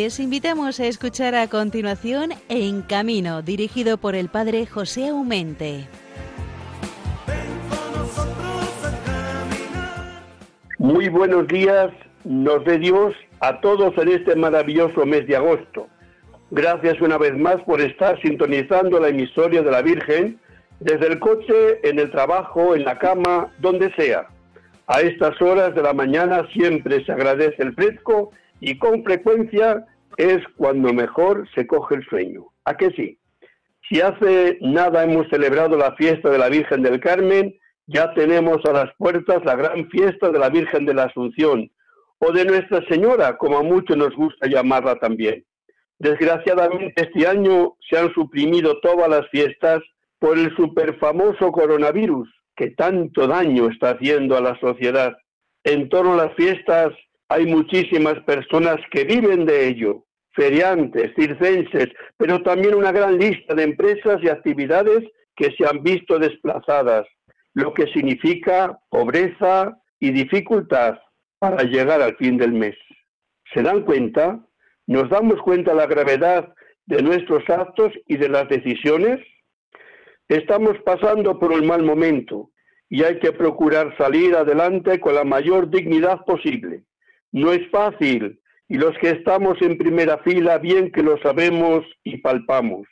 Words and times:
Les 0.00 0.20
invitamos 0.20 0.78
a 0.78 0.86
escuchar 0.86 1.34
a 1.34 1.48
continuación 1.48 2.30
En 2.48 2.82
Camino, 2.82 3.42
dirigido 3.42 3.98
por 3.98 4.14
el 4.14 4.28
padre 4.28 4.64
José 4.64 5.08
Aumente. 5.08 5.88
Muy 10.78 11.08
buenos 11.08 11.48
días, 11.48 11.90
nos 12.22 12.64
dé 12.64 12.78
Dios 12.78 13.12
a 13.40 13.60
todos 13.60 13.92
en 13.98 14.10
este 14.10 14.36
maravilloso 14.36 15.04
mes 15.04 15.26
de 15.26 15.34
agosto. 15.34 15.88
Gracias 16.52 17.00
una 17.00 17.18
vez 17.18 17.36
más 17.36 17.56
por 17.62 17.80
estar 17.80 18.22
sintonizando 18.22 19.00
la 19.00 19.08
emisoria 19.08 19.62
de 19.62 19.70
la 19.72 19.82
Virgen 19.82 20.38
desde 20.78 21.08
el 21.08 21.18
coche, 21.18 21.80
en 21.82 21.98
el 21.98 22.12
trabajo, 22.12 22.76
en 22.76 22.84
la 22.84 23.00
cama, 23.00 23.52
donde 23.58 23.92
sea. 23.96 24.28
A 24.86 25.00
estas 25.00 25.42
horas 25.42 25.74
de 25.74 25.82
la 25.82 25.92
mañana 25.92 26.46
siempre 26.52 27.04
se 27.04 27.10
agradece 27.10 27.60
el 27.64 27.74
fresco 27.74 28.30
y 28.60 28.78
con 28.78 29.04
frecuencia 29.04 29.86
es 30.18 30.38
cuando 30.56 30.92
mejor 30.92 31.48
se 31.54 31.66
coge 31.66 31.94
el 31.94 32.04
sueño. 32.04 32.46
¿A 32.64 32.76
qué 32.76 32.90
sí? 32.90 33.18
Si 33.88 34.00
hace 34.00 34.58
nada 34.60 35.04
hemos 35.04 35.28
celebrado 35.28 35.78
la 35.78 35.94
fiesta 35.94 36.28
de 36.28 36.38
la 36.38 36.50
Virgen 36.50 36.82
del 36.82 37.00
Carmen, 37.00 37.54
ya 37.86 38.12
tenemos 38.12 38.62
a 38.66 38.72
las 38.72 38.94
puertas 38.98 39.42
la 39.44 39.54
gran 39.54 39.88
fiesta 39.88 40.30
de 40.30 40.38
la 40.38 40.50
Virgen 40.50 40.84
de 40.84 40.92
la 40.92 41.04
Asunción, 41.04 41.70
o 42.18 42.32
de 42.32 42.44
Nuestra 42.44 42.84
Señora, 42.88 43.38
como 43.38 43.58
a 43.58 43.62
muchos 43.62 43.96
nos 43.96 44.14
gusta 44.14 44.48
llamarla 44.48 44.96
también. 44.96 45.44
Desgraciadamente 45.98 46.92
este 46.96 47.26
año 47.26 47.76
se 47.88 47.98
han 47.98 48.12
suprimido 48.12 48.78
todas 48.80 49.08
las 49.08 49.28
fiestas 49.30 49.80
por 50.18 50.36
el 50.36 50.54
superfamoso 50.56 51.52
coronavirus, 51.52 52.28
que 52.56 52.70
tanto 52.72 53.28
daño 53.28 53.68
está 53.70 53.90
haciendo 53.90 54.36
a 54.36 54.40
la 54.40 54.58
sociedad. 54.58 55.16
En 55.62 55.88
torno 55.88 56.14
a 56.14 56.26
las 56.26 56.34
fiestas 56.34 56.92
hay 57.28 57.46
muchísimas 57.46 58.18
personas 58.24 58.78
que 58.90 59.04
viven 59.04 59.46
de 59.46 59.68
ello, 59.68 60.04
feriantes, 60.38 61.12
circenses, 61.16 61.88
pero 62.16 62.40
también 62.42 62.74
una 62.76 62.92
gran 62.92 63.18
lista 63.18 63.54
de 63.54 63.64
empresas 63.64 64.18
y 64.22 64.28
actividades 64.28 65.02
que 65.34 65.50
se 65.56 65.66
han 65.68 65.82
visto 65.82 66.16
desplazadas, 66.18 67.06
lo 67.54 67.74
que 67.74 67.88
significa 67.88 68.78
pobreza 68.88 69.76
y 69.98 70.12
dificultad 70.12 70.96
para 71.40 71.64
llegar 71.64 72.00
al 72.00 72.16
fin 72.16 72.38
del 72.38 72.52
mes. 72.52 72.76
¿Se 73.52 73.62
dan 73.62 73.82
cuenta? 73.82 74.38
¿Nos 74.86 75.10
damos 75.10 75.42
cuenta 75.42 75.72
de 75.72 75.78
la 75.78 75.86
gravedad 75.86 76.54
de 76.86 77.02
nuestros 77.02 77.42
actos 77.50 77.92
y 78.06 78.16
de 78.16 78.28
las 78.28 78.48
decisiones? 78.48 79.18
Estamos 80.28 80.76
pasando 80.84 81.38
por 81.40 81.50
un 81.50 81.66
mal 81.66 81.82
momento 81.82 82.50
y 82.88 83.02
hay 83.02 83.18
que 83.18 83.32
procurar 83.32 83.96
salir 83.98 84.36
adelante 84.36 85.00
con 85.00 85.16
la 85.16 85.24
mayor 85.24 85.68
dignidad 85.68 86.24
posible. 86.24 86.84
No 87.32 87.52
es 87.52 87.68
fácil 87.70 88.40
y 88.68 88.76
los 88.76 88.96
que 88.98 89.10
estamos 89.10 89.60
en 89.62 89.78
primera 89.78 90.18
fila 90.18 90.58
bien 90.58 90.92
que 90.92 91.02
lo 91.02 91.18
sabemos 91.22 91.84
y 92.04 92.18
palpamos. 92.18 92.86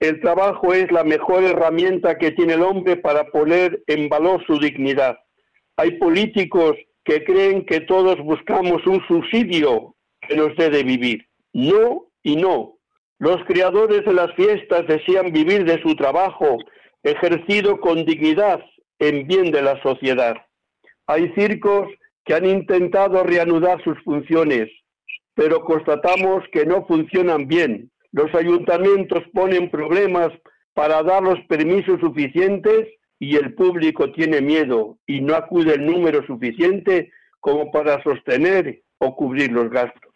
El 0.00 0.20
trabajo 0.20 0.74
es 0.74 0.90
la 0.90 1.04
mejor 1.04 1.44
herramienta 1.44 2.18
que 2.18 2.32
tiene 2.32 2.54
el 2.54 2.62
hombre 2.62 2.96
para 2.96 3.24
poner 3.26 3.82
en 3.86 4.08
valor 4.08 4.44
su 4.46 4.58
dignidad. 4.58 5.18
Hay 5.76 5.92
políticos 5.92 6.76
que 7.04 7.24
creen 7.24 7.64
que 7.64 7.80
todos 7.80 8.18
buscamos 8.18 8.86
un 8.86 9.00
subsidio 9.06 9.94
que 10.20 10.36
nos 10.36 10.56
dé 10.56 10.70
de 10.70 10.82
vivir. 10.82 11.26
No 11.52 12.06
y 12.22 12.36
no. 12.36 12.78
Los 13.18 13.44
creadores 13.44 14.04
de 14.04 14.12
las 14.12 14.34
fiestas 14.34 14.86
desean 14.88 15.32
vivir 15.32 15.64
de 15.64 15.80
su 15.82 15.94
trabajo 15.94 16.58
ejercido 17.02 17.80
con 17.80 18.04
dignidad 18.04 18.60
en 18.98 19.26
bien 19.26 19.52
de 19.52 19.62
la 19.62 19.80
sociedad. 19.82 20.34
Hay 21.06 21.32
circos 21.34 21.88
que 22.24 22.34
han 22.34 22.46
intentado 22.46 23.22
reanudar 23.22 23.82
sus 23.84 24.02
funciones, 24.02 24.70
pero 25.34 25.64
constatamos 25.64 26.44
que 26.52 26.64
no 26.64 26.86
funcionan 26.86 27.46
bien. 27.46 27.90
Los 28.12 28.32
ayuntamientos 28.34 29.22
ponen 29.32 29.70
problemas 29.70 30.30
para 30.72 31.02
dar 31.02 31.22
los 31.22 31.40
permisos 31.46 32.00
suficientes 32.00 32.88
y 33.18 33.36
el 33.36 33.54
público 33.54 34.12
tiene 34.12 34.40
miedo 34.40 34.98
y 35.06 35.20
no 35.20 35.34
acude 35.34 35.74
el 35.74 35.86
número 35.86 36.24
suficiente 36.26 37.10
como 37.40 37.70
para 37.70 38.02
sostener 38.02 38.82
o 38.98 39.16
cubrir 39.16 39.52
los 39.52 39.70
gastos. 39.70 40.12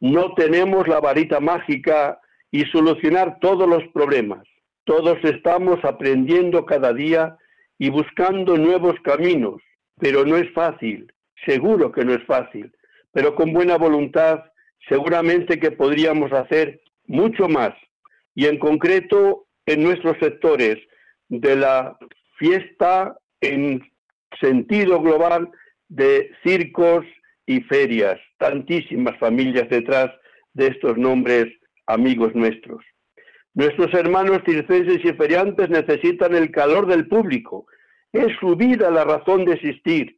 No 0.00 0.34
tenemos 0.34 0.86
la 0.86 1.00
varita 1.00 1.40
mágica 1.40 2.20
y 2.50 2.64
solucionar 2.66 3.38
todos 3.40 3.68
los 3.68 3.82
problemas. 3.92 4.46
Todos 4.84 5.18
estamos 5.22 5.84
aprendiendo 5.84 6.64
cada 6.64 6.92
día 6.92 7.36
y 7.78 7.90
buscando 7.90 8.56
nuevos 8.56 8.94
caminos, 9.02 9.60
pero 9.98 10.24
no 10.24 10.36
es 10.36 10.50
fácil, 10.52 11.12
seguro 11.44 11.92
que 11.92 12.04
no 12.04 12.14
es 12.14 12.24
fácil, 12.24 12.72
pero 13.18 13.34
con 13.34 13.52
buena 13.52 13.76
voluntad 13.76 14.44
seguramente 14.88 15.58
que 15.58 15.72
podríamos 15.72 16.32
hacer 16.32 16.80
mucho 17.08 17.48
más 17.48 17.74
y 18.36 18.46
en 18.46 18.60
concreto 18.60 19.48
en 19.66 19.82
nuestros 19.82 20.16
sectores 20.20 20.76
de 21.28 21.56
la 21.56 21.98
fiesta 22.38 23.18
en 23.40 23.82
sentido 24.40 25.02
global 25.02 25.50
de 25.88 26.30
circos 26.44 27.04
y 27.44 27.60
ferias, 27.62 28.20
tantísimas 28.38 29.18
familias 29.18 29.68
detrás 29.68 30.12
de 30.52 30.68
estos 30.68 30.96
nombres 30.96 31.46
amigos 31.88 32.36
nuestros. 32.36 32.84
Nuestros 33.54 33.92
hermanos 33.94 34.42
circenses 34.46 35.04
y 35.04 35.12
feriantes 35.14 35.68
necesitan 35.70 36.36
el 36.36 36.52
calor 36.52 36.86
del 36.86 37.08
público. 37.08 37.66
Es 38.12 38.28
su 38.38 38.54
vida 38.54 38.92
la 38.92 39.02
razón 39.02 39.44
de 39.44 39.54
existir. 39.54 40.17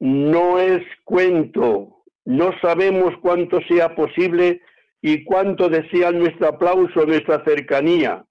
No 0.00 0.58
es 0.58 0.82
cuento. 1.04 2.04
No 2.24 2.52
sabemos 2.60 3.14
cuánto 3.20 3.60
sea 3.68 3.94
posible 3.94 4.60
y 5.02 5.24
cuánto 5.24 5.68
desean 5.68 6.18
nuestro 6.18 6.48
aplauso, 6.48 7.04
nuestra 7.06 7.44
cercanía. 7.44 8.24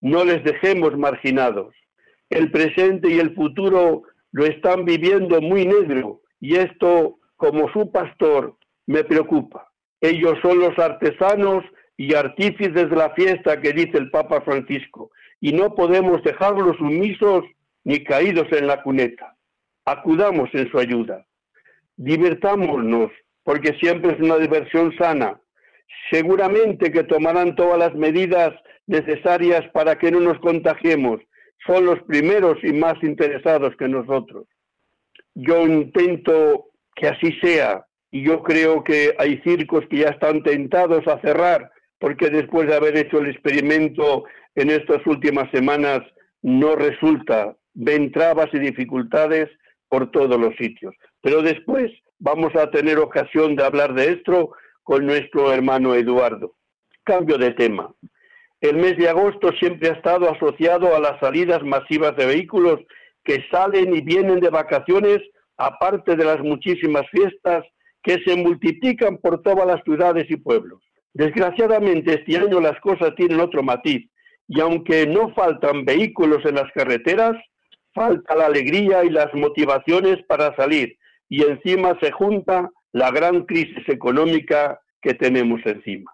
No 0.00 0.24
les 0.24 0.44
dejemos 0.44 0.96
marginados. 0.96 1.74
El 2.30 2.50
presente 2.50 3.10
y 3.10 3.18
el 3.18 3.34
futuro 3.34 4.02
lo 4.32 4.44
están 4.46 4.84
viviendo 4.84 5.40
muy 5.40 5.66
negro 5.66 6.22
y 6.40 6.56
esto, 6.56 7.18
como 7.36 7.70
su 7.72 7.92
pastor, 7.92 8.56
me 8.86 9.04
preocupa. 9.04 9.70
Ellos 10.00 10.38
son 10.42 10.58
los 10.58 10.76
artesanos 10.78 11.64
y 11.96 12.14
artífices 12.14 12.74
de 12.90 12.96
la 12.96 13.10
fiesta 13.10 13.60
que 13.60 13.72
dice 13.72 13.98
el 13.98 14.10
Papa 14.10 14.40
Francisco, 14.40 15.12
y 15.40 15.52
no 15.52 15.74
podemos 15.74 16.22
dejarlos 16.24 16.76
sumisos 16.78 17.44
ni 17.84 18.02
caídos 18.02 18.46
en 18.50 18.66
la 18.66 18.82
cuneta. 18.82 19.31
Acudamos 19.84 20.48
en 20.52 20.70
su 20.70 20.78
ayuda. 20.78 21.26
Divertámonos, 21.96 23.10
porque 23.42 23.76
siempre 23.80 24.12
es 24.12 24.20
una 24.20 24.38
diversión 24.38 24.94
sana. 24.96 25.40
Seguramente 26.10 26.90
que 26.92 27.04
tomarán 27.04 27.54
todas 27.56 27.78
las 27.78 27.94
medidas 27.94 28.52
necesarias 28.86 29.62
para 29.72 29.98
que 29.98 30.10
no 30.10 30.20
nos 30.20 30.38
contagiemos. 30.40 31.20
Son 31.66 31.84
los 31.84 32.00
primeros 32.02 32.58
y 32.62 32.72
más 32.72 32.94
interesados 33.02 33.74
que 33.76 33.88
nosotros. 33.88 34.46
Yo 35.34 35.66
intento 35.66 36.66
que 36.94 37.08
así 37.08 37.32
sea 37.40 37.86
y 38.10 38.24
yo 38.24 38.42
creo 38.42 38.84
que 38.84 39.14
hay 39.18 39.40
circos 39.42 39.84
que 39.88 39.98
ya 39.98 40.08
están 40.08 40.42
tentados 40.42 41.06
a 41.06 41.20
cerrar 41.20 41.70
porque 41.98 42.30
después 42.30 42.68
de 42.68 42.74
haber 42.74 42.96
hecho 42.96 43.18
el 43.18 43.30
experimento 43.30 44.24
en 44.54 44.70
estas 44.70 45.06
últimas 45.06 45.50
semanas 45.50 46.00
no 46.42 46.74
resulta, 46.74 47.56
ven 47.74 48.10
trabas 48.10 48.48
y 48.52 48.58
dificultades 48.58 49.48
por 49.92 50.10
todos 50.10 50.40
los 50.40 50.56
sitios. 50.56 50.94
Pero 51.20 51.42
después 51.42 51.92
vamos 52.18 52.56
a 52.56 52.70
tener 52.70 52.98
ocasión 52.98 53.56
de 53.56 53.62
hablar 53.62 53.92
de 53.92 54.12
esto 54.12 54.52
con 54.82 55.04
nuestro 55.04 55.52
hermano 55.52 55.94
Eduardo. 55.94 56.54
Cambio 57.04 57.36
de 57.36 57.50
tema. 57.50 57.94
El 58.62 58.76
mes 58.76 58.96
de 58.96 59.10
agosto 59.10 59.52
siempre 59.60 59.90
ha 59.90 59.92
estado 59.92 60.30
asociado 60.30 60.96
a 60.96 60.98
las 60.98 61.20
salidas 61.20 61.62
masivas 61.62 62.16
de 62.16 62.24
vehículos 62.24 62.80
que 63.22 63.44
salen 63.50 63.94
y 63.94 64.00
vienen 64.00 64.40
de 64.40 64.48
vacaciones, 64.48 65.18
aparte 65.58 66.16
de 66.16 66.24
las 66.24 66.40
muchísimas 66.40 67.04
fiestas 67.10 67.62
que 68.02 68.16
se 68.24 68.34
multiplican 68.34 69.18
por 69.18 69.42
todas 69.42 69.66
las 69.66 69.82
ciudades 69.84 70.24
y 70.30 70.36
pueblos. 70.36 70.80
Desgraciadamente 71.12 72.14
este 72.14 72.38
año 72.38 72.60
las 72.62 72.80
cosas 72.80 73.14
tienen 73.14 73.40
otro 73.40 73.62
matiz 73.62 74.08
y 74.48 74.58
aunque 74.58 75.06
no 75.06 75.34
faltan 75.34 75.84
vehículos 75.84 76.46
en 76.46 76.54
las 76.54 76.72
carreteras, 76.72 77.36
falta 77.94 78.34
la 78.34 78.46
alegría 78.46 79.04
y 79.04 79.10
las 79.10 79.32
motivaciones 79.34 80.22
para 80.26 80.54
salir 80.56 80.96
y 81.28 81.42
encima 81.42 81.98
se 82.00 82.10
junta 82.12 82.70
la 82.92 83.10
gran 83.10 83.46
crisis 83.46 83.88
económica 83.88 84.78
que 85.00 85.14
tenemos 85.14 85.60
encima. 85.64 86.12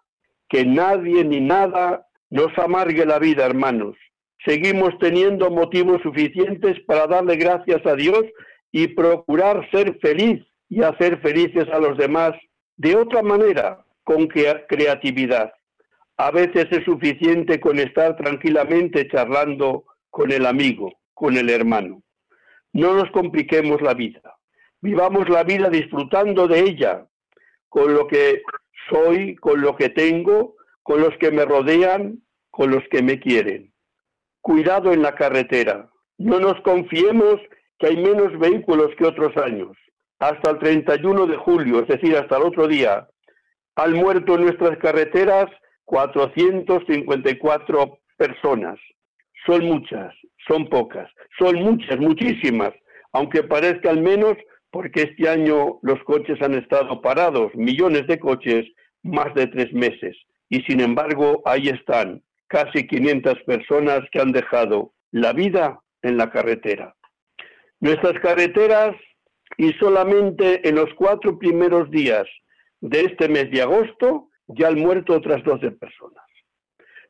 Que 0.49 0.65
nadie 0.65 1.25
ni 1.25 1.41
nada 1.41 2.07
nos 2.31 2.57
amargue 2.57 3.05
la 3.05 3.19
vida, 3.19 3.45
hermanos. 3.45 3.97
Seguimos 4.47 4.97
teniendo 5.01 5.51
motivos 5.51 6.01
suficientes 6.03 6.79
para 6.87 7.09
darle 7.09 7.37
gracias 7.37 7.85
a 7.85 7.97
Dios 7.97 8.23
y 8.71 8.87
procurar 8.89 9.69
ser 9.73 9.99
feliz 9.99 10.41
y 10.69 10.83
hacer 10.85 11.21
felices 11.21 11.67
a 11.73 11.81
los 11.81 11.99
demás 11.99 12.33
de 12.77 12.95
otra 12.95 13.23
manera, 13.23 13.85
con 14.05 14.29
creatividad. 14.29 15.53
A 16.17 16.31
veces 16.31 16.67
es 16.71 16.85
suficiente 16.85 17.59
con 17.59 17.79
estar 17.79 18.17
tranquilamente 18.17 19.09
charlando 19.09 19.85
con 20.11 20.31
el 20.31 20.47
amigo, 20.47 20.93
con 21.19 21.37
el 21.37 21.51
hermano. 21.51 22.03
No 22.73 22.95
nos 22.95 23.11
compliquemos 23.11 23.83
la 23.83 23.95
vida. 23.95 24.37
Vivamos 24.81 25.29
la 25.29 25.43
vida 25.43 25.69
disfrutando 25.69 26.47
de 26.47 26.61
ella, 26.61 27.07
con 27.69 27.93
lo 27.93 28.07
que 28.07 28.43
Soy 28.89 29.37
con 29.37 29.61
lo 29.61 29.77
que 29.77 29.91
tengo, 29.91 30.57
con 30.83 31.03
los 31.03 31.15
que 31.19 31.31
me 31.31 31.45
rodean, 31.45 32.23
con 32.51 32.71
los 32.71 32.83
que 32.91 33.03
me 33.03 33.21
quieren. 33.21 33.71
Cuidado 34.41 34.93
en 34.93 35.03
la 35.03 35.15
carretera. 35.15 35.91
No 36.17 36.41
nos 36.41 36.59
confiemos 36.63 37.39
que 37.79 37.89
hay 37.89 37.97
menos 37.97 38.39
vehículos 38.39 38.89
que 38.97 39.05
otros 39.05 39.37
años. 39.37 39.77
Hasta 40.21 40.53
el 40.53 40.59
31 40.59 41.27
de 41.27 41.37
julio, 41.37 41.81
es 41.81 41.89
decir, 41.89 42.17
hasta 42.17 42.39
el 42.39 42.45
otro 42.45 42.67
día, 42.67 43.07
han 43.77 43.93
muerto 43.93 44.37
en 44.37 44.47
nuestras 44.47 44.79
carreteras 44.79 45.51
454 45.85 47.99
personas. 48.17 48.79
Son 49.45 49.67
muchas, 49.67 50.15
son 50.49 50.69
pocas, 50.69 51.09
son 51.39 51.57
muchas, 51.57 51.99
muchísimas, 51.99 52.73
aunque 53.13 53.43
parezca 53.43 53.91
al 53.91 54.03
menos 54.03 54.37
porque 54.71 55.03
este 55.03 55.29
año 55.29 55.79
los 55.83 56.03
coches 56.05 56.41
han 56.43 56.55
estado 56.55 57.01
parados, 57.01 57.55
millones 57.55 58.07
de 58.07 58.19
coches, 58.19 58.67
más 59.03 59.33
de 59.35 59.47
tres 59.47 59.73
meses. 59.73 60.17
Y 60.49 60.61
sin 60.63 60.81
embargo, 60.81 61.43
ahí 61.45 61.69
están, 61.69 62.23
casi 62.49 62.87
500 62.87 63.35
personas 63.47 64.01
que 64.11 64.21
han 64.21 64.33
dejado 64.33 64.93
la 65.11 65.33
vida 65.33 65.81
en 66.03 66.17
la 66.17 66.31
carretera. 66.31 66.95
Nuestras 67.81 68.19
carreteras, 68.21 68.97
y 69.57 69.73
solamente 69.75 70.69
en 70.69 70.75
los 70.77 70.93
cuatro 70.95 71.39
primeros 71.39 71.91
días 71.91 72.25
de 72.81 73.01
este 73.01 73.29
mes 73.29 73.51
de 73.51 73.63
agosto, 73.63 74.29
ya 74.47 74.69
han 74.69 74.79
muerto 74.79 75.15
otras 75.15 75.43
12 75.45 75.73
personas. 75.73 76.25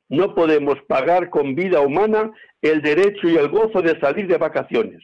No 0.08 0.34
podemos 0.34 0.76
pagar 0.86 1.28
con 1.30 1.54
vida 1.54 1.80
humana 1.80 2.30
el 2.62 2.80
derecho 2.80 3.28
y 3.28 3.36
el 3.36 3.48
gozo 3.48 3.82
de 3.82 3.98
salir 4.00 4.26
de 4.26 4.38
vacaciones. 4.38 5.02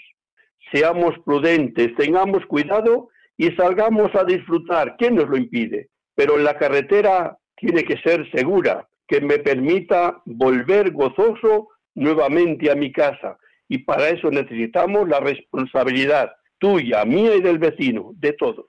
Seamos 0.72 1.14
prudentes, 1.24 1.94
tengamos 1.96 2.44
cuidado 2.46 3.08
y 3.36 3.50
salgamos 3.52 4.14
a 4.14 4.24
disfrutar. 4.24 4.96
¿Quién 4.96 5.16
nos 5.16 5.28
lo 5.28 5.36
impide? 5.36 5.88
Pero 6.14 6.38
la 6.38 6.56
carretera 6.56 7.36
tiene 7.56 7.84
que 7.84 7.98
ser 7.98 8.30
segura, 8.30 8.88
que 9.06 9.20
me 9.20 9.38
permita 9.38 10.22
volver 10.24 10.90
gozoso 10.92 11.68
nuevamente 11.94 12.70
a 12.70 12.74
mi 12.74 12.90
casa. 12.92 13.38
Y 13.68 13.78
para 13.78 14.08
eso 14.08 14.30
necesitamos 14.30 15.08
la 15.08 15.20
responsabilidad 15.20 16.32
tuya, 16.58 17.04
mía 17.04 17.36
y 17.36 17.40
del 17.40 17.58
vecino, 17.58 18.12
de 18.16 18.32
todos. 18.32 18.66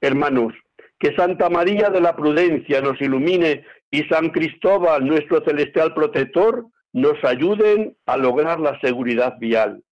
Hermanos, 0.00 0.52
que 0.98 1.14
Santa 1.14 1.48
María 1.50 1.90
de 1.90 2.00
la 2.00 2.16
Prudencia 2.16 2.80
nos 2.80 3.00
ilumine 3.00 3.64
y 3.96 4.06
San 4.10 4.28
Cristóbal, 4.28 5.06
nuestro 5.06 5.42
celestial 5.42 5.94
protector, 5.94 6.66
nos 6.92 7.22
ayuden 7.24 7.96
a 8.04 8.18
lograr 8.18 8.60
la 8.60 8.78
seguridad 8.80 9.38
vial. 9.38 9.82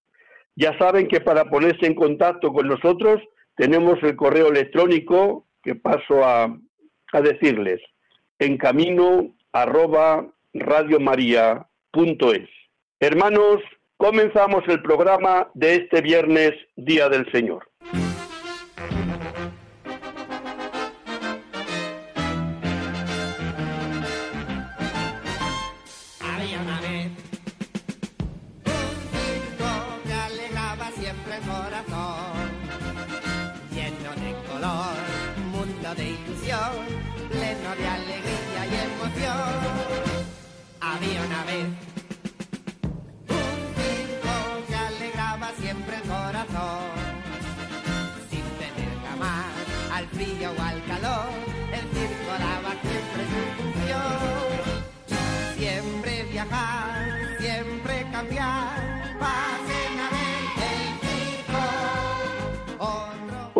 Ya 0.57 0.77
saben 0.77 1.09
que 1.09 1.21
para 1.21 1.47
ponerse 1.47 1.87
en 1.87 1.95
contacto 1.95 2.53
con 2.53 2.69
nosotros 2.69 3.23
tenemos 3.57 3.95
el 4.03 4.15
correo 4.15 4.49
electrónico 4.49 5.47
que 5.63 5.75
paso 5.75 6.23
a, 6.23 6.55
a 7.13 7.21
decirles 7.23 7.81
en 8.39 8.59
camino 8.59 9.35
arroba 9.53 10.27
radiomaria.es. 10.53 12.49
Hermanos, 13.01 13.63
comenzamos 13.97 14.65
el 14.69 14.83
programa 14.83 15.49
de 15.55 15.77
este 15.77 16.03
viernes, 16.03 16.53
Día 16.77 17.09
del 17.09 17.31
Señor. 17.33 17.67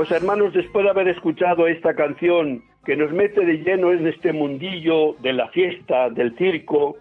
Pues 0.07 0.21
hermanos, 0.21 0.53
después 0.53 0.85
de 0.85 0.91
haber 0.91 1.09
escuchado 1.09 1.67
esta 1.67 1.95
canción 1.95 2.63
que 2.85 2.95
nos 2.95 3.11
mete 3.11 3.43
de 3.43 3.63
lleno 3.63 3.91
en 3.91 4.07
este 4.07 4.35
mundillo 4.35 5.15
de 5.23 5.33
la 5.33 5.49
fiesta, 5.49 6.11
del 6.11 6.37
circo, 6.37 6.99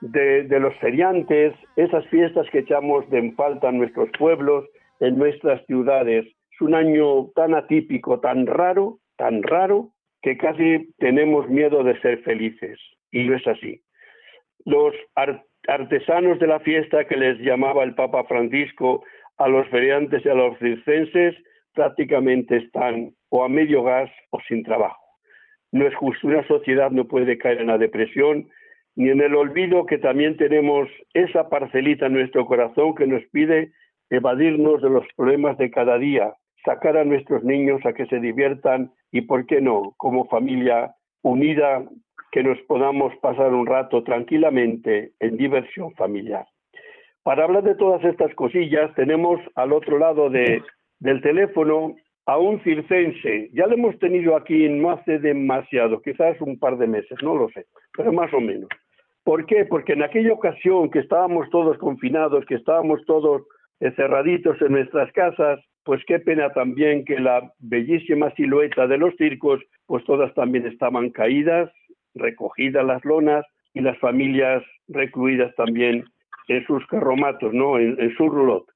de, 0.00 0.46
los 0.60 0.72
feriantes, 0.76 1.54
esas 1.74 2.06
fiestas 2.06 2.46
que 2.52 2.60
echamos 2.60 3.10
de 3.10 3.18
en 3.18 3.34
falta 3.34 3.68
en 3.68 3.78
nuestros 3.78 4.10
pueblos, 4.16 4.64
en 5.00 5.18
nuestras 5.18 5.66
ciudades. 5.66 6.24
Es 6.52 6.60
un 6.60 6.76
año 6.76 7.30
tan 7.34 7.52
atípico, 7.52 8.20
tan 8.20 8.46
raro, 8.46 9.00
tan 9.16 9.42
raro, 9.42 9.88
que 10.22 10.36
casi 10.36 10.94
tenemos 10.98 11.48
miedo 11.48 11.82
de 11.82 12.00
ser 12.00 12.22
felices. 12.22 12.78
Y 13.10 13.24
no 13.24 13.34
es 13.34 13.46
así. 13.48 13.82
Los 14.64 14.94
artesanos 15.66 16.38
de 16.38 16.46
la 16.46 16.60
fiesta 16.60 17.06
que 17.06 17.16
les 17.16 17.40
llamaba 17.40 17.82
el 17.82 17.96
Papa 17.96 18.22
Francisco 18.22 19.02
a 19.36 19.48
los 19.48 19.66
feriantes 19.66 20.24
y 20.24 20.28
a 20.28 20.34
los 20.34 20.56
circenses 20.60 21.34
prácticamente 21.76 22.56
están 22.56 23.12
o 23.28 23.44
a 23.44 23.48
medio 23.48 23.84
gas 23.84 24.10
o 24.30 24.40
sin 24.48 24.64
trabajo. 24.64 25.00
No 25.70 25.86
es 25.86 25.94
justo, 25.94 26.26
una 26.26 26.46
sociedad 26.48 26.90
no 26.90 27.06
puede 27.06 27.38
caer 27.38 27.60
en 27.60 27.68
la 27.68 27.78
depresión 27.78 28.48
ni 28.96 29.10
en 29.10 29.20
el 29.20 29.36
olvido 29.36 29.84
que 29.84 29.98
también 29.98 30.38
tenemos 30.38 30.88
esa 31.12 31.50
parcelita 31.50 32.06
en 32.06 32.14
nuestro 32.14 32.46
corazón 32.46 32.94
que 32.94 33.06
nos 33.06 33.22
pide 33.26 33.72
evadirnos 34.08 34.80
de 34.80 34.88
los 34.88 35.04
problemas 35.16 35.58
de 35.58 35.70
cada 35.70 35.98
día, 35.98 36.32
sacar 36.64 36.96
a 36.96 37.04
nuestros 37.04 37.44
niños 37.44 37.84
a 37.84 37.92
que 37.92 38.06
se 38.06 38.20
diviertan 38.20 38.90
y, 39.12 39.20
¿por 39.22 39.44
qué 39.46 39.60
no?, 39.60 39.92
como 39.98 40.26
familia 40.28 40.94
unida, 41.22 41.84
que 42.32 42.42
nos 42.42 42.58
podamos 42.62 43.14
pasar 43.18 43.52
un 43.52 43.66
rato 43.66 44.02
tranquilamente 44.02 45.12
en 45.20 45.36
diversión 45.36 45.92
familiar. 45.94 46.46
Para 47.22 47.44
hablar 47.44 47.64
de 47.64 47.74
todas 47.74 48.02
estas 48.04 48.34
cosillas, 48.34 48.94
tenemos 48.94 49.40
al 49.56 49.72
otro 49.72 49.98
lado 49.98 50.30
de, 50.30 50.62
del 51.06 51.22
teléfono 51.22 51.94
a 52.26 52.36
un 52.36 52.60
circense. 52.62 53.48
Ya 53.52 53.66
lo 53.66 53.74
hemos 53.74 53.98
tenido 54.00 54.36
aquí 54.36 54.68
no 54.68 54.90
hace 54.90 55.18
demasiado, 55.20 56.02
quizás 56.02 56.40
un 56.40 56.58
par 56.58 56.76
de 56.78 56.88
meses, 56.88 57.16
no 57.22 57.36
lo 57.36 57.48
sé, 57.50 57.66
pero 57.96 58.12
más 58.12 58.32
o 58.34 58.40
menos. 58.40 58.68
¿Por 59.22 59.46
qué? 59.46 59.64
Porque 59.64 59.92
en 59.92 60.02
aquella 60.02 60.32
ocasión 60.32 60.90
que 60.90 60.98
estábamos 60.98 61.48
todos 61.50 61.78
confinados, 61.78 62.44
que 62.46 62.56
estábamos 62.56 63.04
todos 63.06 63.42
encerraditos 63.78 64.60
en 64.62 64.72
nuestras 64.72 65.12
casas, 65.12 65.60
pues 65.84 66.02
qué 66.06 66.18
pena 66.18 66.52
también 66.52 67.04
que 67.04 67.20
la 67.20 67.52
bellísima 67.60 68.32
silueta 68.34 68.88
de 68.88 68.98
los 68.98 69.14
circos, 69.16 69.60
pues 69.86 70.04
todas 70.04 70.34
también 70.34 70.66
estaban 70.66 71.10
caídas, 71.10 71.70
recogidas 72.14 72.84
las 72.84 73.04
lonas 73.04 73.44
y 73.74 73.80
las 73.80 73.96
familias 73.98 74.64
recluidas 74.88 75.54
también 75.54 76.04
en 76.48 76.66
sus 76.66 76.84
carromatos, 76.86 77.52
¿no? 77.52 77.78
En, 77.78 78.00
en 78.00 78.12
su 78.16 78.28
roulotte 78.28 78.75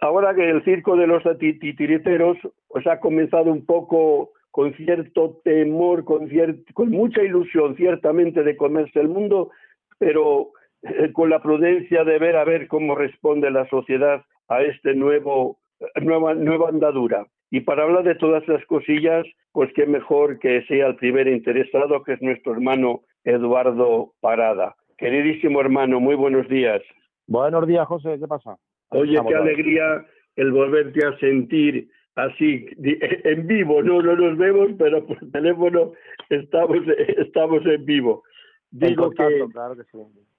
ahora 0.00 0.34
que 0.34 0.48
el 0.48 0.64
circo 0.64 0.96
de 0.96 1.06
los 1.06 1.22
titiriteros 1.38 2.36
pues 2.68 2.86
ha 2.86 3.00
comenzado 3.00 3.50
un 3.50 3.64
poco 3.64 4.32
con 4.50 4.74
cierto 4.74 5.40
temor, 5.44 6.04
con, 6.04 6.28
con 6.74 6.90
mucha 6.90 7.22
ilusión 7.22 7.76
ciertamente 7.76 8.42
de 8.42 8.56
comerse 8.56 9.00
el 9.00 9.08
mundo, 9.08 9.50
pero 9.98 10.50
eh, 10.82 11.12
con 11.12 11.30
la 11.30 11.40
prudencia 11.40 12.04
de 12.04 12.18
ver 12.18 12.36
a 12.36 12.44
ver 12.44 12.68
cómo 12.68 12.94
responde 12.94 13.50
la 13.50 13.68
sociedad 13.68 14.24
a 14.48 14.62
este 14.62 14.94
nuevo 14.94 15.58
nueva, 16.00 16.34
nueva 16.34 16.68
andadura. 16.68 17.26
Y 17.50 17.60
para 17.60 17.84
hablar 17.84 18.04
de 18.04 18.14
todas 18.14 18.46
las 18.48 18.64
cosillas, 18.66 19.26
pues 19.52 19.70
qué 19.74 19.86
mejor 19.86 20.38
que 20.38 20.62
sea 20.66 20.88
el 20.88 20.96
primer 20.96 21.28
interesado, 21.28 22.02
que 22.02 22.14
es 22.14 22.22
nuestro 22.22 22.52
hermano 22.52 23.02
Eduardo 23.24 24.12
Parada. 24.20 24.76
Queridísimo 24.98 25.60
hermano, 25.60 26.00
muy 26.00 26.14
buenos 26.14 26.48
días. 26.48 26.82
Buenos 27.26 27.66
días, 27.66 27.86
José, 27.86 28.18
¿qué 28.18 28.26
pasa? 28.26 28.58
Oye, 28.90 29.18
qué 29.26 29.34
alegría 29.34 30.06
el 30.36 30.52
volverte 30.52 31.04
a 31.04 31.18
sentir 31.18 31.88
así 32.14 32.66
en 32.80 33.46
vivo, 33.46 33.82
no, 33.82 34.02
no 34.02 34.16
nos 34.16 34.36
vemos, 34.36 34.70
pero 34.78 35.06
por 35.06 35.18
teléfono 35.30 35.92
estamos, 36.30 36.78
estamos 37.18 37.64
en 37.66 37.84
vivo. 37.84 38.22
Digo 38.70 39.10
que, 39.10 39.46
claro 39.52 39.76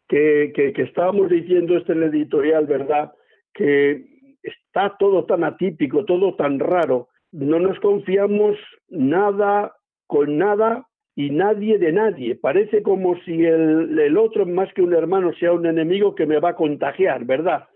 que, 0.08 0.52
que, 0.54 0.74
que, 0.74 0.82
estábamos 0.84 1.30
diciendo 1.30 1.78
esto 1.78 1.94
en 1.94 2.04
el 2.04 2.10
editorial, 2.10 2.68
¿verdad? 2.68 3.12
Que 3.54 4.06
está 4.44 4.96
todo 5.00 5.26
tan 5.26 5.44
atípico, 5.44 6.06
todo 6.06 6.36
tan 6.36 6.60
raro. 6.60 7.10
No 7.32 7.60
nos 7.60 7.80
confiamos 7.80 8.56
nada 8.88 9.76
con 10.06 10.38
nada 10.38 10.88
y 11.16 11.32
nadie 11.32 11.80
de 11.80 11.92
nadie. 11.92 12.36
Parece 12.36 12.84
como 12.84 13.20
si 13.22 13.44
el, 13.46 13.98
el 13.98 14.18
otro, 14.18 14.46
más 14.46 14.72
que 14.74 14.84
un 14.84 14.94
hermano, 14.94 15.34
sea 15.34 15.54
un 15.54 15.66
enemigo 15.66 16.14
que 16.14 16.28
me 16.28 16.40
va 16.40 16.50
a 16.50 16.56
contagiar, 16.56 17.26
¿verdad? 17.26 17.68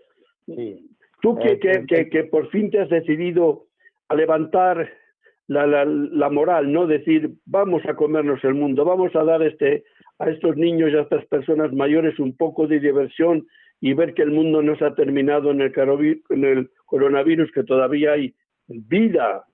Sí. 0.46 0.90
Tú 1.22 1.38
que, 1.38 1.58
que, 1.58 2.08
que, 2.10 2.24
por 2.24 2.50
fin 2.50 2.70
te 2.70 2.80
has 2.80 2.90
decidido 2.90 3.66
a 4.08 4.14
levantar 4.14 4.90
la, 5.46 5.66
la, 5.66 5.84
la, 5.84 6.28
moral, 6.28 6.70
¿no? 6.70 6.86
Decir, 6.86 7.30
vamos 7.46 7.82
a 7.86 7.94
comernos 7.94 8.44
el 8.44 8.54
mundo, 8.54 8.84
vamos 8.84 9.14
a 9.16 9.24
dar 9.24 9.42
este, 9.42 9.84
a 10.18 10.28
estos 10.28 10.56
niños 10.56 10.90
y 10.92 10.96
a 10.96 11.02
estas 11.02 11.24
personas 11.26 11.72
mayores 11.72 12.18
un 12.18 12.36
poco 12.36 12.66
de 12.66 12.80
diversión 12.80 13.46
y 13.80 13.94
ver 13.94 14.14
que 14.14 14.22
el 14.22 14.30
mundo 14.30 14.62
no 14.62 14.76
se 14.76 14.84
ha 14.84 14.94
terminado 14.94 15.50
en 15.50 15.60
el, 15.60 15.72
en 16.30 16.44
el 16.44 16.70
coronavirus, 16.86 17.50
que 17.52 17.64
todavía 17.64 18.12
hay 18.12 18.34
vida 18.66 19.44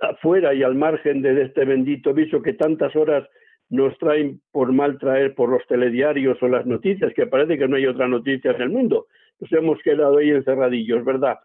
afuera 0.00 0.54
y 0.54 0.62
al 0.62 0.74
margen 0.74 1.22
de 1.22 1.42
este 1.42 1.64
bendito 1.64 2.14
viso 2.14 2.42
que 2.42 2.54
tantas 2.54 2.94
horas 2.96 3.28
nos 3.70 3.96
traen 3.98 4.40
por 4.52 4.72
mal 4.72 4.98
traer 4.98 5.34
por 5.34 5.48
los 5.48 5.66
telediarios 5.66 6.40
o 6.42 6.48
las 6.48 6.66
noticias, 6.66 7.12
que 7.14 7.26
parece 7.26 7.58
que 7.58 7.66
no 7.66 7.76
hay 7.76 7.86
otra 7.86 8.06
noticia 8.06 8.52
en 8.52 8.62
el 8.62 8.70
mundo. 8.70 9.06
Nos 9.44 9.52
hemos 9.52 9.78
quedado 9.82 10.18
ahí 10.18 10.30
encerradillos, 10.30 11.04
¿verdad? 11.04 11.38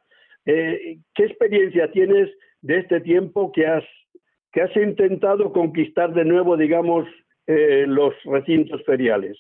Eh, 0.46 1.00
¿Qué 1.14 1.26
experiencia 1.26 1.92
tienes 1.92 2.30
de 2.62 2.78
este 2.78 3.02
tiempo 3.02 3.52
que 3.52 3.68
has, 3.68 3.84
que 4.54 4.62
has 4.62 4.74
intentado 4.78 5.52
conquistar 5.52 6.14
de 6.14 6.24
nuevo, 6.24 6.56
digamos, 6.56 7.06
eh, 7.48 7.84
los 7.88 8.14
recintos 8.24 8.82
feriales? 8.86 9.38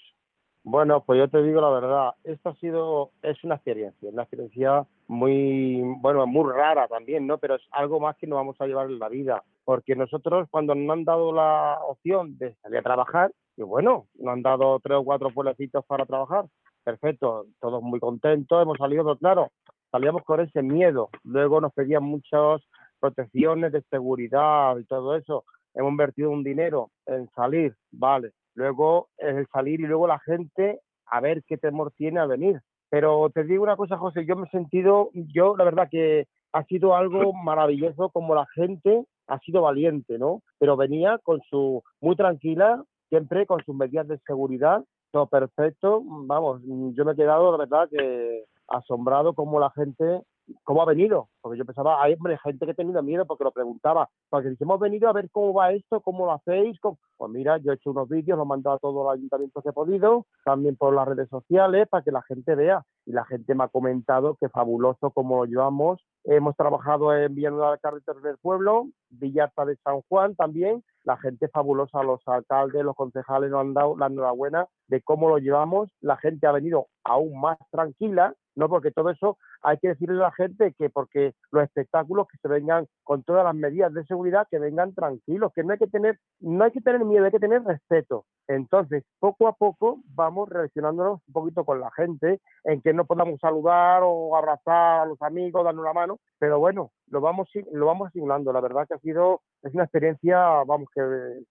Bueno, 0.63 1.05
pues 1.05 1.19
yo 1.19 1.29
te 1.29 1.41
digo 1.41 1.61
la 1.61 1.69
verdad, 1.69 2.09
esto 2.25 2.49
ha 2.49 2.55
sido, 2.55 3.11
es 3.21 3.41
una 3.45 3.55
experiencia, 3.55 4.09
una 4.09 4.23
experiencia 4.23 4.85
muy, 5.07 5.81
bueno, 6.01 6.27
muy 6.27 6.51
rara 6.51 6.89
también, 6.89 7.25
¿no? 7.25 7.37
Pero 7.37 7.55
es 7.55 7.61
algo 7.71 8.01
más 8.01 8.17
que 8.17 8.27
nos 8.27 8.35
vamos 8.35 8.59
a 8.59 8.67
llevar 8.67 8.87
en 8.87 8.99
la 8.99 9.07
vida, 9.07 9.41
porque 9.63 9.95
nosotros 9.95 10.49
cuando 10.51 10.75
nos 10.75 10.97
han 10.97 11.05
dado 11.05 11.31
la 11.31 11.79
opción 11.87 12.37
de 12.37 12.55
salir 12.55 12.79
a 12.79 12.83
trabajar, 12.83 13.31
y 13.55 13.63
bueno, 13.63 14.07
nos 14.15 14.33
han 14.33 14.41
dado 14.41 14.81
tres 14.81 14.97
o 14.97 15.03
cuatro 15.05 15.29
pueblecitos 15.29 15.85
para 15.85 16.05
trabajar, 16.05 16.43
perfecto, 16.83 17.45
todos 17.59 17.81
muy 17.81 17.99
contentos, 17.99 18.61
hemos 18.61 18.77
salido, 18.77 19.03
pero 19.03 19.17
claro, 19.17 19.51
salíamos 19.91 20.23
con 20.23 20.39
ese 20.39 20.61
miedo, 20.61 21.09
luego 21.23 21.61
nos 21.61 21.73
pedían 21.73 22.03
muchas 22.03 22.61
protecciones 22.99 23.71
de 23.71 23.81
seguridad 23.89 24.77
y 24.77 24.85
todo 24.85 25.15
eso, 25.15 25.45
hemos 25.73 25.91
invertido 25.91 26.31
un 26.31 26.43
dinero 26.43 26.91
en 27.05 27.29
salir, 27.31 27.75
vale, 27.91 28.31
luego 28.55 29.09
el 29.17 29.47
salir 29.47 29.79
y 29.79 29.87
luego 29.87 30.07
la 30.07 30.19
gente 30.19 30.81
a 31.05 31.19
ver 31.21 31.43
qué 31.47 31.57
temor 31.57 31.91
tiene 31.95 32.19
a 32.19 32.25
venir. 32.25 32.61
Pero 32.89 33.29
te 33.29 33.43
digo 33.43 33.63
una 33.63 33.75
cosa, 33.75 33.97
José, 33.97 34.25
yo 34.25 34.35
me 34.35 34.47
he 34.47 34.49
sentido, 34.49 35.11
yo 35.13 35.55
la 35.55 35.63
verdad 35.63 35.87
que 35.89 36.27
ha 36.53 36.63
sido 36.63 36.95
algo 36.95 37.33
maravilloso 37.33 38.09
como 38.09 38.33
la 38.33 38.47
gente 38.55 39.05
ha 39.27 39.39
sido 39.39 39.61
valiente, 39.61 40.17
¿no? 40.17 40.41
Pero 40.57 40.75
venía 40.75 41.19
con 41.19 41.39
su, 41.49 41.83
muy 42.01 42.15
tranquila, 42.15 42.83
siempre 43.09 43.45
con 43.45 43.63
sus 43.63 43.75
medidas 43.75 44.07
de 44.07 44.17
seguridad, 44.25 44.83
todo 45.11 45.27
perfecto. 45.27 46.01
Vamos, 46.03 46.61
yo 46.65 47.05
me 47.05 47.13
he 47.13 47.15
quedado, 47.15 47.51
la 47.51 47.57
verdad, 47.57 47.89
que 47.89 48.45
asombrado 48.67 49.33
como 49.33 49.59
la 49.59 49.71
gente 49.71 50.23
cómo 50.63 50.81
ha 50.81 50.85
venido, 50.85 51.29
porque 51.41 51.57
yo 51.57 51.65
pensaba, 51.65 52.01
hay 52.01 52.15
gente 52.43 52.65
que 52.65 52.73
tenido 52.73 53.01
miedo 53.03 53.25
porque 53.25 53.43
lo 53.43 53.51
preguntaba, 53.51 54.09
porque 54.29 54.55
si 54.55 54.63
hemos 54.63 54.79
venido 54.79 55.09
a 55.09 55.13
ver 55.13 55.29
cómo 55.31 55.53
va 55.53 55.71
esto, 55.71 56.01
cómo 56.01 56.25
lo 56.25 56.33
hacéis, 56.33 56.77
pues 56.81 57.31
mira, 57.31 57.57
yo 57.57 57.71
he 57.71 57.75
hecho 57.75 57.91
unos 57.91 58.09
vídeos, 58.09 58.37
los 58.37 58.45
he 58.45 58.49
mandado 58.49 58.75
a 58.75 58.79
todos 58.79 58.95
los 58.95 59.13
ayuntamientos 59.13 59.63
que 59.63 59.69
he 59.69 59.73
podido, 59.73 60.25
también 60.43 60.75
por 60.75 60.93
las 60.93 61.07
redes 61.07 61.29
sociales, 61.29 61.87
para 61.87 62.03
que 62.03 62.11
la 62.11 62.21
gente 62.23 62.55
vea, 62.55 62.83
y 63.05 63.11
la 63.11 63.25
gente 63.25 63.55
me 63.55 63.63
ha 63.63 63.67
comentado 63.67 64.37
que 64.39 64.49
fabuloso 64.49 65.11
cómo 65.11 65.37
lo 65.37 65.45
llevamos, 65.45 65.99
hemos 66.23 66.55
trabajado 66.55 67.15
en 67.15 67.33
Villanueva 67.33 67.73
de 67.73 67.79
Carretera 67.79 68.19
del 68.21 68.37
Pueblo, 68.37 68.87
Villarta 69.09 69.65
de 69.65 69.75
San 69.77 70.01
Juan 70.09 70.35
también, 70.35 70.83
la 71.03 71.17
gente 71.17 71.47
fabulosa, 71.47 72.03
los 72.03 72.21
alcaldes, 72.27 72.83
los 72.83 72.95
concejales 72.95 73.49
nos 73.49 73.61
han 73.61 73.73
dado 73.73 73.97
la 73.97 74.07
enhorabuena 74.07 74.67
de 74.87 75.01
cómo 75.01 75.29
lo 75.29 75.37
llevamos, 75.37 75.89
la 76.01 76.17
gente 76.17 76.45
ha 76.47 76.51
venido 76.51 76.87
aún 77.03 77.39
más 77.39 77.57
tranquila, 77.71 78.35
no 78.59 78.69
porque 78.69 78.91
todo 78.91 79.09
eso 79.09 79.37
hay 79.61 79.77
que 79.77 79.89
decirle 79.89 80.15
a 80.19 80.27
la 80.27 80.31
gente 80.33 80.73
que 80.77 80.89
porque 80.89 81.33
los 81.51 81.63
espectáculos 81.63 82.27
que 82.27 82.37
se 82.37 82.47
vengan 82.47 82.87
con 83.03 83.23
todas 83.23 83.43
las 83.43 83.55
medidas 83.55 83.93
de 83.93 84.05
seguridad 84.05 84.47
que 84.51 84.59
vengan 84.59 84.93
tranquilos, 84.93 85.51
que 85.55 85.63
no 85.63 85.73
hay 85.73 85.79
que 85.79 85.87
tener 85.87 86.19
no 86.41 86.65
hay 86.65 86.71
que 86.71 86.81
tener 86.81 87.03
miedo, 87.05 87.25
hay 87.25 87.31
que 87.31 87.39
tener 87.39 87.63
respeto. 87.63 88.25
Entonces, 88.47 89.03
poco 89.19 89.47
a 89.47 89.53
poco 89.53 90.01
vamos 90.13 90.49
relacionándonos 90.49 91.21
un 91.25 91.33
poquito 91.33 91.63
con 91.63 91.79
la 91.79 91.89
gente 91.91 92.41
en 92.65 92.81
que 92.81 92.93
no 92.93 93.05
podamos 93.05 93.39
saludar 93.39 94.01
o 94.03 94.35
abrazar 94.35 95.01
a 95.01 95.05
los 95.05 95.21
amigos, 95.21 95.63
darnos 95.63 95.85
la 95.85 95.93
mano, 95.93 96.19
pero 96.37 96.59
bueno, 96.59 96.91
lo 97.07 97.21
vamos 97.21 97.49
lo 97.71 97.85
vamos 97.85 98.09
asimilando. 98.09 98.51
La 98.51 98.61
verdad 98.61 98.87
que 98.87 98.95
ha 98.95 98.99
sido 98.99 99.41
es 99.63 99.73
una 99.73 99.83
experiencia, 99.83 100.37
vamos 100.65 100.89
que 100.93 101.01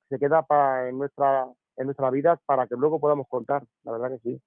se 0.09 0.19
queda 0.19 0.43
para 0.43 0.89
en 0.89 0.99
nuestra 0.99 1.47
en 1.79 1.87
nuestra 1.87 2.11
vida 2.11 2.39
para 2.45 2.67
que 2.67 2.75
luego 2.77 3.01
podamos 3.01 3.27
contar, 3.29 3.63
la 3.85 3.93
verdad 3.93 4.11
que 4.11 4.19
sí. 4.19 4.43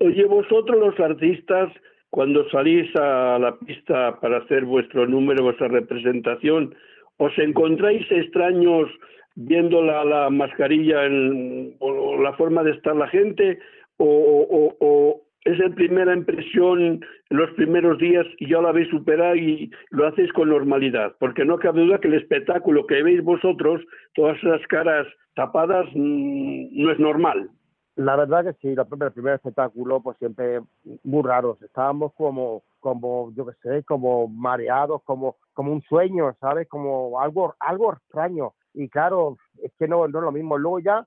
Oye, 0.00 0.24
vosotros 0.24 0.78
los 0.78 1.00
artistas, 1.00 1.70
cuando 2.10 2.48
salís 2.50 2.94
a 2.96 3.38
la 3.38 3.56
pista 3.58 4.18
para 4.20 4.38
hacer 4.38 4.64
vuestro 4.64 5.06
número, 5.06 5.44
vuestra 5.44 5.68
representación, 5.68 6.74
¿os 7.16 7.36
encontráis 7.38 8.06
extraños 8.10 8.88
viendo 9.34 9.82
la, 9.82 10.30
mascarilla 10.30 11.00
o 11.78 12.22
la 12.22 12.32
forma 12.34 12.62
de 12.62 12.72
estar 12.72 12.96
la 12.96 13.08
gente? 13.08 13.58
¿O, 13.98 15.22
es 15.44 15.58
la 15.58 15.70
primera 15.70 16.14
impresión 16.14 17.00
los 17.30 17.50
primeros 17.52 17.98
días 17.98 18.26
y 18.38 18.48
ya 18.50 18.60
lo 18.60 18.68
habéis 18.68 18.88
superado 18.88 19.34
y 19.36 19.70
lo 19.90 20.06
hacéis 20.06 20.32
con 20.32 20.50
normalidad? 20.50 21.14
Porque 21.18 21.44
no 21.44 21.58
cabe 21.58 21.82
duda 21.82 21.98
que 21.98 22.08
el 22.08 22.14
espectáculo 22.14 22.86
que 22.86 23.02
veis 23.02 23.22
vosotros, 23.22 23.80
todas 24.14 24.36
esas 24.38 24.64
caras 24.68 25.06
tapadas, 25.34 25.86
mm, 25.94 26.82
no 26.82 26.90
es 26.92 26.98
normal. 26.98 27.50
La 27.98 28.14
verdad 28.14 28.44
que 28.44 28.52
sí, 28.60 28.76
el 28.78 29.12
primer 29.12 29.34
espectáculo, 29.34 30.00
pues 30.00 30.16
siempre 30.18 30.60
muy 31.02 31.22
raros. 31.24 31.60
Estábamos 31.62 32.12
como, 32.14 32.62
como 32.78 33.32
yo 33.32 33.44
qué 33.44 33.54
sé, 33.60 33.82
como 33.82 34.28
mareados, 34.28 35.02
como, 35.02 35.34
como 35.52 35.72
un 35.72 35.82
sueño, 35.82 36.32
¿sabes? 36.40 36.68
Como 36.68 37.20
algo, 37.20 37.56
algo 37.58 37.94
extraño. 37.94 38.54
Y 38.72 38.88
claro, 38.88 39.36
es 39.62 39.72
que 39.78 39.88
no, 39.88 40.06
no 40.08 40.18
es 40.18 40.24
lo 40.24 40.32
mismo. 40.32 40.58
Luego 40.58 40.78
ya 40.80 41.06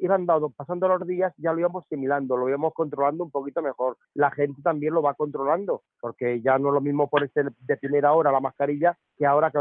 iban 0.00 0.26
dado, 0.26 0.50
pasando 0.50 0.88
los 0.88 1.06
días, 1.06 1.32
ya 1.36 1.52
lo 1.52 1.60
íbamos 1.60 1.84
asimilando, 1.84 2.36
lo 2.36 2.48
íbamos 2.48 2.72
controlando 2.74 3.24
un 3.24 3.30
poquito 3.30 3.62
mejor. 3.62 3.96
La 4.14 4.30
gente 4.30 4.62
también 4.62 4.94
lo 4.94 5.02
va 5.02 5.14
controlando, 5.14 5.82
porque 6.00 6.40
ya 6.40 6.58
no 6.58 6.68
es 6.68 6.74
lo 6.74 6.80
mismo 6.80 7.08
ponerse 7.08 7.42
de 7.58 7.76
primera 7.76 8.12
hora 8.12 8.32
la 8.32 8.40
mascarilla 8.40 8.96
que 9.16 9.26
ahora 9.26 9.50
que 9.50 9.58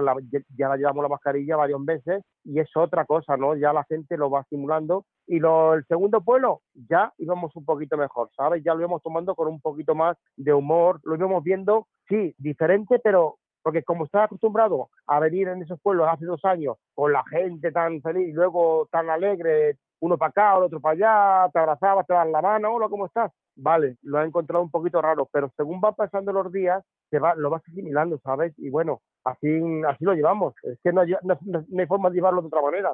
ya 0.55 0.69
la 0.69 0.77
llevamos 0.77 1.03
la 1.03 1.09
mascarilla 1.09 1.55
varias 1.55 1.83
veces 1.83 2.23
y 2.43 2.59
es 2.59 2.69
otra 2.75 3.05
cosa, 3.05 3.37
¿no? 3.37 3.55
Ya 3.55 3.73
la 3.73 3.83
gente 3.85 4.17
lo 4.17 4.29
va 4.29 4.41
asimilando. 4.41 5.05
Y 5.25 5.39
lo, 5.39 5.73
el 5.73 5.85
segundo 5.87 6.21
pueblo, 6.21 6.61
ya 6.73 7.11
íbamos 7.17 7.55
un 7.55 7.65
poquito 7.65 7.97
mejor, 7.97 8.29
¿sabes? 8.35 8.63
Ya 8.63 8.73
lo 8.73 8.81
íbamos 8.81 9.01
tomando 9.03 9.35
con 9.35 9.47
un 9.47 9.59
poquito 9.59 9.95
más 9.95 10.17
de 10.37 10.53
humor, 10.53 11.01
lo 11.03 11.15
íbamos 11.15 11.43
viendo, 11.43 11.87
sí, 12.07 12.33
diferente, 12.37 12.99
pero 12.99 13.37
porque 13.61 13.83
como 13.83 14.05
estaba 14.05 14.25
acostumbrado 14.25 14.89
a 15.07 15.19
venir 15.19 15.47
en 15.47 15.61
esos 15.61 15.79
pueblos 15.81 16.07
hace 16.09 16.25
dos 16.25 16.43
años 16.45 16.77
con 16.93 17.11
la 17.11 17.23
gente 17.25 17.71
tan 17.71 18.01
feliz 18.01 18.33
luego 18.33 18.87
tan 18.91 19.09
alegre, 19.09 19.77
uno 19.99 20.17
para 20.17 20.29
acá, 20.29 20.57
otro 20.57 20.79
para 20.79 20.93
allá, 20.93 21.51
te 21.51 21.59
abrazaba, 21.59 22.03
te 22.03 22.13
dan 22.13 22.31
la 22.31 22.41
mano, 22.41 22.73
hola, 22.73 22.87
¿cómo 22.89 23.07
estás? 23.07 23.31
Vale, 23.55 23.95
lo 24.03 24.19
ha 24.19 24.25
encontrado 24.25 24.63
un 24.63 24.69
poquito 24.69 25.01
raro, 25.01 25.27
pero 25.31 25.51
según 25.57 25.81
van 25.81 25.95
pasando 25.95 26.31
los 26.31 26.51
días, 26.51 26.83
se 27.09 27.17
va, 27.17 27.33
lo 27.35 27.49
vas 27.49 27.63
asimilando, 27.67 28.19
¿sabes? 28.19 28.53
Y 28.57 28.69
bueno, 28.69 29.01
así, 29.23 29.47
así 29.87 30.05
lo 30.05 30.13
llevamos. 30.13 30.53
Es 30.63 30.79
que 30.83 30.93
no, 30.93 31.01
hay 31.01 31.87
forma 31.87 32.09
de 32.09 32.15
llevarlo 32.15 32.41
de 32.41 32.47
otra 32.47 32.61
manera. 32.61 32.93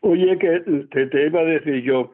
Oye, 0.00 0.38
que 0.38 0.60
te, 1.06 1.26
iba 1.26 1.40
a 1.40 1.44
decir 1.44 1.82
yo, 1.82 2.12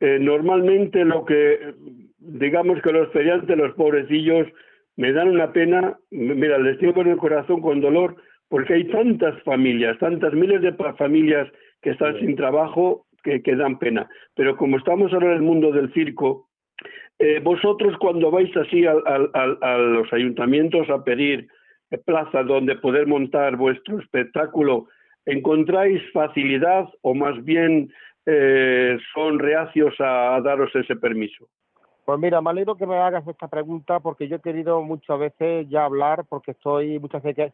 eh, 0.00 0.18
normalmente 0.20 1.04
lo 1.04 1.24
que, 1.24 1.74
digamos 2.18 2.82
que 2.82 2.92
los 2.92 3.10
feriantes, 3.12 3.56
los 3.56 3.74
pobrecillos, 3.74 4.46
me 4.98 5.12
dan 5.12 5.28
una 5.28 5.52
pena, 5.52 5.96
mira, 6.10 6.58
les 6.58 6.76
tengo 6.78 7.00
en 7.02 7.10
el 7.10 7.16
corazón 7.18 7.60
con 7.60 7.80
dolor, 7.80 8.16
porque 8.48 8.74
hay 8.74 8.84
tantas 8.88 9.40
familias, 9.44 9.96
tantas 10.00 10.32
miles 10.32 10.60
de 10.60 10.72
familias 10.72 11.48
que 11.80 11.90
están 11.90 12.18
sin 12.18 12.34
trabajo 12.34 13.06
que, 13.22 13.40
dan 13.54 13.78
pena. 13.78 14.08
Pero 14.34 14.56
como 14.56 14.76
estamos 14.76 15.12
ahora 15.12 15.26
en 15.26 15.34
el 15.34 15.42
mundo 15.42 15.70
del 15.70 15.92
circo, 15.92 16.48
eh, 17.20 17.38
vosotros 17.40 17.96
cuando 17.98 18.32
vais 18.32 18.54
así 18.56 18.86
a, 18.86 19.76
los 19.78 20.12
ayuntamientos 20.12 20.90
a 20.90 21.04
pedir 21.04 21.46
plazas 22.04 22.44
donde 22.48 22.74
poder 22.74 23.06
montar 23.06 23.54
vuestro 23.56 24.00
espectáculo, 24.00 24.88
¿encontráis 25.26 26.02
facilidad 26.12 26.88
o 27.02 27.14
más 27.14 27.44
bien 27.44 27.92
eh, 28.26 28.98
son 29.14 29.38
reacios 29.38 29.94
a 30.00 30.40
daros 30.42 30.74
ese 30.74 30.96
permiso? 30.96 31.48
Pues 32.08 32.18
mira, 32.18 32.40
me 32.40 32.48
alegro 32.48 32.74
que 32.74 32.86
me 32.86 32.96
hagas 32.96 33.28
esta 33.28 33.48
pregunta 33.48 34.00
porque 34.00 34.28
yo 34.28 34.36
he 34.36 34.40
querido 34.40 34.80
muchas 34.80 35.18
veces 35.18 35.68
ya 35.68 35.84
hablar 35.84 36.24
porque 36.26 36.52
estoy 36.52 36.98
muchas 36.98 37.22
veces 37.22 37.52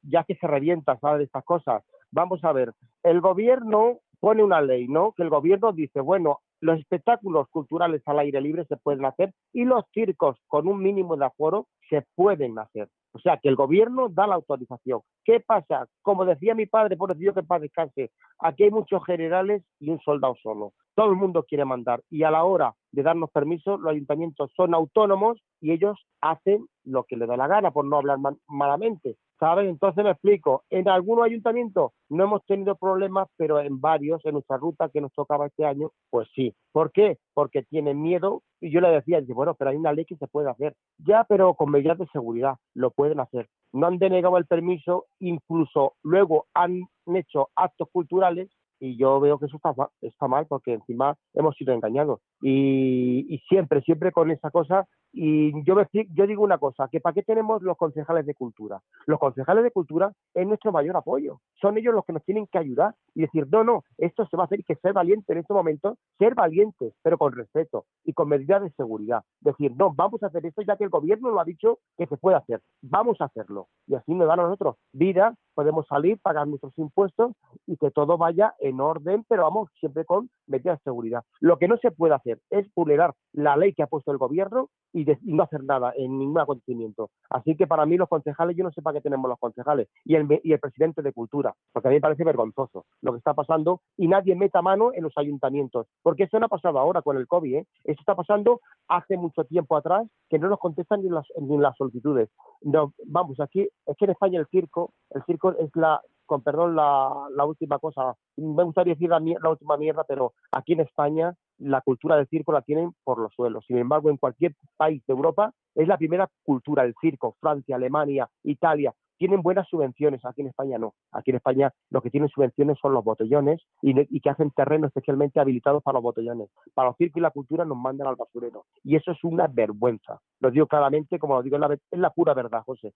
ya 0.00 0.24
que 0.24 0.36
se 0.36 0.46
revienta, 0.46 0.98
¿sabes? 1.00 1.18
De 1.18 1.24
estas 1.24 1.44
cosas. 1.44 1.84
Vamos 2.10 2.42
a 2.44 2.52
ver, 2.52 2.72
el 3.02 3.20
gobierno 3.20 3.98
pone 4.20 4.42
una 4.42 4.62
ley, 4.62 4.88
¿no? 4.88 5.12
Que 5.12 5.22
el 5.22 5.28
gobierno 5.28 5.72
dice, 5.72 6.00
bueno, 6.00 6.40
los 6.60 6.80
espectáculos 6.80 7.46
culturales 7.50 8.00
al 8.06 8.20
aire 8.20 8.40
libre 8.40 8.64
se 8.64 8.78
pueden 8.78 9.04
hacer 9.04 9.34
y 9.52 9.66
los 9.66 9.84
circos 9.92 10.38
con 10.46 10.66
un 10.66 10.82
mínimo 10.82 11.18
de 11.18 11.26
aforo 11.26 11.66
se 11.90 12.06
pueden 12.14 12.58
hacer. 12.58 12.88
O 13.14 13.20
sea, 13.20 13.38
que 13.38 13.48
el 13.48 13.54
gobierno 13.54 14.08
da 14.08 14.26
la 14.26 14.34
autorización. 14.34 15.00
¿Qué 15.24 15.38
pasa? 15.38 15.86
Como 16.02 16.24
decía 16.24 16.54
mi 16.54 16.66
padre, 16.66 16.96
por 16.96 17.14
decir 17.14 17.32
que 17.32 17.44
para 17.44 17.60
descanse, 17.60 18.10
aquí 18.40 18.64
hay 18.64 18.70
muchos 18.72 19.04
generales 19.04 19.62
y 19.78 19.90
un 19.90 20.00
soldado 20.00 20.34
solo. 20.42 20.72
Todo 20.96 21.10
el 21.10 21.16
mundo 21.16 21.44
quiere 21.44 21.64
mandar 21.64 22.02
y 22.10 22.24
a 22.24 22.32
la 22.32 22.42
hora 22.42 22.74
de 22.90 23.02
darnos 23.04 23.30
permiso, 23.30 23.78
los 23.78 23.92
ayuntamientos 23.92 24.50
son 24.56 24.74
autónomos 24.74 25.40
y 25.60 25.72
ellos 25.72 25.96
hacen 26.20 26.66
lo 26.82 27.04
que 27.04 27.16
les 27.16 27.28
da 27.28 27.36
la 27.36 27.46
gana, 27.46 27.70
por 27.70 27.84
no 27.84 27.98
hablar 27.98 28.18
malamente. 28.48 29.16
¿Sabes? 29.38 29.68
Entonces 29.68 30.04
me 30.04 30.10
explico, 30.10 30.64
en 30.70 30.88
algunos 30.88 31.26
ayuntamientos 31.26 31.92
no 32.08 32.24
hemos 32.24 32.44
tenido 32.46 32.76
problemas, 32.76 33.28
pero 33.36 33.60
en 33.60 33.80
varios, 33.80 34.24
en 34.24 34.34
nuestra 34.34 34.56
ruta 34.56 34.88
que 34.88 35.00
nos 35.00 35.12
tocaba 35.12 35.46
este 35.46 35.64
año, 35.64 35.90
pues 36.10 36.28
sí. 36.34 36.54
¿Por 36.72 36.92
qué? 36.92 37.18
Porque 37.34 37.62
tienen 37.62 38.00
miedo. 38.02 38.42
Y 38.60 38.70
yo 38.70 38.80
le 38.80 38.88
decía, 38.88 39.20
bueno, 39.28 39.54
pero 39.54 39.70
hay 39.70 39.76
una 39.76 39.92
ley 39.92 40.04
que 40.04 40.16
se 40.16 40.26
puede 40.26 40.50
hacer. 40.50 40.74
Ya, 40.98 41.24
pero 41.24 41.54
con 41.54 41.70
medidas 41.70 41.98
de 41.98 42.06
seguridad 42.08 42.54
lo 42.74 42.90
pueden 42.90 43.20
hacer. 43.20 43.48
No 43.72 43.86
han 43.86 43.98
denegado 43.98 44.38
el 44.38 44.46
permiso, 44.46 45.06
incluso 45.18 45.94
luego 46.02 46.46
han 46.54 46.86
hecho 47.06 47.48
actos 47.56 47.88
culturales 47.92 48.48
y 48.80 48.96
yo 48.96 49.20
veo 49.20 49.38
que 49.38 49.46
eso 49.46 49.56
está, 49.56 49.74
está 50.00 50.28
mal 50.28 50.46
porque 50.46 50.74
encima 50.74 51.16
hemos 51.32 51.56
sido 51.56 51.72
engañados. 51.72 52.20
Y, 52.46 53.42
siempre, 53.48 53.80
siempre 53.80 54.12
con 54.12 54.30
esa 54.30 54.50
cosa 54.50 54.86
y 55.16 55.64
yo, 55.64 55.76
yo 56.12 56.26
digo 56.26 56.42
una 56.42 56.58
cosa, 56.58 56.88
que 56.88 57.00
¿para 57.00 57.14
qué 57.14 57.22
tenemos 57.22 57.62
los 57.62 57.76
concejales 57.76 58.26
de 58.26 58.34
cultura? 58.34 58.82
Los 59.06 59.20
concejales 59.20 59.62
de 59.62 59.70
cultura 59.70 60.12
es 60.34 60.46
nuestro 60.46 60.72
mayor 60.72 60.96
apoyo. 60.96 61.40
Son 61.60 61.78
ellos 61.78 61.94
los 61.94 62.04
que 62.04 62.12
nos 62.12 62.24
tienen 62.24 62.48
que 62.48 62.58
ayudar 62.58 62.94
y 63.14 63.22
decir, 63.22 63.46
no, 63.50 63.62
no, 63.62 63.84
esto 63.96 64.26
se 64.26 64.36
va 64.36 64.42
a 64.42 64.46
hacer 64.46 64.60
y 64.60 64.64
que 64.64 64.74
ser 64.74 64.92
valiente 64.92 65.32
en 65.32 65.38
este 65.38 65.54
momento, 65.54 65.96
ser 66.18 66.34
valientes, 66.34 66.92
pero 67.00 67.16
con 67.16 67.32
respeto 67.32 67.86
y 68.04 68.12
con 68.12 68.28
medidas 68.28 68.62
de 68.62 68.70
seguridad. 68.72 69.22
Decir, 69.40 69.72
no, 69.76 69.94
vamos 69.94 70.22
a 70.24 70.26
hacer 70.26 70.44
esto 70.44 70.62
ya 70.62 70.76
que 70.76 70.84
el 70.84 70.90
gobierno 70.90 71.30
lo 71.30 71.40
ha 71.40 71.44
dicho 71.44 71.78
que 71.96 72.06
se 72.06 72.16
puede 72.16 72.36
hacer. 72.36 72.60
Vamos 72.82 73.20
a 73.20 73.26
hacerlo. 73.26 73.68
Y 73.86 73.94
así 73.94 74.12
nos 74.12 74.26
dan 74.26 74.40
a 74.40 74.44
nosotros 74.44 74.76
vida, 74.92 75.34
podemos 75.54 75.86
salir, 75.86 76.18
pagar 76.20 76.46
nuestros 76.46 76.76
impuestos 76.78 77.32
y 77.66 77.76
que 77.76 77.90
todo 77.90 78.18
vaya 78.18 78.54
en 78.58 78.80
orden, 78.80 79.24
pero 79.28 79.44
vamos 79.44 79.70
siempre 79.78 80.04
con 80.04 80.28
medidas 80.46 80.78
de 80.78 80.84
seguridad. 80.84 81.22
Lo 81.40 81.58
que 81.58 81.68
no 81.68 81.76
se 81.78 81.90
puede 81.90 82.14
hacer 82.14 82.33
es 82.50 82.66
vulnerar 82.74 83.14
la 83.32 83.56
ley 83.56 83.72
que 83.74 83.82
ha 83.82 83.86
puesto 83.86 84.12
el 84.12 84.18
gobierno 84.18 84.68
y 84.92 85.04
no 85.22 85.42
hacer 85.42 85.64
nada 85.64 85.92
en 85.96 86.18
ningún 86.18 86.38
acontecimiento. 86.38 87.10
Así 87.28 87.56
que 87.56 87.66
para 87.66 87.84
mí 87.84 87.96
los 87.96 88.08
concejales, 88.08 88.56
yo 88.56 88.62
no 88.62 88.70
sé 88.70 88.80
para 88.80 88.94
qué 88.94 89.02
tenemos 89.02 89.28
los 89.28 89.38
concejales 89.38 89.88
y 90.04 90.14
el, 90.14 90.40
y 90.42 90.52
el 90.52 90.60
presidente 90.60 91.02
de 91.02 91.12
cultura, 91.12 91.54
porque 91.72 91.88
a 91.88 91.90
mí 91.90 91.96
me 91.96 92.00
parece 92.00 92.24
vergonzoso 92.24 92.86
lo 93.02 93.12
que 93.12 93.18
está 93.18 93.34
pasando 93.34 93.80
y 93.96 94.06
nadie 94.06 94.36
meta 94.36 94.62
mano 94.62 94.92
en 94.94 95.02
los 95.02 95.12
ayuntamientos, 95.16 95.88
porque 96.02 96.24
eso 96.24 96.38
no 96.38 96.46
ha 96.46 96.48
pasado 96.48 96.78
ahora 96.78 97.02
con 97.02 97.16
el 97.16 97.26
COVID, 97.26 97.56
¿eh? 97.56 97.66
eso 97.84 98.00
está 98.00 98.14
pasando 98.14 98.60
hace 98.88 99.16
mucho 99.16 99.44
tiempo 99.44 99.76
atrás 99.76 100.06
que 100.28 100.38
no 100.38 100.48
nos 100.48 100.60
contestan 100.60 101.02
ni 101.02 101.08
las, 101.08 101.26
ni 101.40 101.58
las 101.58 101.76
solicitudes. 101.76 102.30
No, 102.62 102.92
vamos, 103.06 103.40
aquí 103.40 103.68
es 103.86 103.96
que 103.96 104.04
en 104.04 104.12
España 104.12 104.38
el 104.38 104.46
circo, 104.46 104.92
el 105.10 105.24
circo 105.24 105.52
es 105.58 105.70
la, 105.74 106.00
con 106.26 106.42
perdón 106.42 106.76
la, 106.76 107.10
la 107.34 107.44
última 107.44 107.78
cosa, 107.78 108.14
me 108.36 108.64
gustaría 108.64 108.94
decir 108.94 109.10
la, 109.10 109.20
la, 109.20 109.50
última 109.50 109.76
mierda, 109.76 110.04
pero 110.04 110.32
aquí 110.52 110.72
en 110.72 110.80
España 110.80 111.34
la 111.58 111.80
cultura 111.80 112.16
del 112.16 112.28
circo 112.28 112.52
la 112.52 112.62
tienen 112.62 112.92
por 113.04 113.18
los 113.18 113.32
suelos. 113.34 113.64
Sin 113.66 113.78
embargo, 113.78 114.10
en 114.10 114.16
cualquier 114.16 114.54
país 114.76 115.02
de 115.06 115.12
Europa 115.12 115.52
es 115.74 115.88
la 115.88 115.98
primera 115.98 116.28
cultura 116.42 116.82
del 116.82 116.94
circo. 117.00 117.36
Francia, 117.40 117.76
Alemania, 117.76 118.28
Italia, 118.42 118.94
tienen 119.16 119.42
buenas 119.42 119.68
subvenciones, 119.68 120.24
aquí 120.24 120.40
en 120.40 120.48
España 120.48 120.78
no. 120.78 120.94
Aquí 121.12 121.30
en 121.30 121.36
España 121.36 121.72
lo 121.90 122.02
que 122.02 122.10
tienen 122.10 122.28
subvenciones 122.28 122.78
son 122.80 122.92
los 122.92 123.04
botellones 123.04 123.62
y, 123.80 124.20
que 124.20 124.30
hacen 124.30 124.50
terrenos 124.50 124.88
especialmente 124.88 125.40
habilitados 125.40 125.82
para 125.82 125.94
los 125.94 126.02
botellones. 126.02 126.50
Para 126.74 126.88
los 126.88 126.96
circos 126.96 127.18
y 127.18 127.20
la 127.20 127.30
cultura 127.30 127.64
nos 127.64 127.78
mandan 127.78 128.08
al 128.08 128.16
basurero. 128.16 128.66
Y 128.82 128.96
eso 128.96 129.12
es 129.12 129.22
una 129.22 129.46
vergüenza. 129.46 130.20
Lo 130.40 130.50
digo 130.50 130.66
claramente, 130.66 131.18
como 131.18 131.36
lo 131.36 131.42
digo, 131.42 131.56
es 131.56 131.60
la, 131.60 131.72
es 131.74 131.98
la 131.98 132.10
pura 132.10 132.34
verdad, 132.34 132.62
José. 132.64 132.92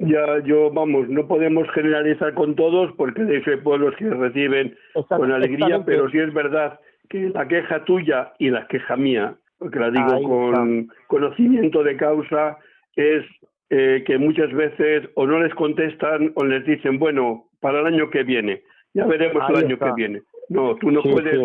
Ya, 0.00 0.38
yo, 0.44 0.70
vamos, 0.70 1.10
no 1.10 1.28
podemos 1.28 1.70
generalizar 1.72 2.32
con 2.32 2.54
todos 2.54 2.90
porque 2.96 3.22
de 3.22 3.36
hecho 3.36 3.50
hay 3.50 3.58
pueblos 3.58 3.94
que 3.96 4.08
reciben 4.08 4.74
con 4.94 5.30
alegría, 5.30 5.84
pero 5.84 6.08
sí 6.08 6.18
es 6.18 6.32
verdad 6.32 6.80
que 7.10 7.28
la 7.28 7.46
queja 7.46 7.84
tuya 7.84 8.32
y 8.38 8.48
la 8.48 8.66
queja 8.66 8.96
mía, 8.96 9.34
porque 9.58 9.78
la 9.78 9.90
digo 9.90 10.22
con 10.22 10.88
conocimiento 11.06 11.82
de 11.84 11.98
causa, 11.98 12.56
es 12.96 13.26
eh, 13.68 14.02
que 14.06 14.16
muchas 14.16 14.50
veces 14.54 15.06
o 15.16 15.26
no 15.26 15.38
les 15.42 15.54
contestan 15.54 16.32
o 16.34 16.46
les 16.46 16.64
dicen, 16.64 16.98
bueno, 16.98 17.44
para 17.60 17.80
el 17.80 17.86
año 17.86 18.08
que 18.08 18.22
viene, 18.22 18.62
ya 18.94 19.04
veremos 19.04 19.42
el 19.50 19.56
año 19.66 19.78
que 19.78 19.92
viene. 19.94 20.22
No, 20.48 20.76
tú 20.76 20.90
no 20.90 21.02
puedes 21.02 21.38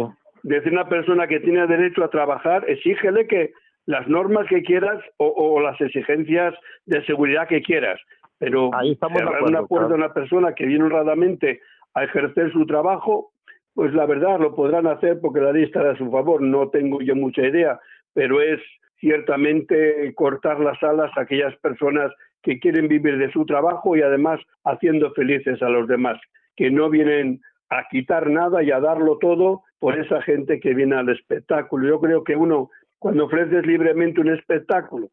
decir 0.44 0.70
a 0.70 0.82
una 0.82 0.88
persona 0.88 1.28
que 1.28 1.42
tiene 1.42 1.68
derecho 1.68 2.06
a 2.06 2.10
trabajar, 2.10 2.64
exígele 2.70 3.28
que 3.28 3.52
las 3.86 4.08
normas 4.08 4.48
que 4.48 4.64
quieras 4.64 5.04
o, 5.18 5.28
o 5.28 5.60
las 5.60 5.80
exigencias 5.82 6.56
de 6.86 7.06
seguridad 7.06 7.50
que 7.50 7.62
quieras, 7.62 8.00
pero 8.38 8.70
Ahí 8.74 8.96
cerrar 8.96 9.44
un 9.44 9.56
acuerdo 9.56 9.94
a 9.94 9.98
una 9.98 10.14
persona 10.14 10.54
que 10.54 10.66
viene 10.66 10.84
honradamente 10.84 11.62
a 11.94 12.04
ejercer 12.04 12.52
su 12.52 12.66
trabajo, 12.66 13.32
pues 13.74 13.94
la 13.94 14.06
verdad 14.06 14.40
lo 14.40 14.56
podrán 14.56 14.88
hacer 14.88 15.20
porque 15.22 15.42
la 15.42 15.52
ley 15.52 15.64
estará 15.64 15.92
a 15.92 15.98
su 15.98 16.10
favor. 16.12 16.42
No 16.42 16.70
tengo 16.70 17.02
yo 17.02 17.16
mucha 17.16 17.42
idea, 17.42 17.80
pero 18.14 18.42
es 18.42 18.60
ciertamente 19.00 20.14
cortar 20.16 20.60
las 20.60 20.82
alas 20.84 21.12
a 21.18 21.22
aquellas 21.22 21.56
personas 21.58 22.12
que 22.42 22.60
quieren 22.60 22.88
vivir 22.88 23.18
de 23.18 23.32
su 23.32 23.46
trabajo 23.46 23.96
y 23.96 24.02
además 24.02 24.40
haciendo 24.64 25.12
felices 25.14 25.62
a 25.62 25.70
los 25.70 25.88
demás, 25.88 26.20
que 26.56 26.70
no 26.70 26.90
vienen 26.90 27.42
a 27.70 27.88
quitar 27.90 28.30
nada 28.30 28.64
y 28.64 28.72
a 28.72 28.80
darlo 28.80 29.18
todo 29.18 29.64
por 29.80 29.98
esa 29.98 30.22
gente 30.22 30.60
que 30.60 30.74
viene 30.74 30.96
al 30.96 31.10
espectáculo. 31.10 31.88
Yo 31.88 32.00
creo 32.00 32.24
que 32.24 32.36
uno, 32.36 32.70
cuando 33.00 33.26
ofreces 33.26 33.66
libremente 33.66 34.22
un 34.22 34.30
espectáculo 34.30 35.10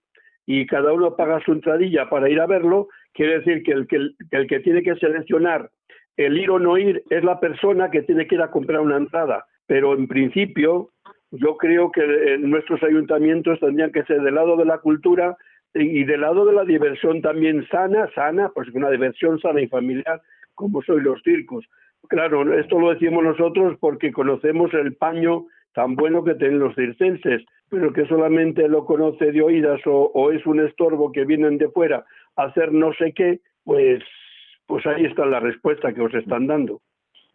y 0.47 0.67
cada 0.67 0.93
uno 0.93 1.17
paga 1.17 1.41
su 1.45 1.53
entradilla 1.53 2.09
para 2.11 2.29
ir 2.29 2.41
a 2.41 2.47
verlo, 2.47 2.89
quiere 3.13 3.39
decir 3.39 3.63
que 3.63 3.73
el 3.73 3.87
que, 3.87 3.97
el 4.31 4.47
que 4.47 4.61
tiene 4.61 4.83
que 4.83 4.97
seleccionar 4.97 5.71
el 6.17 6.37
ir 6.37 6.51
o 6.51 6.59
no 6.59 6.77
ir 6.77 7.03
es 7.11 7.25
la 7.25 7.41
persona 7.41 7.91
que 7.91 8.03
tiene 8.03 8.27
que 8.27 8.35
ir 8.35 8.43
a 8.43 8.51
comprar 8.51 8.81
una 8.81 8.97
entrada. 8.97 9.47
Pero 9.67 9.95
en 9.95 10.07
principio, 10.07 10.91
yo 11.31 11.57
creo 11.57 11.91
que 11.91 12.37
nuestros 12.39 12.83
ayuntamientos 12.83 13.61
tendrían 13.61 13.93
que 13.93 14.05
ser 14.05 14.21
del 14.21 14.35
lado 14.35 14.57
de 14.57 14.67
la 14.67 14.79
cultura 14.79 15.37
y 15.75 16.05
del 16.05 16.21
lado 16.21 16.45
de 16.45 16.53
la 16.53 16.65
diversión 16.65 17.23
también 17.23 17.67
sana, 17.69 18.09
sana, 18.15 18.51
pues 18.55 18.69
una 18.75 18.91
diversión 18.91 19.41
sana 19.41 19.63
y 19.63 19.69
familiar, 19.69 20.21
como 20.55 20.83
soy 20.83 21.01
los 21.01 21.23
circos. 21.23 21.65
Claro, 22.09 22.59
esto 22.59 22.79
lo 22.79 22.91
decimos 22.91 23.25
nosotros 23.25 23.79
porque 23.81 24.13
conocemos 24.13 24.75
el 24.75 24.95
paño 24.97 25.47
tan 25.73 25.97
bueno 25.97 26.23
que 26.25 26.35
tienen 26.35 26.59
los 26.59 26.75
circenses, 26.75 27.43
pero 27.71 27.93
que 27.93 28.07
solamente 28.07 28.69
lo 28.69 28.85
conoce 28.85 29.33
de 29.33 29.41
oídas 29.41 29.81
o, 29.87 30.31
es 30.31 30.45
un 30.45 30.61
estorbo 30.61 31.11
que 31.11 31.25
vienen 31.25 31.57
de 31.57 31.71
fuera 31.71 32.05
hacer 32.37 32.73
no 32.73 32.93
sé 32.95 33.13
qué, 33.13 33.41
pues, 33.65 34.03
pues 34.67 34.87
ahí 34.87 35.05
está 35.05 35.27
la 35.27 35.41
respuesta 35.41 35.93
que 35.93 36.03
os 36.03 36.15
están 36.15 36.47
dando. 36.47 36.81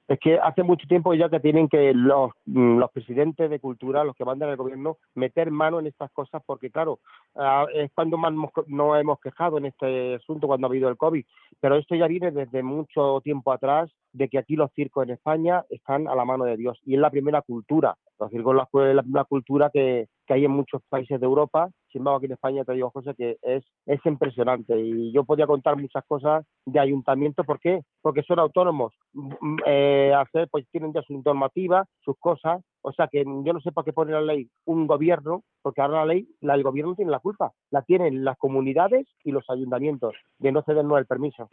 Es 0.07 0.19
que 0.19 0.39
hace 0.39 0.63
mucho 0.63 0.87
tiempo 0.87 1.13
ya 1.13 1.27
que 1.27 1.41
tienen 1.41 1.67
que 1.67 1.93
los, 1.93 2.31
mm, 2.45 2.77
los 2.77 2.91
presidentes 2.91 3.49
de 3.49 3.59
cultura, 3.59 4.05
los 4.05 4.15
que 4.15 4.23
mandan 4.23 4.49
el 4.49 4.55
gobierno, 4.55 4.97
meter 5.15 5.51
mano 5.51 5.79
en 5.79 5.87
estas 5.87 6.09
cosas, 6.11 6.41
porque 6.45 6.71
claro, 6.71 6.99
ah, 7.35 7.65
es 7.73 7.91
cuando 7.93 8.17
más 8.17 8.33
nos 8.67 8.99
hemos 8.99 9.19
quejado 9.19 9.57
en 9.57 9.65
este 9.65 10.15
asunto, 10.15 10.47
cuando 10.47 10.67
ha 10.67 10.69
habido 10.69 10.87
el 10.87 10.95
COVID, 10.95 11.25
pero 11.59 11.75
esto 11.75 11.95
ya 11.95 12.07
viene 12.07 12.31
desde 12.31 12.63
mucho 12.63 13.19
tiempo 13.21 13.51
atrás, 13.51 13.91
de 14.13 14.29
que 14.29 14.37
aquí 14.37 14.55
los 14.55 14.71
circos 14.71 15.03
en 15.03 15.13
España 15.13 15.65
están 15.69 16.07
a 16.07 16.15
la 16.15 16.23
mano 16.23 16.45
de 16.45 16.55
Dios, 16.55 16.79
y 16.85 16.95
es 16.95 17.01
la 17.01 17.11
primera 17.11 17.41
cultura 17.41 17.97
los 18.19 18.31
circos 18.31 18.55
es 18.55 18.95
la 18.95 19.01
misma 19.01 19.25
cultura 19.25 19.69
que, 19.71 20.07
hay 20.29 20.43
en 20.43 20.51
muchos 20.51 20.81
países 20.89 21.19
de 21.19 21.25
Europa. 21.25 21.69
Sin 21.89 22.01
embargo, 22.01 22.17
aquí 22.17 22.25
en 22.25 22.33
España 22.33 22.65
te 22.65 22.73
digo, 22.73 22.89
José, 22.89 23.13
que 23.17 23.37
es, 23.41 23.63
es 23.85 24.05
impresionante. 24.05 24.77
Y 24.77 25.13
yo 25.13 25.23
podría 25.23 25.47
contar 25.47 25.77
muchas 25.77 26.03
cosas 26.05 26.45
de 26.65 26.79
ayuntamientos. 26.81 27.45
¿Por 27.45 27.61
qué? 27.61 27.81
Porque 28.01 28.23
son 28.23 28.39
autónomos. 28.39 28.93
Mm, 29.13 29.57
eh, 29.65 30.13
hacer, 30.13 30.49
pues 30.51 30.65
tienen 30.69 30.91
ya 30.91 31.01
su 31.03 31.21
normativa, 31.23 31.85
sus 32.03 32.17
cosas. 32.19 32.61
O 32.81 32.91
sea 32.91 33.07
que 33.07 33.23
yo 33.23 33.53
no 33.53 33.61
sé 33.61 33.71
para 33.71 33.85
qué 33.85 33.93
pone 33.93 34.11
la 34.11 34.21
ley 34.21 34.49
un 34.65 34.85
gobierno, 34.85 35.43
porque 35.61 35.81
ahora 35.81 35.99
la 35.99 36.13
ley, 36.13 36.27
la, 36.41 36.55
el 36.55 36.63
gobierno 36.63 36.95
tiene 36.95 37.11
la 37.11 37.19
culpa. 37.19 37.53
La 37.71 37.81
tienen 37.83 38.25
las 38.25 38.37
comunidades 38.37 39.07
y 39.23 39.31
los 39.31 39.49
ayuntamientos 39.49 40.13
de 40.39 40.51
no 40.51 40.61
cedernos 40.63 40.99
el 40.99 41.05
permiso. 41.05 41.49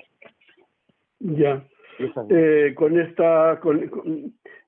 Ya. 1.21 1.65
Eh, 2.29 2.75
con 2.77 2.99
esta, 2.99 3.61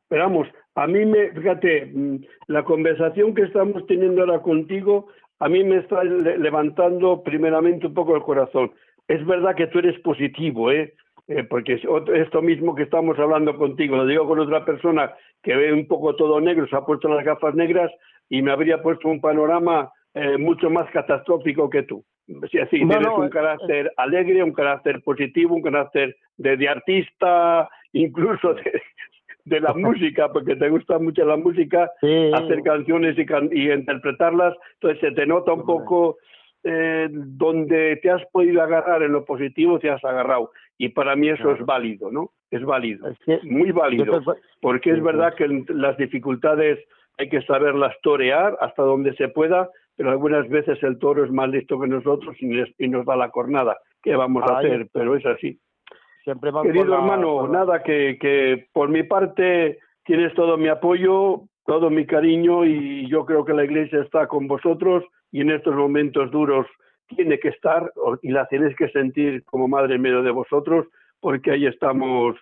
Esperamos, 0.09 0.47
a 0.77 0.87
mí 0.87 1.05
me, 1.05 1.33
fíjate, 1.33 1.87
mm, 1.92 2.19
la 2.47 2.62
conversación 2.62 3.35
que 3.35 3.42
estamos 3.42 3.85
teniendo 3.88 4.21
ahora 4.21 4.38
contigo, 4.40 5.09
a 5.40 5.49
mí 5.49 5.64
me 5.64 5.79
está 5.79 6.05
levantando 6.05 7.25
primeramente 7.25 7.88
un 7.88 7.95
poco 7.95 8.14
el 8.14 8.23
corazón. 8.23 8.71
Es 9.09 9.27
verdad 9.27 9.57
que 9.57 9.66
tú 9.66 9.81
eres 9.81 9.99
positivo, 10.01 10.71
¿eh? 10.71 10.95
eh 11.27 11.42
porque 11.42 11.81
esto 12.14 12.40
mismo 12.40 12.77
que 12.77 12.85
estamos 12.85 13.19
hablando 13.19 13.57
contigo, 13.57 13.97
lo 13.97 14.07
digo 14.07 14.29
con 14.29 14.38
otra 14.38 14.64
persona 14.64 15.12
que 15.42 15.57
ve 15.57 15.73
un 15.73 15.88
poco 15.88 16.14
todo 16.14 16.40
negro, 16.40 16.69
se 16.69 16.77
ha 16.77 16.83
puesto 16.83 17.09
las 17.09 17.25
gafas 17.25 17.57
negras 17.57 17.90
y 18.29 18.42
me 18.42 18.53
habría 18.53 18.81
puesto 18.81 19.09
un 19.09 19.21
panorama 19.21 19.90
eh, 20.14 20.38
mucho 20.38 20.71
más 20.71 20.88
catastrófico 20.92 21.69
que 21.69 21.83
tú. 21.83 22.05
Sí, 22.51 22.59
así, 22.59 22.79
tienes 22.79 23.09
un 23.09 23.29
carácter 23.29 23.92
alegre, 23.97 24.40
un 24.45 24.53
carácter 24.53 25.03
positivo, 25.03 25.57
un 25.57 25.62
carácter 25.62 26.16
de, 26.37 26.57
de 26.57 26.69
artista, 26.69 27.69
incluso 27.92 28.55
de, 28.55 28.83
de 29.46 29.61
la 29.61 29.72
música, 29.74 30.30
porque 30.30 30.56
te 30.56 30.68
gusta 30.68 30.98
mucho 30.98 31.24
la 31.24 31.37
música, 31.37 31.90
hacer 32.02 32.62
canciones 32.62 33.16
y, 33.16 33.70
interpretarlas, 33.72 34.54
entonces 34.74 35.00
se 35.00 35.12
te 35.12 35.26
nota 35.26 35.54
un 35.54 35.64
poco 35.64 36.18
eh, 36.62 37.09
donde 37.11 37.96
te 38.02 38.11
has 38.11 38.22
podido 38.26 38.61
agarrar 38.61 39.02
en 39.02 39.12
lo 39.12 39.24
positivo, 39.24 39.78
te 39.78 39.88
has 39.88 40.04
agarrado. 40.04 40.50
Y 40.76 40.90
para 40.90 41.16
mí 41.16 41.30
eso 41.30 41.52
es 41.52 41.64
válido, 41.64 42.11
¿no? 42.11 42.32
Es 42.50 42.62
válido, 42.62 43.09
es 43.09 43.44
muy 43.44 43.72
válido, 43.72 44.22
porque 44.61 44.90
es 44.90 45.02
verdad 45.02 45.35
que 45.35 45.48
las 45.68 45.96
dificultades 45.96 46.78
hay 47.18 47.28
que 47.28 47.40
saberlas 47.42 47.94
torear 48.02 48.56
hasta 48.61 48.82
donde 48.82 49.16
se 49.16 49.28
pueda, 49.28 49.70
pero 49.96 50.11
algunas 50.11 50.48
veces 50.48 50.80
el 50.82 50.98
toro 50.98 51.24
es 51.24 51.30
más 51.32 51.48
listo 51.48 51.80
que 51.80 51.88
nosotros 51.88 52.37
y 52.40 52.88
nos 52.88 53.06
da 53.06 53.16
la 53.16 53.30
cornada 53.30 53.78
¿Qué 54.06 54.14
vamos 54.14 54.44
a 54.48 54.59
hacer? 54.59 54.87
Pero 54.92 55.16
es 55.16 55.26
así. 55.26 55.59
Siempre 56.27 56.51
Querido 56.61 56.97
hermano, 56.97 57.47
nada, 57.47 57.85
que, 57.85 58.19
que 58.21 58.67
por 58.73 58.89
mi 58.89 59.05
parte 59.05 59.79
tienes 60.05 60.35
todo 60.35 60.57
mi 60.57 60.67
apoyo, 60.67 61.43
todo 61.65 61.89
mi 61.89 62.05
cariño 62.05 62.65
y 62.65 63.09
yo 63.09 63.25
creo 63.25 63.45
que 63.45 63.53
la 63.53 63.65
iglesia 63.65 64.03
está 64.03 64.27
con 64.27 64.49
vosotros 64.49 65.05
y 65.31 65.43
en 65.43 65.53
estos 65.53 65.77
momentos 65.77 66.33
duros 66.33 66.67
tiene 67.15 67.39
que 67.39 67.51
estar 67.51 67.93
y 68.23 68.33
la 68.33 68.45
tenéis 68.49 68.75
que 68.75 68.89
sentir 68.89 69.45
como 69.45 69.69
madre 69.69 69.95
en 69.95 70.03
medio 70.03 70.25
de 70.25 70.33
vosotros 70.33 70.89
porque 71.21 71.53
ahí 71.53 71.67
estamos 71.67 72.35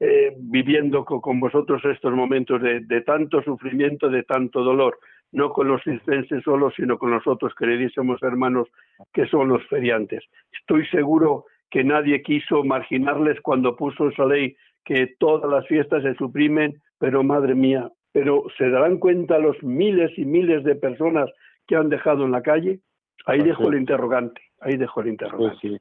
eh, 0.00 0.32
viviendo 0.38 1.04
con, 1.04 1.38
vosotros 1.38 1.84
estos 1.84 2.14
momentos 2.14 2.62
de, 2.62 2.80
de, 2.80 3.02
tanto 3.02 3.42
sufrimiento, 3.42 4.08
de 4.08 4.22
tanto 4.22 4.64
dolor, 4.64 4.98
no 5.32 5.50
con 5.50 5.68
los 5.68 5.82
circenses 5.82 6.42
solos, 6.42 6.72
sino 6.74 6.96
con 6.96 7.10
los 7.10 7.26
otros 7.26 7.54
queridísimos 7.54 8.22
hermanos 8.22 8.66
que 9.12 9.26
son 9.26 9.48
los 9.48 9.62
feriantes. 9.66 10.24
Estoy 10.58 10.86
seguro 10.86 11.44
que 11.70 11.84
nadie 11.84 12.22
quiso 12.22 12.64
marginarles 12.64 13.40
cuando 13.40 13.76
puso 13.76 14.08
esa 14.08 14.24
ley 14.24 14.56
que 14.84 15.14
todas 15.18 15.50
las 15.50 15.66
fiestas 15.66 16.02
se 16.02 16.14
suprimen, 16.14 16.80
pero 16.98 17.22
madre 17.22 17.54
mía, 17.54 17.90
pero 18.12 18.44
se 18.56 18.70
darán 18.70 18.98
cuenta 18.98 19.38
los 19.38 19.60
miles 19.62 20.10
y 20.16 20.24
miles 20.24 20.64
de 20.64 20.76
personas 20.76 21.28
que 21.66 21.76
han 21.76 21.88
dejado 21.88 22.24
en 22.24 22.32
la 22.32 22.42
calle. 22.42 22.80
Ahí 23.26 23.42
dejo 23.42 23.68
el 23.68 23.78
interrogante, 23.78 24.40
ahí 24.60 24.76
dejo 24.76 25.00
el 25.00 25.08
interrogante. 25.08 25.80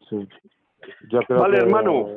vale, 1.29 1.57
hermano. 1.57 2.07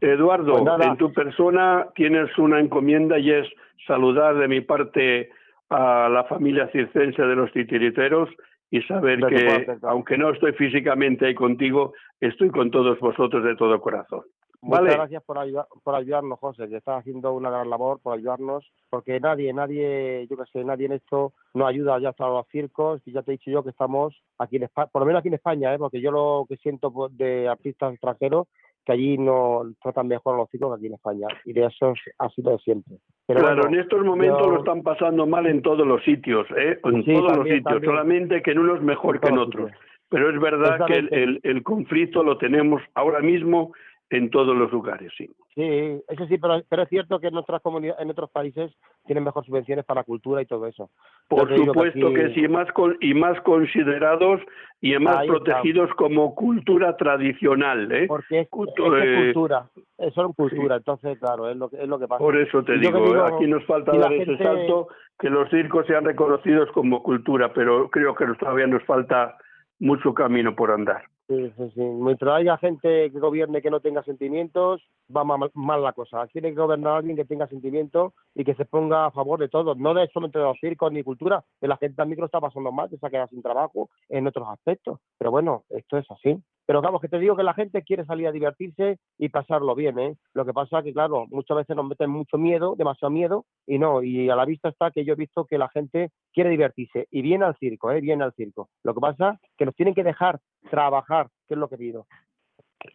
Eduardo, 0.00 0.64
pues 0.64 0.86
en 0.86 0.96
tu 0.96 1.12
persona 1.12 1.86
tienes 1.94 2.36
una 2.38 2.58
encomienda 2.58 3.18
y 3.18 3.30
es 3.30 3.46
saludar 3.86 4.36
de 4.36 4.48
mi 4.48 4.62
parte 4.62 5.30
a 5.68 6.08
la 6.08 6.24
familia 6.24 6.68
circense 6.72 7.22
de 7.22 7.36
los 7.36 7.52
titiriteros 7.52 8.28
y 8.70 8.82
saber 8.82 9.20
que, 9.26 9.66
aunque 9.82 10.16
no 10.16 10.30
estoy 10.30 10.52
físicamente 10.52 11.26
ahí 11.26 11.34
contigo, 11.34 11.92
estoy 12.20 12.50
con 12.50 12.70
todos 12.70 12.98
vosotros 13.00 13.42
de 13.44 13.56
todo 13.56 13.80
corazón. 13.80 14.22
Muchas 14.62 14.94
gracias 14.94 15.22
por, 15.24 15.38
por 15.82 15.94
ayudarnos, 15.94 16.38
José, 16.38 16.68
que 16.68 16.76
estás 16.76 17.00
haciendo 17.00 17.32
una 17.32 17.50
gran 17.50 17.70
labor 17.70 17.98
por 18.00 18.14
ayudarnos, 18.14 18.70
porque 18.90 19.18
nadie, 19.18 19.54
nadie, 19.54 20.26
yo 20.28 20.36
que 20.36 20.44
sé, 20.52 20.64
nadie 20.64 20.84
en 20.84 20.92
esto 20.92 21.32
nos 21.54 21.66
ayuda 21.66 21.98
ya 21.98 22.10
hasta 22.10 22.28
los 22.28 22.46
circos, 22.48 23.00
y 23.06 23.12
ya 23.12 23.22
te 23.22 23.32
he 23.32 23.38
dicho 23.38 23.50
yo 23.50 23.64
que 23.64 23.70
estamos 23.70 24.14
aquí 24.38 24.56
en 24.56 24.64
España, 24.64 24.88
por 24.92 25.00
lo 25.00 25.06
menos 25.06 25.20
aquí 25.20 25.28
en 25.28 25.34
España, 25.34 25.74
¿eh? 25.74 25.78
porque 25.78 26.02
yo 26.02 26.10
lo 26.10 26.44
que 26.46 26.58
siento 26.58 26.92
de 27.10 27.48
artistas 27.48 27.94
extranjeros, 27.94 28.48
que 28.90 28.94
allí 28.94 29.18
no 29.18 29.62
tratan 29.82 30.08
mejor 30.08 30.34
a 30.34 30.38
los 30.38 30.50
circos 30.50 30.70
que 30.70 30.76
aquí 30.76 30.86
en 30.86 30.94
España, 30.94 31.26
y 31.44 31.52
de 31.52 31.66
eso 31.66 31.94
ha 32.18 32.28
sido 32.30 32.58
siempre. 32.58 32.96
Pero 33.26 33.40
claro, 33.40 33.68
en 33.68 33.78
estos 33.78 34.04
momentos 34.04 34.46
lo 34.48 34.58
están 34.58 34.82
pasando 34.82 35.26
mal 35.26 35.46
en 35.46 35.62
todos 35.62 35.86
los 35.86 36.02
sitios, 36.02 36.46
¿eh? 36.56 36.78
en 36.82 37.04
todos 37.04 37.36
los 37.36 37.48
sitios, 37.48 37.82
solamente 37.84 38.42
que 38.42 38.50
en 38.50 38.58
unos 38.58 38.82
mejor 38.82 39.20
que 39.20 39.28
en 39.28 39.38
otros. 39.38 39.70
Pero 40.08 40.30
es 40.30 40.40
verdad 40.40 40.86
que 40.86 40.96
el, 40.96 41.40
el 41.44 41.62
conflicto 41.62 42.24
lo 42.24 42.36
tenemos 42.38 42.82
ahora 42.94 43.20
mismo 43.20 43.72
en 44.10 44.28
todos 44.28 44.56
los 44.56 44.72
lugares, 44.72 45.12
sí. 45.16 45.30
Sí, 45.54 45.62
eso 46.08 46.26
sí, 46.26 46.36
pero, 46.38 46.62
pero 46.68 46.82
es 46.82 46.88
cierto 46.88 47.20
que 47.20 47.28
en 47.28 47.36
otras 47.36 47.62
comunidades, 47.62 48.02
en 48.02 48.10
otros 48.10 48.28
países 48.30 48.72
tienen 49.06 49.24
mejor 49.24 49.44
subvenciones 49.44 49.84
para 49.84 50.00
la 50.00 50.04
cultura 50.04 50.42
y 50.42 50.46
todo 50.46 50.66
eso. 50.66 50.90
Por 51.28 51.48
supuesto 51.56 52.12
que, 52.12 52.34
sí, 52.34 52.48
más 52.48 52.66
y 53.00 53.14
más 53.14 53.40
considerados 53.42 54.40
y 54.80 54.98
más 54.98 55.26
protegidos 55.26 55.90
como 55.94 56.34
cultura 56.34 56.96
tradicional, 56.96 57.90
¿eh? 57.92 58.06
Porque 58.08 58.40
es, 58.40 58.48
cultura, 58.48 59.68
es 59.98 60.12
solo 60.12 60.32
cultura, 60.32 60.76
entonces 60.76 61.18
claro, 61.18 61.48
es 61.48 61.56
lo, 61.56 61.70
es 61.72 61.88
lo 61.88 61.98
que 62.00 62.08
pasa. 62.08 62.18
Por 62.18 62.36
eso 62.36 62.64
te 62.64 62.78
digo, 62.78 63.24
aquí 63.24 63.46
nos 63.46 63.64
falta 63.64 63.96
dar 63.96 64.12
ese 64.12 64.36
salto, 64.38 64.88
que 65.20 65.30
los 65.30 65.48
circos 65.50 65.86
sean 65.86 66.04
reconocidos 66.04 66.68
como 66.72 67.02
cultura, 67.02 67.52
pero 67.52 67.88
creo 67.90 68.14
que 68.16 68.26
todavía 68.38 68.66
nos 68.66 68.82
falta 68.84 69.36
mucho 69.78 70.14
camino 70.14 70.56
por 70.56 70.72
andar. 70.72 71.04
Sí, 71.30 71.52
sí. 71.56 71.80
Mientras 71.80 72.40
haya 72.40 72.58
gente 72.58 73.12
que 73.12 73.20
gobierne 73.20 73.62
que 73.62 73.70
no 73.70 73.78
tenga 73.78 74.02
sentimientos, 74.02 74.82
va 75.14 75.24
mal, 75.24 75.82
la 75.82 75.92
cosa. 75.92 76.26
Tiene 76.28 76.50
que 76.50 76.60
gobernar 76.60 76.98
alguien 76.98 77.16
que 77.16 77.24
tenga 77.24 77.46
sentimientos 77.46 78.12
y 78.34 78.44
que 78.44 78.54
se 78.54 78.64
ponga 78.64 79.06
a 79.06 79.10
favor 79.10 79.38
de 79.38 79.48
todos, 79.48 79.76
no 79.76 79.94
de 79.94 80.08
solamente 80.08 80.38
de 80.38 80.44
los 80.44 80.58
circos 80.58 80.92
ni 80.92 81.02
cultura, 81.02 81.44
que 81.60 81.68
la 81.68 81.76
gente 81.76 81.96
también 81.96 82.20
lo 82.20 82.26
está 82.26 82.40
pasando 82.40 82.72
mal, 82.72 82.88
que 82.88 82.98
se 82.98 83.06
ha 83.06 83.10
quedado 83.10 83.28
sin 83.28 83.42
trabajo 83.42 83.90
en 84.08 84.26
otros 84.26 84.48
aspectos. 84.48 84.98
Pero 85.18 85.30
bueno, 85.30 85.64
esto 85.70 85.98
es 85.98 86.10
así. 86.10 86.36
Pero 86.66 86.82
vamos, 86.82 87.00
que 87.00 87.08
te 87.08 87.18
digo 87.18 87.34
que 87.34 87.42
la 87.42 87.54
gente 87.54 87.82
quiere 87.82 88.04
salir 88.04 88.28
a 88.28 88.32
divertirse 88.32 89.00
y 89.18 89.28
pasarlo 89.28 89.74
bien, 89.74 89.98
¿eh? 89.98 90.16
Lo 90.34 90.44
que 90.44 90.52
pasa 90.52 90.78
es 90.78 90.84
que, 90.84 90.92
claro, 90.92 91.26
muchas 91.28 91.56
veces 91.56 91.74
nos 91.74 91.84
meten 91.84 92.10
mucho 92.10 92.38
miedo, 92.38 92.76
demasiado 92.76 93.10
miedo, 93.10 93.44
y 93.66 93.80
no, 93.80 94.04
y 94.04 94.30
a 94.30 94.36
la 94.36 94.44
vista 94.44 94.68
está 94.68 94.92
que 94.92 95.04
yo 95.04 95.14
he 95.14 95.16
visto 95.16 95.46
que 95.46 95.58
la 95.58 95.68
gente 95.68 96.12
quiere 96.32 96.50
divertirse 96.50 97.08
y 97.10 97.22
viene 97.22 97.44
al 97.44 97.56
circo, 97.56 97.90
¿eh? 97.90 98.00
Viene 98.00 98.22
al 98.22 98.34
circo. 98.34 98.68
Lo 98.84 98.94
que 98.94 99.00
pasa 99.00 99.40
es 99.42 99.50
que 99.58 99.66
nos 99.66 99.74
tienen 99.74 99.94
que 99.94 100.04
dejar 100.04 100.38
trabajar, 100.70 101.28
que 101.48 101.54
es 101.54 101.58
lo 101.58 101.68
que 101.68 101.76
pido. 101.76 102.06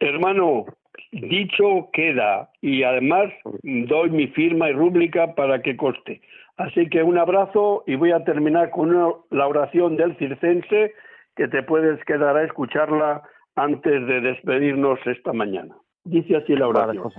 Hermano, 0.00 0.66
dicho 1.12 1.88
queda 1.92 2.50
y 2.60 2.82
además 2.82 3.32
doy 3.62 4.10
mi 4.10 4.26
firma 4.28 4.70
y 4.70 4.72
rúbrica 4.72 5.34
para 5.34 5.62
que 5.62 5.76
coste. 5.76 6.20
Así 6.56 6.88
que 6.88 7.02
un 7.02 7.18
abrazo 7.18 7.84
y 7.86 7.96
voy 7.96 8.12
a 8.12 8.24
terminar 8.24 8.70
con 8.70 8.94
la 9.30 9.46
oración 9.46 9.96
del 9.96 10.16
circense 10.16 10.94
que 11.36 11.48
te 11.48 11.62
puedes 11.62 12.02
quedar 12.04 12.36
a 12.36 12.44
escucharla 12.44 13.22
antes 13.56 14.06
de 14.06 14.20
despedirnos 14.20 14.98
esta 15.06 15.32
mañana. 15.32 15.74
Dice 16.04 16.36
así 16.36 16.54
la 16.54 16.68
oración. 16.68 17.12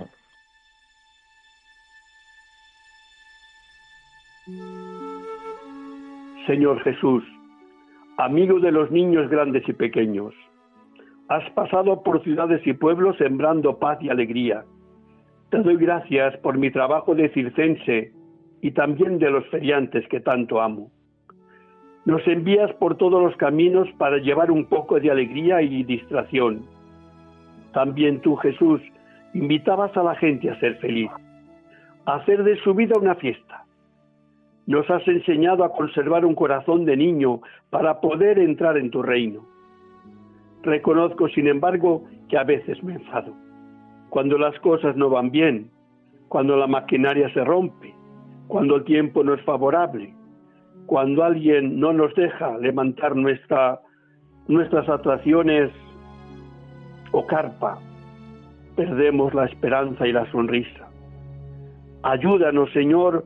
Señor 6.46 6.82
Jesús, 6.82 7.22
amigo 8.16 8.58
de 8.60 8.72
los 8.72 8.90
niños 8.90 9.28
grandes 9.28 9.68
y 9.68 9.72
pequeños, 9.74 10.34
has 11.28 11.48
pasado 11.50 12.02
por 12.02 12.22
ciudades 12.22 12.66
y 12.66 12.72
pueblos 12.72 13.16
sembrando 13.18 13.78
paz 13.78 13.98
y 14.00 14.08
alegría. 14.08 14.64
Te 15.50 15.58
doy 15.58 15.76
gracias 15.76 16.36
por 16.38 16.56
mi 16.56 16.70
trabajo 16.70 17.14
de 17.14 17.28
circense 17.30 18.12
y 18.62 18.70
también 18.72 19.18
de 19.18 19.30
los 19.30 19.46
feriantes 19.48 20.06
que 20.08 20.20
tanto 20.20 20.60
amo. 20.60 20.90
Nos 22.06 22.26
envías 22.26 22.72
por 22.74 22.96
todos 22.96 23.22
los 23.22 23.36
caminos 23.36 23.86
para 23.98 24.16
llevar 24.16 24.50
un 24.50 24.64
poco 24.64 24.98
de 24.98 25.10
alegría 25.10 25.60
y 25.60 25.84
distracción. 25.84 26.64
También 27.72 28.20
tú, 28.20 28.36
Jesús, 28.36 28.80
invitabas 29.34 29.94
a 29.96 30.02
la 30.02 30.14
gente 30.14 30.48
a 30.48 30.58
ser 30.58 30.76
feliz, 30.76 31.10
a 32.06 32.14
hacer 32.16 32.42
de 32.42 32.56
su 32.62 32.72
vida 32.74 32.94
una 32.98 33.14
fiesta. 33.16 33.64
Nos 34.66 34.88
has 34.90 35.06
enseñado 35.06 35.64
a 35.64 35.72
conservar 35.72 36.24
un 36.24 36.34
corazón 36.34 36.86
de 36.86 36.96
niño 36.96 37.42
para 37.68 38.00
poder 38.00 38.38
entrar 38.38 38.78
en 38.78 38.90
tu 38.90 39.02
reino. 39.02 39.57
Reconozco, 40.62 41.28
sin 41.28 41.46
embargo, 41.46 42.04
que 42.28 42.36
a 42.36 42.44
veces 42.44 42.82
me 42.82 42.94
enfado. 42.94 43.34
Cuando 44.10 44.38
las 44.38 44.58
cosas 44.60 44.96
no 44.96 45.10
van 45.10 45.30
bien, 45.30 45.70
cuando 46.28 46.56
la 46.56 46.66
maquinaria 46.66 47.32
se 47.32 47.44
rompe, 47.44 47.94
cuando 48.48 48.76
el 48.76 48.84
tiempo 48.84 49.22
no 49.22 49.34
es 49.34 49.42
favorable, 49.42 50.14
cuando 50.86 51.22
alguien 51.22 51.78
no 51.78 51.92
nos 51.92 52.14
deja 52.14 52.56
levantar 52.58 53.14
nuestra, 53.14 53.80
nuestras 54.46 54.88
atracciones 54.88 55.70
o 57.12 57.26
carpa, 57.26 57.78
perdemos 58.74 59.34
la 59.34 59.44
esperanza 59.46 60.06
y 60.06 60.12
la 60.12 60.30
sonrisa. 60.30 60.88
Ayúdanos, 62.02 62.72
Señor, 62.72 63.24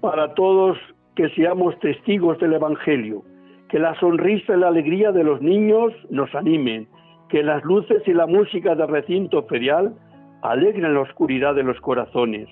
para 0.00 0.34
todos 0.34 0.78
que 1.16 1.28
seamos 1.30 1.78
testigos 1.80 2.38
del 2.38 2.52
Evangelio, 2.52 3.22
que 3.68 3.78
la 3.78 3.98
sonrisa 3.98 4.54
y 4.54 4.60
la 4.60 4.68
alegría 4.68 5.12
de 5.12 5.24
los 5.24 5.40
niños 5.40 5.92
nos 6.10 6.34
animen, 6.34 6.88
que 7.28 7.42
las 7.42 7.64
luces 7.64 8.02
y 8.06 8.12
la 8.12 8.26
música 8.26 8.74
del 8.74 8.88
recinto 8.88 9.42
ferial 9.44 9.94
alegren 10.42 10.94
la 10.94 11.00
oscuridad 11.00 11.54
de 11.54 11.62
los 11.62 11.80
corazones. 11.80 12.48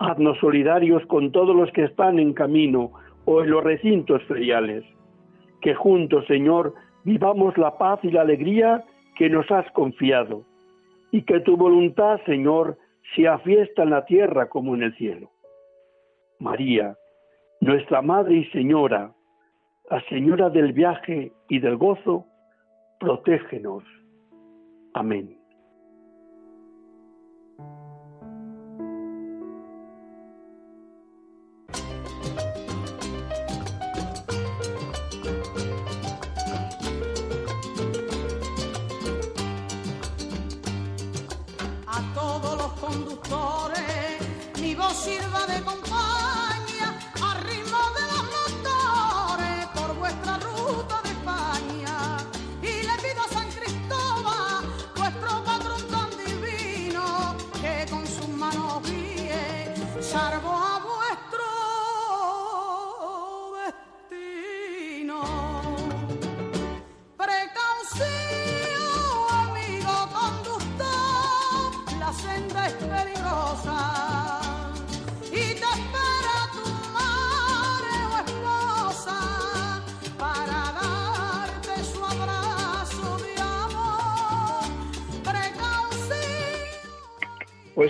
Haznos 0.00 0.38
solidarios 0.38 1.04
con 1.06 1.30
todos 1.30 1.54
los 1.54 1.70
que 1.72 1.84
están 1.84 2.18
en 2.18 2.34
camino 2.34 2.92
o 3.24 3.42
en 3.42 3.50
los 3.50 3.62
recintos 3.62 4.22
feriales. 4.24 4.84
Que 5.62 5.74
juntos, 5.74 6.26
Señor, 6.26 6.74
vivamos 7.04 7.56
la 7.56 7.78
paz 7.78 8.00
y 8.02 8.10
la 8.10 8.22
alegría 8.22 8.84
que 9.16 9.30
nos 9.30 9.48
has 9.50 9.70
confiado, 9.72 10.44
y 11.12 11.22
que 11.22 11.40
tu 11.40 11.56
voluntad, 11.56 12.20
Señor, 12.26 12.76
sea 13.14 13.38
fiesta 13.38 13.84
en 13.84 13.90
la 13.90 14.04
tierra 14.04 14.48
como 14.48 14.74
en 14.74 14.82
el 14.82 14.96
cielo. 14.96 15.30
María, 16.40 16.96
nuestra 17.60 18.02
Madre 18.02 18.34
y 18.34 18.44
Señora, 18.46 19.12
la 19.90 20.00
Señora 20.08 20.50
del 20.50 20.72
viaje 20.72 21.32
y 21.48 21.58
del 21.58 21.76
gozo, 21.76 22.26
protégenos. 22.98 23.84
Amén. 24.94 25.44
por 44.84 45.04
vuestra 45.04 45.04
ruta 45.34 45.44
de 45.46 45.54
España 45.56 45.64
y 45.64 45.64
le 45.64 45.64
pido 45.64 45.70
a 45.70 45.83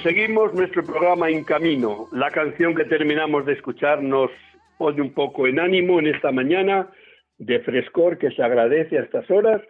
Seguimos 0.04 0.52
nuestro 0.52 0.84
programa 0.84 1.30
En 1.30 1.44
Camino. 1.44 2.08
La 2.12 2.30
canción 2.30 2.74
que 2.74 2.84
terminamos 2.84 3.46
de 3.46 3.54
escuchar 3.54 4.02
nos 4.02 4.30
pone 4.76 5.00
un 5.00 5.14
poco 5.14 5.46
en 5.46 5.58
ánimo 5.58 5.98
en 5.98 6.08
esta 6.08 6.30
mañana 6.30 6.90
de 7.38 7.60
frescor 7.60 8.18
que 8.18 8.30
se 8.32 8.42
agradece 8.42 8.98
a 8.98 9.02
estas 9.04 9.30
horas. 9.30 9.62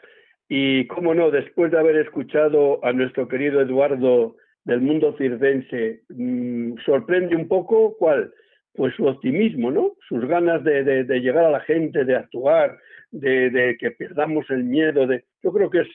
Y 0.48 0.88
cómo 0.88 1.14
no, 1.14 1.30
después 1.30 1.70
de 1.70 1.78
haber 1.78 1.98
escuchado 1.98 2.84
a 2.84 2.92
nuestro 2.92 3.28
querido 3.28 3.60
Eduardo 3.60 4.34
del 4.64 4.80
mundo 4.80 5.14
circense, 5.16 6.02
mm, 6.08 6.78
sorprende 6.84 7.36
un 7.36 7.46
poco 7.46 7.96
cuál, 7.96 8.34
pues 8.74 8.92
su 8.96 9.06
optimismo, 9.06 9.70
¿no? 9.70 9.92
Sus 10.08 10.26
ganas 10.26 10.64
de, 10.64 11.04
llegar 11.20 11.44
a 11.44 11.50
la 11.50 11.60
gente, 11.60 12.04
de 12.04 12.16
actuar, 12.16 12.76
de, 13.12 13.50
de, 13.50 13.76
que 13.76 13.92
perdamos 13.92 14.50
el 14.50 14.64
miedo. 14.64 15.06
De... 15.06 15.22
Yo 15.44 15.52
creo 15.52 15.70
que 15.70 15.82
es 15.82 15.88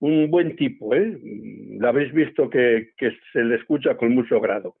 un 0.00 0.30
buen 0.30 0.56
tipo, 0.56 0.94
¿eh? 0.94 1.18
Lo 1.78 1.88
habéis 1.88 2.12
visto 2.12 2.50
que, 2.50 2.90
se 3.32 3.44
le 3.44 3.56
escucha 3.56 3.96
con 3.96 4.14
mucho 4.14 4.40
grado. 4.40 4.74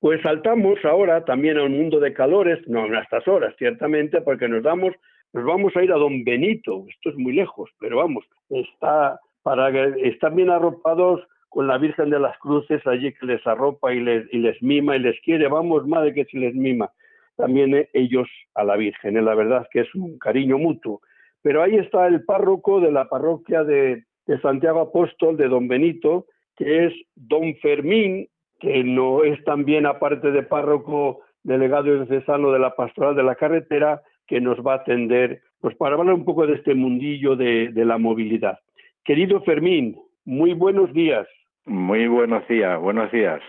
Pues 0.00 0.20
saltamos 0.22 0.78
ahora 0.84 1.24
también 1.24 1.58
a 1.58 1.64
un 1.64 1.72
mundo 1.72 2.00
de 2.00 2.12
calores, 2.12 2.58
no 2.66 2.86
en 2.86 2.94
estas 2.96 3.26
horas, 3.28 3.54
ciertamente, 3.58 4.20
porque 4.20 4.48
nos 4.48 4.62
damos, 4.62 4.94
nos 5.32 5.44
vamos 5.44 5.76
a 5.76 5.82
ir 5.82 5.92
a 5.92 5.96
Don 5.96 6.24
Benito, 6.24 6.84
esto 6.88 7.10
es 7.10 7.16
muy 7.16 7.32
lejos, 7.32 7.70
pero 7.78 7.98
vamos, 7.98 8.24
está 8.50 9.20
para 9.42 9.70
están 9.98 10.36
bien 10.36 10.50
arropados 10.50 11.22
con 11.48 11.66
la 11.66 11.78
Virgen 11.78 12.10
de 12.10 12.18
las 12.18 12.36
Cruces 12.38 12.84
allí 12.86 13.12
que 13.12 13.26
les 13.26 13.46
arropa 13.46 13.92
y 13.92 14.00
les, 14.00 14.32
y 14.32 14.38
les 14.38 14.60
mima 14.62 14.96
y 14.96 15.00
les 15.00 15.20
quiere, 15.20 15.48
vamos, 15.48 15.86
madre 15.86 16.14
que 16.14 16.24
si 16.24 16.38
les 16.38 16.54
mima, 16.54 16.90
también 17.36 17.74
eh, 17.74 17.90
ellos 17.92 18.28
a 18.54 18.64
la 18.64 18.76
Virgen, 18.76 19.16
¿eh? 19.16 19.22
la 19.22 19.34
verdad 19.34 19.68
que 19.70 19.80
es 19.80 19.94
un 19.94 20.18
cariño 20.18 20.58
mutuo. 20.58 21.00
Pero 21.42 21.62
ahí 21.62 21.76
está 21.76 22.06
el 22.06 22.24
párroco 22.24 22.80
de 22.80 22.92
la 22.92 23.08
parroquia 23.08 23.64
de, 23.64 24.04
de 24.26 24.40
Santiago 24.40 24.80
Apóstol 24.80 25.36
de 25.36 25.48
Don 25.48 25.68
Benito, 25.68 26.26
que 26.56 26.86
es 26.86 26.94
Don 27.14 27.54
Fermín, 27.56 28.28
que 28.60 28.84
no 28.84 29.24
es 29.24 29.42
también, 29.44 29.86
aparte 29.86 30.30
de 30.30 30.42
párroco 30.42 31.20
delegado 31.42 31.84
diocesano 31.84 32.52
de 32.52 32.60
la 32.60 32.76
pastoral 32.76 33.16
de 33.16 33.24
la 33.24 33.34
carretera, 33.34 34.02
que 34.26 34.40
nos 34.40 34.58
va 34.58 34.74
a 34.74 34.76
atender, 34.76 35.42
pues 35.60 35.74
para 35.76 35.96
hablar 35.96 36.14
un 36.14 36.24
poco 36.24 36.46
de 36.46 36.54
este 36.54 36.74
mundillo 36.74 37.34
de, 37.36 37.70
de 37.70 37.84
la 37.84 37.98
movilidad. 37.98 38.58
Querido 39.04 39.40
Fermín, 39.42 39.98
muy 40.24 40.52
buenos 40.52 40.92
días. 40.92 41.26
Muy 41.66 42.06
buenos 42.06 42.46
días, 42.48 42.80
buenos 42.80 43.10
días. 43.10 43.40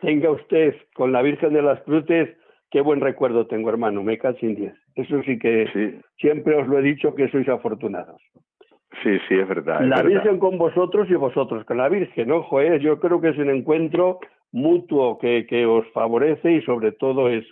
Tenga 0.00 0.30
usted 0.30 0.76
con 0.94 1.12
la 1.12 1.22
Virgen 1.22 1.52
de 1.52 1.62
las 1.62 1.80
Cruces, 1.82 2.36
qué 2.70 2.80
buen 2.80 3.00
recuerdo 3.00 3.46
tengo, 3.46 3.70
hermano, 3.70 4.02
me 4.02 4.18
cae 4.18 4.36
sin 4.38 4.54
diez. 4.54 4.74
Eso 4.94 5.22
sí 5.22 5.38
que 5.38 6.00
siempre 6.18 6.54
os 6.56 6.68
lo 6.68 6.78
he 6.78 6.82
dicho 6.82 7.14
que 7.14 7.28
sois 7.28 7.48
afortunados. 7.48 8.20
Sí, 9.02 9.18
sí, 9.28 9.34
es 9.34 9.48
verdad. 9.48 9.80
la 9.82 10.02
Virgen 10.02 10.38
con 10.38 10.58
vosotros 10.58 11.08
y 11.10 11.14
vosotros 11.14 11.64
con 11.64 11.78
la 11.78 11.88
Virgen. 11.88 12.30
Ojo, 12.30 12.60
¿eh? 12.60 12.78
yo 12.80 13.00
creo 13.00 13.20
que 13.20 13.30
es 13.30 13.38
un 13.38 13.50
encuentro 13.50 14.20
mutuo 14.52 15.18
que, 15.18 15.46
que 15.46 15.66
os 15.66 15.86
favorece 15.92 16.52
y 16.52 16.62
sobre 16.62 16.92
todo 16.92 17.28
es, 17.28 17.44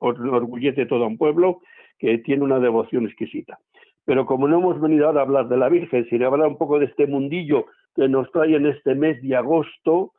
os 0.00 0.18
orgullece 0.18 0.86
todo 0.86 1.06
un 1.06 1.16
pueblo 1.16 1.60
que 1.98 2.18
tiene 2.18 2.42
una 2.42 2.58
devoción 2.58 3.06
exquisita. 3.06 3.58
Pero 4.04 4.26
como 4.26 4.48
no 4.48 4.58
hemos 4.58 4.80
venido 4.80 5.06
ahora 5.06 5.20
a 5.20 5.24
hablar 5.24 5.48
de 5.48 5.56
la 5.56 5.68
Virgen, 5.68 6.06
sino 6.08 6.24
a 6.24 6.28
hablar 6.28 6.48
un 6.48 6.58
poco 6.58 6.78
de 6.78 6.86
este 6.86 7.06
mundillo 7.06 7.66
que 7.94 8.08
nos 8.08 8.30
trae 8.32 8.56
en 8.56 8.66
este 8.66 8.94
mes 8.94 9.22
de 9.22 9.36
agosto, 9.36 10.12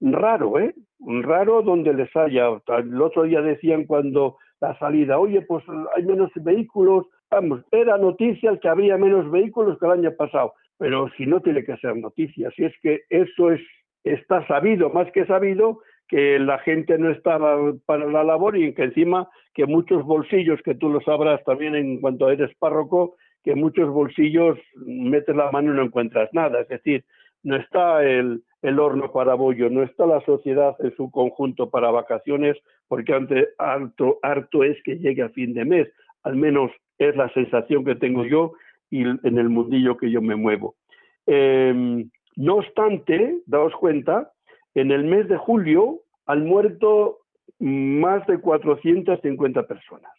raro, 0.00 0.58
¿eh? 0.58 0.74
Raro 0.98 1.62
donde 1.62 1.92
les 1.94 2.14
haya. 2.16 2.48
El 2.78 3.00
otro 3.00 3.24
día 3.24 3.42
decían 3.42 3.84
cuando 3.84 4.38
la 4.60 4.76
salida, 4.78 5.18
oye, 5.18 5.42
pues 5.42 5.64
hay 5.94 6.04
menos 6.04 6.30
vehículos, 6.36 7.06
Vamos, 7.30 7.62
era 7.72 7.98
noticia 7.98 8.56
que 8.58 8.68
había 8.68 8.96
menos 8.96 9.30
vehículos 9.30 9.78
que 9.78 9.86
el 9.86 9.92
año 9.92 10.12
pasado, 10.16 10.54
pero 10.78 11.08
si 11.16 11.26
no 11.26 11.40
tiene 11.40 11.64
que 11.64 11.76
ser 11.78 11.96
noticia, 11.96 12.50
si 12.52 12.64
es 12.64 12.74
que 12.82 13.02
eso 13.10 13.50
es 13.50 13.60
está 14.04 14.46
sabido, 14.46 14.90
más 14.90 15.10
que 15.12 15.26
sabido, 15.26 15.80
que 16.08 16.38
la 16.38 16.58
gente 16.60 16.96
no 16.98 17.10
estaba 17.10 17.56
para 17.84 18.06
la 18.06 18.22
labor 18.22 18.56
y 18.56 18.72
que 18.74 18.84
encima 18.84 19.28
que 19.54 19.66
muchos 19.66 20.04
bolsillos, 20.04 20.60
que 20.62 20.76
tú 20.76 20.88
lo 20.88 21.00
sabrás 21.00 21.42
también 21.44 21.74
en 21.74 22.00
cuanto 22.00 22.30
eres 22.30 22.54
párroco, 22.58 23.16
que 23.42 23.54
muchos 23.54 23.90
bolsillos 23.90 24.58
metes 24.76 25.34
la 25.34 25.50
mano 25.50 25.72
y 25.72 25.76
no 25.76 25.82
encuentras 25.82 26.28
nada, 26.32 26.60
es 26.60 26.68
decir, 26.68 27.04
no 27.42 27.56
está 27.56 28.04
el, 28.04 28.42
el 28.62 28.78
horno 28.78 29.12
para 29.12 29.34
bollo, 29.34 29.70
no 29.70 29.82
está 29.82 30.06
la 30.06 30.20
sociedad 30.22 30.74
en 30.80 30.94
su 30.96 31.10
conjunto 31.10 31.70
para 31.70 31.90
vacaciones, 31.90 32.56
porque 32.88 33.14
ante, 33.14 33.48
harto, 33.58 34.18
harto 34.22 34.64
es 34.64 34.80
que 34.84 34.98
llegue 34.98 35.22
a 35.22 35.28
fin 35.30 35.54
de 35.54 35.64
mes, 35.64 35.88
al 36.22 36.36
menos 36.36 36.70
es 36.98 37.16
la 37.16 37.32
sensación 37.32 37.84
que 37.84 37.94
tengo 37.94 38.24
yo 38.24 38.52
y 38.90 39.02
en 39.02 39.38
el 39.38 39.48
mundillo 39.48 39.96
que 39.96 40.10
yo 40.10 40.22
me 40.22 40.36
muevo. 40.36 40.76
Em, 41.26 42.08
no 42.36 42.56
obstante, 42.56 43.40
daos 43.46 43.74
cuenta, 43.74 44.32
en 44.74 44.90
el 44.90 45.04
mes 45.04 45.28
de 45.28 45.36
julio 45.36 46.00
han 46.26 46.46
muerto 46.46 47.18
más 47.58 48.26
de 48.26 48.38
450 48.38 49.66
personas. 49.66 50.12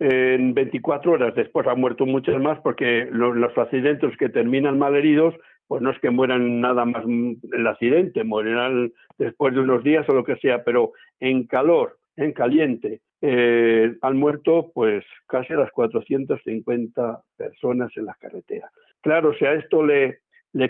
En 0.00 0.54
24 0.54 1.12
horas 1.12 1.34
después 1.34 1.66
han 1.66 1.80
muerto 1.80 2.06
muchas 2.06 2.40
más 2.40 2.60
porque 2.60 3.08
los, 3.10 3.56
accidentes 3.58 4.16
que 4.16 4.28
terminan 4.28 4.78
mal 4.78 4.94
heridos, 4.94 5.34
pues 5.66 5.82
no 5.82 5.90
es 5.90 5.98
que 5.98 6.10
mueran 6.10 6.60
nada 6.60 6.84
más 6.84 7.04
el 7.04 7.66
accidente, 7.66 8.24
morirán 8.24 8.92
después 9.18 9.54
de 9.54 9.60
unos 9.60 9.82
días 9.82 10.08
o 10.08 10.14
lo 10.14 10.24
que 10.24 10.36
sea, 10.36 10.64
pero 10.64 10.92
en 11.20 11.46
calor, 11.46 11.98
en 12.16 12.32
caliente, 12.32 13.00
eh, 13.20 13.96
han 14.02 14.16
muerto 14.16 14.70
pues 14.74 15.04
casi 15.26 15.52
las 15.54 15.70
450 15.72 17.20
personas 17.36 17.90
en 17.96 18.04
las 18.04 18.16
carreteras. 18.18 18.70
Claro, 19.00 19.34
si 19.34 19.44
a 19.44 19.54
esto 19.54 19.84
le, 19.84 20.20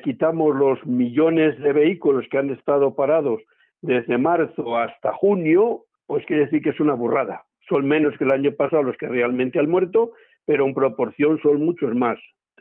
quitamos 0.02 0.56
los 0.56 0.84
millones 0.86 1.58
de 1.58 1.72
vehículos 1.72 2.26
que 2.30 2.38
han 2.38 2.50
estado 2.50 2.94
parados 2.94 3.42
desde 3.82 4.18
marzo 4.18 4.76
hasta 4.76 5.12
junio, 5.12 5.84
pues 6.06 6.24
quiere 6.26 6.44
decir 6.44 6.62
que 6.62 6.70
es 6.70 6.80
una 6.80 6.94
burrada. 6.94 7.44
Son 7.68 7.86
menos 7.86 8.16
que 8.16 8.24
el 8.24 8.32
año 8.32 8.52
pasado 8.52 8.82
los 8.82 8.96
que 8.96 9.08
realmente 9.08 9.58
han 9.58 9.68
muerto, 9.68 10.12
pero 10.46 10.64
en 10.64 10.74
proporción 10.74 11.38
son 11.42 11.64
muchos 11.64 11.94
más. 11.94 12.18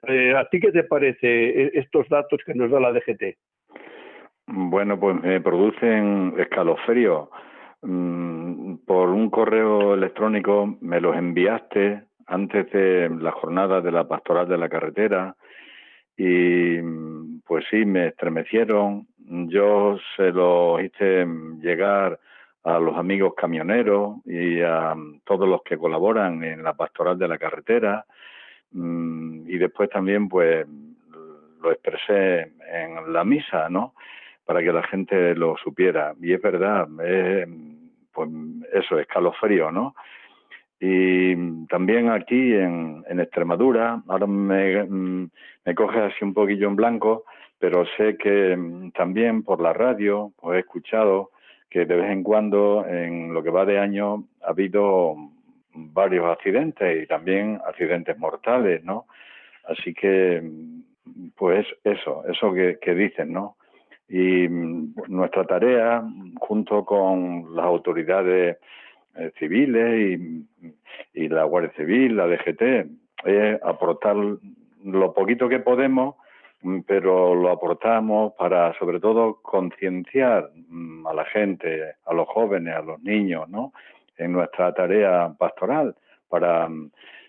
Eh, 0.08 0.34
¿A 0.36 0.48
ti 0.50 0.60
qué 0.60 0.72
te 0.72 0.84
parece 0.84 1.64
eh, 1.64 1.72
estos 1.76 2.08
datos 2.10 2.42
que 2.46 2.54
nos 2.54 2.70
da 2.70 2.80
la 2.80 2.92
DGT? 2.92 3.38
Bueno, 4.48 5.00
pues 5.00 5.22
me 5.22 5.42
producen 5.42 6.34
escalofrío 6.38 7.30
Mm, 7.82 8.37
por 8.88 9.10
un 9.10 9.30
correo 9.30 9.96
electrónico 9.96 10.78
me 10.80 11.02
los 11.02 11.14
enviaste 11.18 12.04
antes 12.26 12.72
de 12.72 13.10
la 13.20 13.32
jornada 13.34 13.82
de 13.82 13.92
la 13.92 14.08
pastoral 14.08 14.48
de 14.48 14.58
la 14.58 14.70
carretera 14.70 15.36
y 16.16 16.78
pues 17.46 17.66
sí, 17.70 17.86
me 17.86 18.08
estremecieron. 18.08 19.06
Yo 19.18 19.98
se 20.16 20.32
los 20.32 20.82
hice 20.82 21.28
llegar 21.62 22.18
a 22.64 22.80
los 22.80 22.98
amigos 22.98 23.34
camioneros 23.36 24.26
y 24.26 24.62
a 24.62 24.96
todos 25.26 25.50
los 25.50 25.62
que 25.64 25.78
colaboran 25.78 26.42
en 26.46 26.64
la 26.64 26.74
pastoral 26.74 27.20
de 27.20 27.28
la 27.28 27.38
carretera 27.38 28.06
mm, 28.72 29.50
y 29.50 29.58
después 29.58 29.90
también 29.90 30.30
pues 30.30 30.66
lo 31.62 31.72
expresé 31.74 32.54
en 32.72 33.12
la 33.12 33.26
misa, 33.26 33.68
¿no? 33.70 33.94
para 34.48 34.64
que 34.64 34.72
la 34.72 34.84
gente 34.84 35.36
lo 35.36 35.58
supiera. 35.62 36.16
Y 36.22 36.32
es 36.32 36.42
verdad, 36.42 36.88
pues 38.18 38.30
eso, 38.74 38.98
escalofrío, 38.98 39.72
¿no? 39.72 39.94
Y 40.80 41.36
también 41.68 42.10
aquí 42.10 42.54
en, 42.54 43.04
Extremadura, 43.08 44.02
ahora 44.08 44.26
me, 44.26 44.86
me 44.86 45.76
coge 45.76 46.00
así 46.00 46.24
un 46.24 46.34
poquillo 46.34 46.68
en 46.68 46.76
blanco, 46.76 47.26
pero 47.60 47.86
sé 47.96 48.18
que 48.18 48.92
también 48.96 49.44
por 49.44 49.62
la 49.62 49.74
radio 49.74 50.32
pues 50.40 50.58
he 50.58 50.60
escuchado 50.62 51.32
que 51.70 51.86
de 51.86 51.96
vez 51.96 52.10
en 52.12 52.24
cuando 52.24 52.86
en 52.88 53.34
lo 53.34 53.44
que 53.44 53.50
va 53.52 53.66
de 53.66 53.80
año 53.80 54.24
ha 54.42 54.50
habido 54.50 55.16
varios 55.74 56.26
accidentes 56.26 57.04
y 57.04 57.08
también 57.08 57.60
accidentes 57.66 58.18
mortales, 58.18 58.84
¿no? 58.84 59.06
Así 59.66 59.94
que, 59.94 60.42
pues 61.36 61.68
eso, 61.84 62.24
eso 62.28 62.54
que 62.54 62.96
dicen, 62.96 63.32
¿no? 63.34 63.58
Y 64.10 64.48
mm, 64.48 64.94
nuestra 65.08 65.46
tarea, 65.46 66.04
junto 66.40 66.86
con 66.86 67.56
las 67.56 67.66
autoridades 67.66 68.58
eh, 69.16 69.32
civiles 69.38 70.20
y, 71.14 71.30
la 71.30 71.44
Guardia 71.44 71.72
Civil, 71.76 72.16
la 72.16 72.28
DGT, 72.28 72.62
es 73.26 73.62
aportar 73.64 74.16
lo 74.16 75.14
poquito 75.14 75.50
que 75.50 75.60
podemos 75.60 76.16
mm, 76.62 76.82
pero 76.88 77.36
lo 77.36 77.50
aportamos 77.50 78.34
para, 78.34 78.78
sobre 78.78 79.00
todo, 79.00 79.40
concienciar 79.42 80.52
mm, 80.70 81.08
a 81.08 81.14
la 81.14 81.26
gente, 81.26 81.96
a 82.06 82.14
los 82.14 82.28
jóvenes, 82.28 82.76
a 82.76 82.82
los 82.82 83.02
niños, 83.02 83.50
¿no? 83.50 83.74
En 84.18 84.32
nuestra 84.32 84.74
tarea 84.74 85.34
pastoral. 85.38 85.96
Para, 86.30 86.70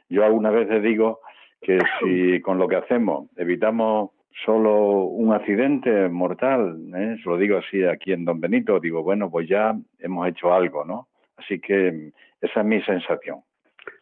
yo 0.08 0.24
alguna 0.24 0.50
vez 0.50 0.68
les 0.68 0.82
digo 0.82 1.20
que 1.60 1.78
si 2.00 2.40
con 2.40 2.58
lo 2.58 2.68
que 2.68 2.76
hacemos 2.76 3.28
evitamos 3.36 4.10
solo 4.44 5.04
un 5.04 5.32
accidente 5.32 6.08
mortal, 6.08 6.76
¿eh? 6.94 7.16
se 7.22 7.28
lo 7.28 7.36
digo 7.36 7.58
así 7.58 7.84
aquí 7.84 8.12
en 8.12 8.24
Don 8.24 8.40
Benito, 8.40 8.80
digo, 8.80 9.02
bueno, 9.02 9.30
pues 9.30 9.48
ya 9.48 9.74
hemos 9.98 10.28
hecho 10.28 10.52
algo, 10.52 10.84
¿no? 10.84 11.08
Así 11.36 11.60
que 11.60 12.12
esa 12.40 12.60
es 12.60 12.66
mi 12.66 12.80
sensación. 12.82 13.40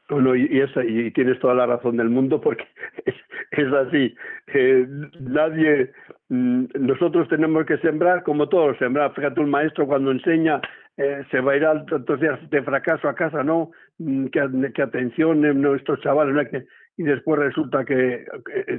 Bueno, 0.08 0.36
y, 0.36 0.60
esa, 0.60 0.84
y 0.84 1.10
tienes 1.10 1.38
toda 1.40 1.54
la 1.54 1.66
razón 1.66 1.96
del 1.96 2.10
mundo 2.10 2.40
porque 2.40 2.64
es, 3.50 3.72
así. 3.72 4.14
Eh, 4.54 4.86
nadie, 5.20 5.90
mm, 6.28 6.66
nosotros 6.78 7.28
tenemos 7.28 7.66
que 7.66 7.78
sembrar 7.78 8.22
como 8.22 8.48
todos, 8.48 8.78
sembrar. 8.78 9.12
Fíjate, 9.14 9.40
un 9.40 9.50
maestro 9.50 9.86
cuando 9.86 10.12
enseña 10.12 10.60
eh, 10.96 11.24
se 11.30 11.40
va 11.40 11.52
a 11.52 11.56
ir 11.56 11.66
entonces 11.90 12.50
de 12.50 12.62
fracaso 12.62 13.08
a 13.08 13.14
casa, 13.14 13.42
¿no? 13.42 13.72
Mm, 13.98 14.26
que, 14.26 14.72
que 14.74 14.82
atención, 14.82 15.40
nuestros 15.60 16.00
chavales, 16.00 16.34
¿no? 16.34 16.60
Y 16.96 17.02
después 17.02 17.38
resulta 17.38 17.84
que, 17.84 18.24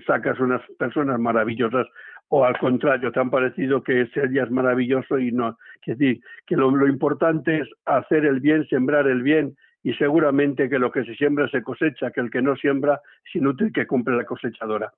sacas 0.06 0.40
unas 0.40 0.62
personas 0.80 1.20
maravillosas 1.20 1.88
o 2.30 2.44
al 2.44 2.58
contrario, 2.58 3.12
te 3.12 3.20
han 3.20 3.30
parecido 3.30 3.84
que 3.84 4.08
serías 4.08 4.52
maravilloso 4.52 5.18
y 5.18 5.32
no. 5.32 5.58
Que, 5.82 5.96
decir, 5.96 6.22
que 6.46 6.58
lo, 6.58 6.88
importante 6.88 7.60
es 7.60 7.70
hacer 7.86 8.26
el 8.26 8.42
bien, 8.42 8.68
sembrar 8.68 9.08
el 9.08 9.22
bien 9.22 9.56
y 9.84 9.94
seguramente 9.94 10.68
que 10.68 10.80
lo 10.80 10.92
que 10.92 11.06
se 11.06 11.16
siembra 11.16 11.48
se 11.48 11.64
cosecha, 11.64 12.12
que 12.12 12.20
el 12.20 12.30
que 12.30 12.42
no 12.42 12.56
siembra 12.58 13.00
es 13.26 13.36
inútil 13.36 13.72
que 13.72 13.88
cumple 13.88 14.18
la 14.18 14.26
cosechadora. 14.26 14.92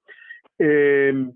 Eh, 0.57 1.29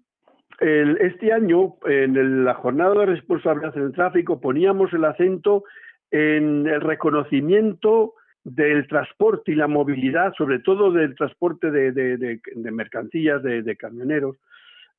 este 0.60 1.34
año, 1.34 1.76
en 1.86 2.46
la 2.46 2.54
jornada 2.56 3.02
de 3.02 3.06
responsabilidad 3.08 3.78
en 3.78 3.84
el 3.84 3.92
tráfico, 3.92 4.40
poníamos 4.40 4.94
el 4.94 5.04
acento 5.06 5.66
en 6.10 6.66
el 6.68 6.82
reconocimiento 6.82 8.14
del 8.44 8.88
transporte 8.88 9.52
y 9.52 9.56
la 9.56 9.68
movilidad, 9.68 10.34
sobre 10.38 10.60
todo 10.60 10.92
del 10.92 11.16
transporte 11.16 11.72
de, 11.72 12.40
mercancías, 12.72 13.42
de, 13.42 13.76
camioneros, 13.78 14.38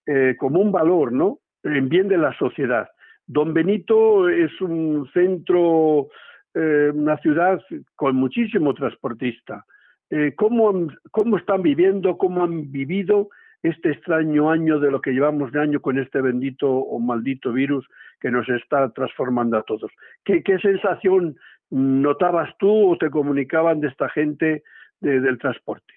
eh, 0.07 0.35
como 0.38 0.61
un 0.61 0.72
valor, 0.72 1.12
¿no? 1.12 1.38
En 1.62 1.88
bien 1.88 2.09
de 2.09 2.18
la 2.18 2.37
sociedad. 2.38 2.88
Don 3.26 3.54
Benito 3.54 4.28
es 4.28 4.61
un 4.61 5.09
centro, 5.12 6.09
eh, 6.54 6.90
una 6.94 7.16
ciudad 7.18 7.61
con 7.96 8.16
muchísimo 8.16 8.74
transportista. 8.74 9.64
Eh, 10.11 10.35
¿cómo, 10.37 10.88
¿Cómo 11.11 11.38
están 11.38 11.62
viviendo, 11.62 12.18
cómo 12.18 12.44
han 12.44 12.70
vivido 12.70 13.30
este 13.62 13.92
extraño 13.92 14.50
año 14.50 14.78
de 14.78 14.90
lo 14.90 15.00
que 15.00 15.12
llevamos 15.12 15.52
de 15.52 15.61
año 15.61 15.80
con 15.80 15.98
este 15.98 16.20
bendito 16.20 16.70
o 16.70 16.98
maldito 16.98 17.50
virus 17.50 17.87
que 18.20 18.30
nos 18.30 18.46
está 18.48 18.90
transformando 18.90 19.57
a 19.57 19.62
todos? 19.62 19.90
¿Qué, 20.24 20.42
qué 20.42 20.59
sensación 20.59 21.37
notabas 21.74 22.56
tú 22.58 22.92
o 22.92 22.96
te 22.96 23.10
comunicaban 23.10 23.80
de 23.80 23.88
esta 23.88 24.08
gente 24.08 24.62
del 25.00 25.38
transporte? 25.38 25.92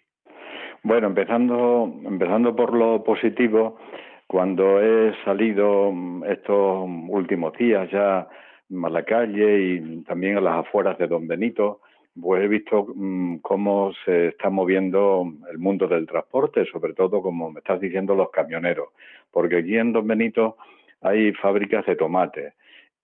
Bueno, 0.84 1.08
empezando, 1.08 1.94
empezando 2.04 2.56
por 2.56 2.74
lo 2.74 3.04
positivo, 3.04 3.78
cuando 4.26 4.82
he 4.82 5.14
salido 5.24 5.94
estos 6.28 6.90
últimos 7.10 7.54
días 7.58 7.90
ya 7.92 8.20
a 8.20 8.90
la 8.90 9.04
calle 9.04 9.60
y 9.62 10.04
también 10.04 10.38
a 10.38 10.42
las 10.42 10.66
afueras 10.66 10.98
de 10.98 11.08
Don 11.08 11.28
Benito, 11.28 11.82
pues 12.20 12.44
he 12.44 12.48
visto 12.48 12.88
mm, 12.96 13.38
cómo 13.38 13.92
se 14.04 14.30
está 14.30 14.50
moviendo 14.50 15.32
el 15.52 15.60
mundo 15.60 15.88
del 15.88 16.08
transporte, 16.08 16.66
sobre 16.66 16.94
todo, 16.94 17.22
como 17.22 17.52
me 17.52 17.60
estás 17.60 17.80
diciendo, 17.80 18.16
los 18.16 18.32
camioneros, 18.32 18.90
porque 19.32 19.58
aquí 19.58 19.78
en 19.78 19.94
Don 19.94 20.08
Benito 20.08 20.58
hay 21.02 21.32
fábricas 21.34 21.86
de 21.86 21.96
tomate 21.96 22.54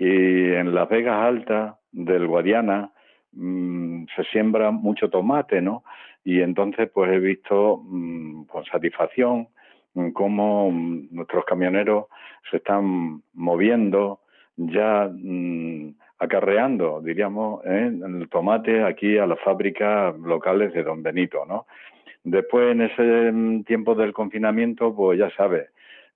y 0.03 0.53
en 0.53 0.75
Las 0.75 0.89
Vegas 0.89 1.15
Altas 1.15 1.75
del 1.93 2.27
Guadiana 2.27 2.91
mm, 3.31 4.05
se 4.15 4.23
siembra 4.25 4.71
mucho 4.71 5.09
tomate, 5.09 5.61
¿no? 5.61 5.83
Y 6.25 6.41
entonces 6.41 6.89
pues 6.93 7.09
he 7.11 7.19
visto 7.19 7.81
mm, 7.85 8.43
con 8.45 8.65
satisfacción 8.65 9.47
mm, 9.93 10.09
cómo 10.09 10.69
nuestros 10.71 11.45
camioneros 11.45 12.07
se 12.51 12.57
están 12.57 13.21
moviendo 13.33 14.19
ya 14.57 15.09
acarreando, 16.19 17.01
diríamos, 17.01 17.65
¿eh? 17.65 17.91
el 18.05 18.29
tomate 18.29 18.83
aquí 18.83 19.17
a 19.17 19.25
las 19.25 19.39
fábricas 19.39 20.15
locales 20.19 20.73
de 20.73 20.83
Don 20.83 21.01
Benito, 21.01 21.45
¿no? 21.45 21.65
Después, 22.23 22.71
en 22.71 22.81
ese 22.81 23.63
tiempo 23.65 23.95
del 23.95 24.13
confinamiento, 24.13 24.95
pues 24.95 25.19
ya 25.19 25.29
sabes, 25.31 25.69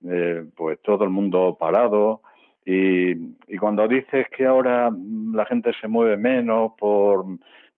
eh, 0.08 0.44
pues 0.56 0.78
todo 0.82 1.04
el 1.04 1.10
mundo 1.10 1.56
parado, 1.58 2.22
y, 2.70 3.56
cuando 3.56 3.88
dices 3.88 4.26
que 4.36 4.44
ahora 4.44 4.90
la 5.32 5.46
gente 5.46 5.72
se 5.80 5.88
mueve 5.88 6.18
menos 6.18 6.72
por, 6.78 7.24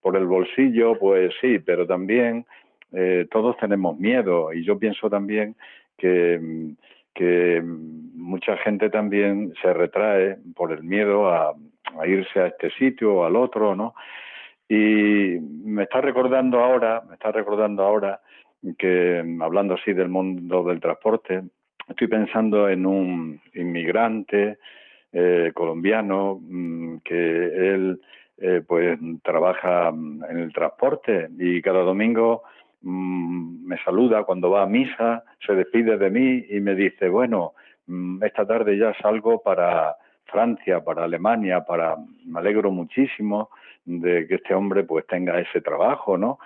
por 0.01 0.17
el 0.17 0.25
bolsillo, 0.25 0.99
pues 0.99 1.33
sí, 1.39 1.59
pero 1.59 1.87
también 1.87 2.45
eh, 2.91 3.25
todos 3.31 3.55
tenemos 3.55 3.97
miedo 3.97 4.51
y 4.51 4.65
yo 4.65 4.77
pienso 4.77 5.09
también 5.09 5.55
que, 5.97 6.73
que 7.13 7.61
mucha 7.63 8.57
gente 8.57 8.89
también 8.89 9.53
se 9.61 9.71
retrae 9.71 10.37
por 10.55 10.73
el 10.73 10.83
miedo 10.83 11.29
a, 11.33 11.55
irse 12.05 12.41
a 12.41 12.47
este 12.47 12.69
sitio 12.71 13.15
o 13.15 13.25
al 13.25 13.37
otro, 13.37 13.77
¿no? 13.77 13.95
Y 14.67 15.37
me 15.39 15.83
está 15.83 16.01
recordando 16.01 16.59
ahora, 16.59 17.01
me 17.07 17.13
está 17.13 17.31
recordando 17.31 17.83
ahora 17.83 18.19
que 18.77 19.23
hablando 19.39 19.75
así 19.75 19.93
del 19.93 20.09
mundo 20.09 20.65
del 20.65 20.81
transporte, 20.81 21.43
estoy 21.87 22.07
pensando 22.07 22.67
en 22.67 22.85
un 22.85 23.41
inmigrante 23.53 24.57
eh, 25.13 25.51
colombiano 25.53 26.39
mm, 26.41 26.97
que 27.03 27.73
él 27.73 28.01
eh, 28.37 28.61
pues 28.65 28.97
trabaja 29.23 29.89
en 29.89 30.37
el 30.37 30.51
transporte 30.53 31.29
y 31.37 31.61
cada 31.61 31.81
domingo 31.81 32.43
mm, 32.81 33.67
me 33.67 33.77
saluda 33.83 34.23
cuando 34.23 34.49
va 34.49 34.63
a 34.63 34.67
misa, 34.67 35.23
se 35.45 35.53
despide 35.53 35.97
de 35.97 36.09
mí 36.09 36.45
y 36.49 36.59
me 36.59 36.75
dice, 36.75 37.09
bueno, 37.09 37.53
mm, 37.87 38.23
esta 38.23 38.45
tarde 38.45 38.77
ya 38.77 38.93
salgo 39.01 39.41
para 39.41 39.95
Francia, 40.25 40.83
para 40.83 41.03
Alemania, 41.03 41.61
para 41.61 41.97
me 42.25 42.39
alegro 42.39 42.71
muchísimo 42.71 43.49
de 43.85 44.27
que 44.27 44.35
este 44.35 44.53
hombre 44.53 44.83
pues 44.83 45.05
tenga 45.07 45.39
ese 45.39 45.61
trabajo, 45.61 46.17
¿no? 46.17 46.39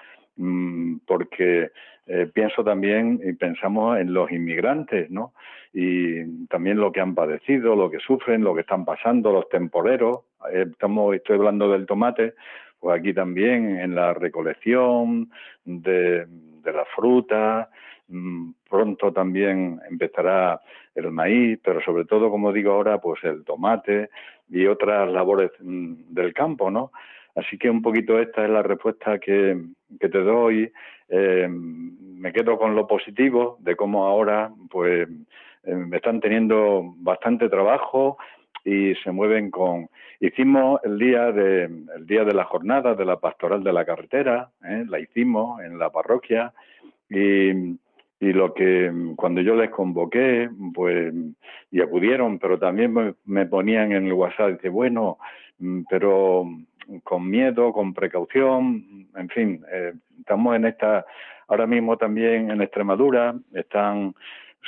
Porque 1.06 1.71
eh, 2.08 2.30
pienso 2.34 2.63
también 2.63 3.19
y 3.24 3.34
pensamos 3.34 3.98
en 3.98 4.13
los 4.13 4.32
inmigrantes, 4.32 5.10
¿no? 5.10 5.34
Y 5.74 6.48
también 6.48 6.78
lo 6.78 6.91
que 6.91 7.02
han 7.02 7.15
padecido, 7.15 7.76
lo 7.76 7.89
que 7.89 8.00
sufren, 8.00 8.43
lo 8.43 8.54
que 8.54 8.62
están 8.62 8.86
pasando, 8.86 9.32
los 9.32 9.50
temporeros. 9.50 10.19
Eh, 10.52 10.65
estamos, 10.71 11.15
estoy 11.15 11.38
hablando 11.38 11.71
del 11.71 11.86
tomate, 11.86 12.36
pues 12.80 13.00
aquí 13.00 13.13
también 13.13 13.80
en 13.80 13.95
la 13.95 14.13
recolección 14.13 15.32
de, 15.63 16.26
de 16.28 16.74
la 16.74 16.86
fruta, 16.95 17.69
mm, 18.08 18.52
pronto 18.69 19.12
también 19.12 19.80
empezará 19.89 20.62
el 20.94 21.12
maíz, 21.12 21.60
pero 21.63 21.81
sobre 21.81 22.06
todo, 22.06 22.29
como 22.29 22.54
digo 22.54 22.73
ahora, 22.73 23.00
pues 23.00 23.23
el 23.23 23.44
tomate 23.44 24.10
y 24.50 24.67
otras 24.67 25.12
labores 25.12 25.52
mm, 25.60 26.13
del 26.13 26.33
campo, 26.33 26.69
¿no? 26.69 26.92
Así 27.36 27.58
que 27.58 27.69
un 27.69 27.81
poquito 27.81 28.19
esta 28.19 28.44
es 28.44 28.50
la 28.50 28.63
respuesta 28.63 29.19
que, 29.19 29.58
te 30.00 30.08
doy. 30.08 30.71
Eh, 31.10 31.48
me 31.50 32.33
quedo 32.33 32.58
con 32.58 32.75
lo 32.75 32.88
positivo 32.88 33.58
de 33.60 33.75
cómo 33.75 34.06
ahora 34.06 34.52
pues 34.69 35.08
eh, 35.63 35.86
están 35.92 36.19
teniendo 36.19 36.96
bastante 36.98 37.50
trabajo 37.50 38.17
y 38.63 38.96
se 39.04 39.12
mueven 39.12 39.52
con 39.52 39.90
hicimos 40.19 40.79
el 40.83 40.98
día 40.98 41.31
de 41.31 41.65
el 41.65 42.08
día 42.08 42.23
de 42.23 42.33
la 42.33 42.46
jornada 42.46 42.96
de 42.96 43.06
la 43.06 43.19
pastoral 43.19 43.63
de 43.63 43.73
la 43.73 43.86
carretera 43.86 44.50
¿eh? 44.63 44.83
la 44.90 45.00
hicimos 45.00 45.62
en 45.62 45.77
la 45.77 45.92
parroquia 45.92 46.52
y, 47.08 47.50
y 47.52 48.33
lo 48.33 48.56
que 48.56 48.92
cuando 49.15 49.42
yo 49.42 49.56
les 49.56 49.69
convoqué 49.69 50.50
pues 50.73 51.13
y 51.69 51.81
acudieron 51.81 52.40
pero 52.40 52.58
también 52.58 52.92
me, 52.92 53.13
me 53.25 53.46
ponían 53.46 53.92
en 53.92 54.08
el 54.08 54.13
WhatsApp 54.13 54.54
dice 54.54 54.69
bueno 54.69 55.19
mm, 55.60 55.83
pero 55.88 56.48
con 57.04 57.29
miedo, 57.29 57.73
con 57.73 57.94
precaución, 57.94 59.08
en 59.15 59.29
fin, 59.29 59.63
eh, 59.71 59.94
estamos 60.19 60.56
en 60.56 60.65
esta, 60.65 61.06
ahora 61.48 61.67
mismo 61.67 61.98
también 61.98 62.52
en 62.52 62.62
Extremadura, 62.62 63.36
están 63.54 64.13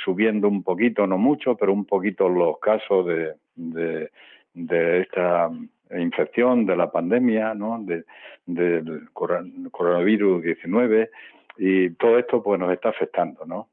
subiendo 0.04 0.48
un 0.48 0.62
poquito, 0.62 1.06
no 1.06 1.18
mucho, 1.18 1.56
pero 1.56 1.72
un 1.72 1.84
poquito 1.84 2.28
los 2.28 2.58
casos 2.58 3.06
de, 3.06 4.10
de, 4.54 5.00
esta 5.00 5.50
infección, 5.96 6.66
de 6.66 6.76
la 6.76 6.90
pandemia, 6.90 7.54
¿no? 7.54 7.82
De, 7.82 8.04
del 8.46 9.08
coronavirus 9.12 10.42
19 10.42 11.10
y 11.58 11.90
todo 11.90 12.18
esto 12.18 12.42
pues 12.42 12.58
nos 12.58 12.72
está 12.72 12.90
afectando, 12.90 13.44
¿no? 13.44 13.68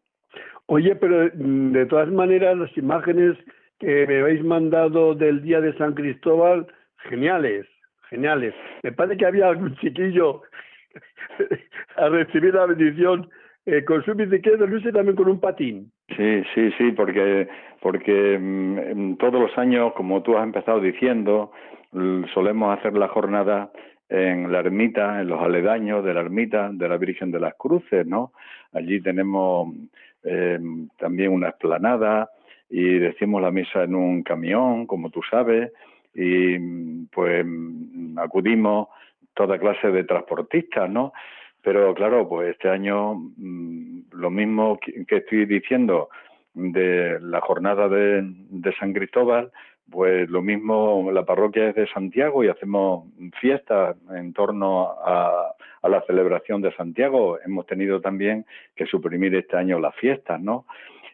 Oye, 0.67 0.95
pero 0.95 1.29
mm, 1.33 1.71
de 1.71 1.85
todas 1.85 2.09
maneras 2.09 2.57
las 2.57 2.75
imágenes 2.77 3.37
que 3.79 4.07
me 4.07 4.19
habéis 4.19 4.43
mandado 4.43 5.13
del 5.13 5.41
día 5.43 5.61
de 5.61 5.77
San 5.77 5.93
Cristóbal, 5.93 6.67
geniales 6.97 7.67
geniales. 8.09 8.53
Me 8.83 8.91
parece 8.91 9.17
que 9.17 9.25
había 9.25 9.47
algún 9.47 9.75
chiquillo 9.77 10.41
a 11.97 12.09
recibir 12.09 12.53
la 12.53 12.65
bendición 12.65 13.29
eh, 13.65 13.83
con 13.83 14.03
su 14.03 14.13
bicicleta, 14.13 14.65
sé 14.81 14.91
también 14.91 15.15
con 15.15 15.27
un 15.27 15.39
patín. 15.39 15.91
Sí, 16.15 16.43
sí, 16.53 16.71
sí, 16.77 16.91
porque, 16.91 17.47
porque 17.81 18.37
mm, 18.39 19.15
todos 19.15 19.41
los 19.41 19.57
años, 19.57 19.93
como 19.93 20.21
tú 20.21 20.37
has 20.37 20.43
empezado 20.43 20.79
diciendo, 20.79 21.51
solemos 22.33 22.77
hacer 22.77 22.93
la 22.93 23.07
jornada 23.07 23.71
en 24.09 24.51
la 24.51 24.59
ermita, 24.59 25.21
en 25.21 25.27
los 25.27 25.41
aledaños 25.41 26.03
de 26.05 26.13
la 26.13 26.21
ermita 26.21 26.69
de 26.71 26.87
la 26.87 26.97
Virgen 26.97 27.31
de 27.31 27.39
las 27.39 27.55
Cruces, 27.55 28.05
¿no? 28.05 28.33
Allí 28.73 29.01
tenemos 29.01 29.73
eh, 30.23 30.59
también 30.97 31.31
una 31.31 31.49
explanada 31.49 32.29
y 32.69 32.99
decimos 32.99 33.41
la 33.41 33.51
misa 33.51 33.83
en 33.83 33.95
un 33.95 34.21
camión, 34.23 34.85
como 34.85 35.09
tú 35.09 35.21
sabes, 35.29 35.71
y 36.15 36.57
pues 37.07 37.45
acudimos 38.17 38.87
toda 39.33 39.59
clase 39.59 39.91
de 39.91 40.05
transportistas, 40.05 40.89
¿no? 40.89 41.13
Pero 41.61 41.93
claro, 41.93 42.27
pues 42.27 42.51
este 42.51 42.69
año 42.69 43.15
mm, 43.15 43.99
lo 44.11 44.29
mismo 44.29 44.79
que 44.79 45.17
estoy 45.17 45.45
diciendo 45.45 46.09
de 46.55 47.19
la 47.19 47.41
jornada 47.41 47.89
de, 47.89 48.73
San 48.79 48.93
Cristóbal, 48.93 49.51
pues 49.91 50.29
lo 50.29 50.41
mismo, 50.41 51.11
la 51.11 51.25
parroquia 51.25 51.69
es 51.69 51.75
de 51.75 51.87
Santiago 51.87 52.43
y 52.43 52.47
hacemos 52.47 53.05
fiestas 53.39 53.97
en 54.11 54.33
torno 54.33 54.95
a, 55.03 55.51
la 55.83 56.01
celebración 56.07 56.61
de 56.63 56.73
Santiago. 56.73 57.37
Hemos 57.45 57.67
tenido 57.67 58.01
también 58.01 58.45
que 58.75 58.87
suprimir 58.87 59.35
este 59.35 59.55
año 59.55 59.79
las 59.79 59.95
fiestas, 59.95 60.41
¿no? 60.41 60.65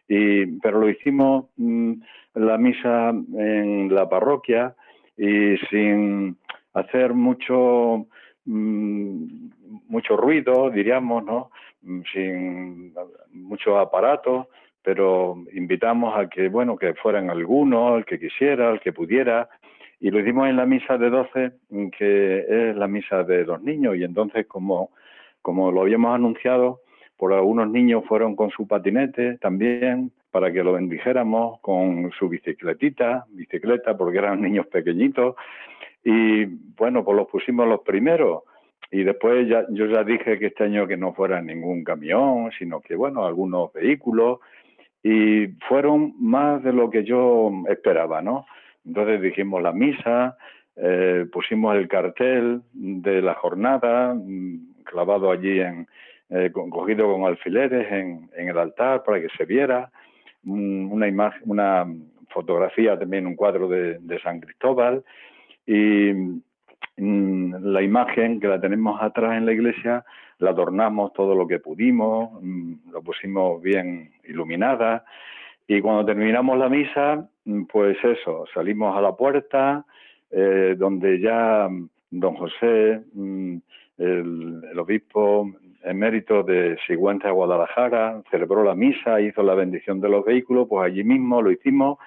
Y, 0.08 0.46
pero 0.60 0.80
lo 0.80 0.88
hicimos 0.88 1.46
mm, 1.56 1.92
la 2.34 2.56
misa 2.56 3.10
en 3.10 3.94
la 3.94 4.08
parroquia 4.08 4.74
y 5.16 5.56
sin 5.70 6.36
hacer 6.74 7.14
mucho 7.14 8.06
mm, 8.44 9.50
mucho 9.88 10.16
ruido, 10.16 10.70
diríamos, 10.70 11.24
¿no? 11.24 11.50
Mm, 11.82 12.00
sin 12.12 12.94
muchos 13.32 13.78
aparatos, 13.78 14.46
pero 14.82 15.36
invitamos 15.52 16.16
a 16.16 16.28
que, 16.28 16.48
bueno, 16.48 16.76
que 16.76 16.94
fueran 16.94 17.30
algunos, 17.30 17.98
el 17.98 18.04
que 18.04 18.18
quisiera, 18.18 18.70
el 18.70 18.80
que 18.80 18.92
pudiera, 18.92 19.48
y 20.00 20.10
lo 20.10 20.20
hicimos 20.20 20.48
en 20.48 20.56
la 20.56 20.66
misa 20.66 20.98
de 20.98 21.10
12, 21.10 21.52
que 21.96 22.70
es 22.70 22.76
la 22.76 22.88
misa 22.88 23.22
de 23.22 23.44
los 23.44 23.62
niños, 23.62 23.96
y 23.96 24.02
entonces 24.02 24.46
como, 24.46 24.90
como 25.42 25.70
lo 25.70 25.82
habíamos 25.82 26.14
anunciado, 26.14 26.80
por 27.16 27.32
algunos 27.32 27.70
niños 27.70 28.04
fueron 28.08 28.34
con 28.34 28.50
su 28.50 28.66
patinete 28.66 29.38
también, 29.38 30.10
para 30.32 30.50
que 30.50 30.64
lo 30.64 30.72
bendijéramos 30.72 31.60
con 31.60 32.10
su 32.18 32.28
bicicletita, 32.28 33.26
bicicleta, 33.28 33.96
porque 33.96 34.18
eran 34.18 34.40
niños 34.42 34.66
pequeñitos, 34.66 35.36
y 36.02 36.46
bueno, 36.46 37.04
pues 37.04 37.16
los 37.16 37.28
pusimos 37.28 37.68
los 37.68 37.82
primeros, 37.82 38.42
y 38.90 39.04
después 39.04 39.48
ya, 39.48 39.64
yo 39.70 39.86
ya 39.86 40.02
dije 40.02 40.38
que 40.38 40.46
este 40.46 40.64
año 40.64 40.86
que 40.86 40.96
no 40.96 41.14
fuera 41.14 41.40
ningún 41.40 41.84
camión, 41.84 42.50
sino 42.58 42.80
que, 42.80 42.96
bueno, 42.96 43.24
algunos 43.24 43.72
vehículos, 43.72 44.40
y 45.02 45.48
fueron 45.68 46.14
más 46.18 46.62
de 46.62 46.72
lo 46.72 46.90
que 46.90 47.04
yo 47.04 47.50
esperaba, 47.68 48.22
¿no? 48.22 48.46
Entonces 48.84 49.20
dijimos 49.20 49.62
la 49.62 49.72
misa, 49.72 50.36
eh, 50.76 51.26
pusimos 51.30 51.76
el 51.76 51.88
cartel 51.88 52.62
de 52.72 53.20
la 53.20 53.34
jornada 53.34 54.14
mm, 54.14 54.84
clavado 54.84 55.30
allí 55.30 55.60
en 55.60 55.86
eh, 56.30 56.50
cogido 56.50 57.12
con 57.12 57.26
alfileres 57.26 57.92
en, 57.92 58.30
en, 58.34 58.48
el 58.48 58.56
altar 58.56 59.02
para 59.04 59.20
que 59.20 59.28
se 59.36 59.44
viera 59.44 59.90
una 60.44 61.08
imagen, 61.08 61.42
una 61.46 61.86
fotografía 62.28 62.98
también 62.98 63.26
un 63.26 63.36
cuadro 63.36 63.68
de, 63.68 64.20
San 64.22 64.40
Cristóbal. 64.40 65.04
Y 65.66 66.12
mm, 66.96 67.54
la 67.64 67.82
imagen 67.82 68.40
que 68.40 68.48
la 68.48 68.60
tenemos 68.60 69.00
atrás 69.00 69.36
en 69.36 69.46
la 69.46 69.52
iglesia 69.52 70.04
la 70.38 70.50
adornamos 70.50 71.12
todo 71.12 71.34
lo 71.34 71.46
que 71.46 71.60
pudimos, 71.60 72.42
mm, 72.42 72.90
lo 72.92 73.02
pusimos 73.02 73.62
bien 73.62 74.10
iluminada. 74.24 75.04
Y 75.68 75.80
cuando 75.80 76.04
terminamos 76.04 76.58
la 76.58 76.68
misa, 76.68 77.28
mm, 77.44 77.64
pues 77.64 77.96
eso, 78.04 78.44
salimos 78.52 78.96
a 78.96 79.00
la 79.00 79.16
puerta 79.16 79.84
eh, 80.30 80.74
donde 80.78 81.20
ya 81.20 81.68
don 82.10 82.34
José, 82.36 83.02
el, 83.98 84.78
obispo 84.78 85.50
emérito 85.84 86.42
de 86.42 86.76
Sigüenza 86.86 87.28
de 87.28 87.34
Guadalajara, 87.34 88.22
celebró 88.30 88.64
la 88.64 88.74
misa, 88.74 89.20
hizo 89.20 89.42
la 89.42 89.54
bendición 89.54 90.00
de 90.00 90.08
los 90.08 90.24
vehículos, 90.24 90.66
pues 90.68 90.86
allí 90.86 91.04
mismo 91.04 91.42
lo 91.42 91.50
hicimos 91.50 91.98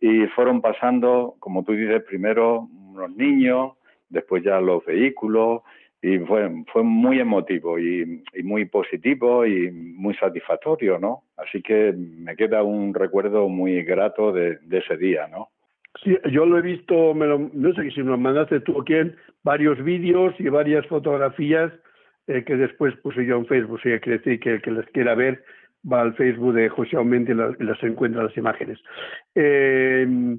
y 0.00 0.26
fueron 0.28 0.60
pasando, 0.60 1.36
como 1.38 1.62
tú 1.62 1.72
dices, 1.72 2.02
primero 2.02 2.68
unos 2.90 3.14
niños, 3.16 3.72
después 4.08 4.42
ya 4.42 4.60
los 4.60 4.84
vehículos 4.84 5.62
y 6.02 6.18
fue, 6.18 6.50
fue 6.72 6.82
muy 6.82 7.20
emotivo 7.20 7.78
y, 7.78 8.24
muy 8.42 8.64
positivo 8.64 9.46
y 9.46 9.70
muy 9.70 10.14
satisfactorio, 10.16 10.98
¿no? 10.98 11.22
Así 11.36 11.62
que 11.62 11.94
me 11.96 12.34
queda 12.34 12.64
un 12.64 12.92
recuerdo 12.92 13.48
muy 13.48 13.84
grato 13.84 14.32
de, 14.32 14.58
ese 14.72 14.96
día, 14.96 15.28
¿no? 15.28 15.48
Sí, 16.02 16.18
yo 16.32 16.44
lo 16.46 16.58
he 16.58 16.62
visto, 16.62 17.14
me 17.14 17.26
lo, 17.26 17.38
no 17.52 17.72
sé 17.74 17.88
si 17.92 18.00
lo 18.00 18.18
mandaste 18.18 18.60
tú 18.60 18.76
o 18.76 18.84
quién, 18.84 19.14
varios 19.44 19.82
vídeos 19.84 20.34
y 20.40 20.48
varias 20.48 20.84
fotografías 20.86 21.72
eh, 22.26 22.44
que 22.44 22.56
después 22.56 22.94
puse 22.96 23.24
yo 23.24 23.36
en 23.36 23.46
Facebook, 23.46 23.76
o 23.76 23.82
sea, 23.82 23.98
que 24.00 24.10
decir 24.10 24.40
que 24.40 24.54
el 24.54 24.62
que 24.62 24.70
les 24.70 24.86
quiera 24.86 25.14
ver 25.14 25.42
va 25.90 26.02
al 26.02 26.14
Facebook 26.14 26.54
de 26.54 26.68
José 26.68 26.96
Aumente 26.96 27.32
y, 27.32 27.34
las 27.34 27.82
encuentra 27.82 28.22
las 28.24 28.36
imágenes. 28.36 28.78
Eh, 29.34 30.36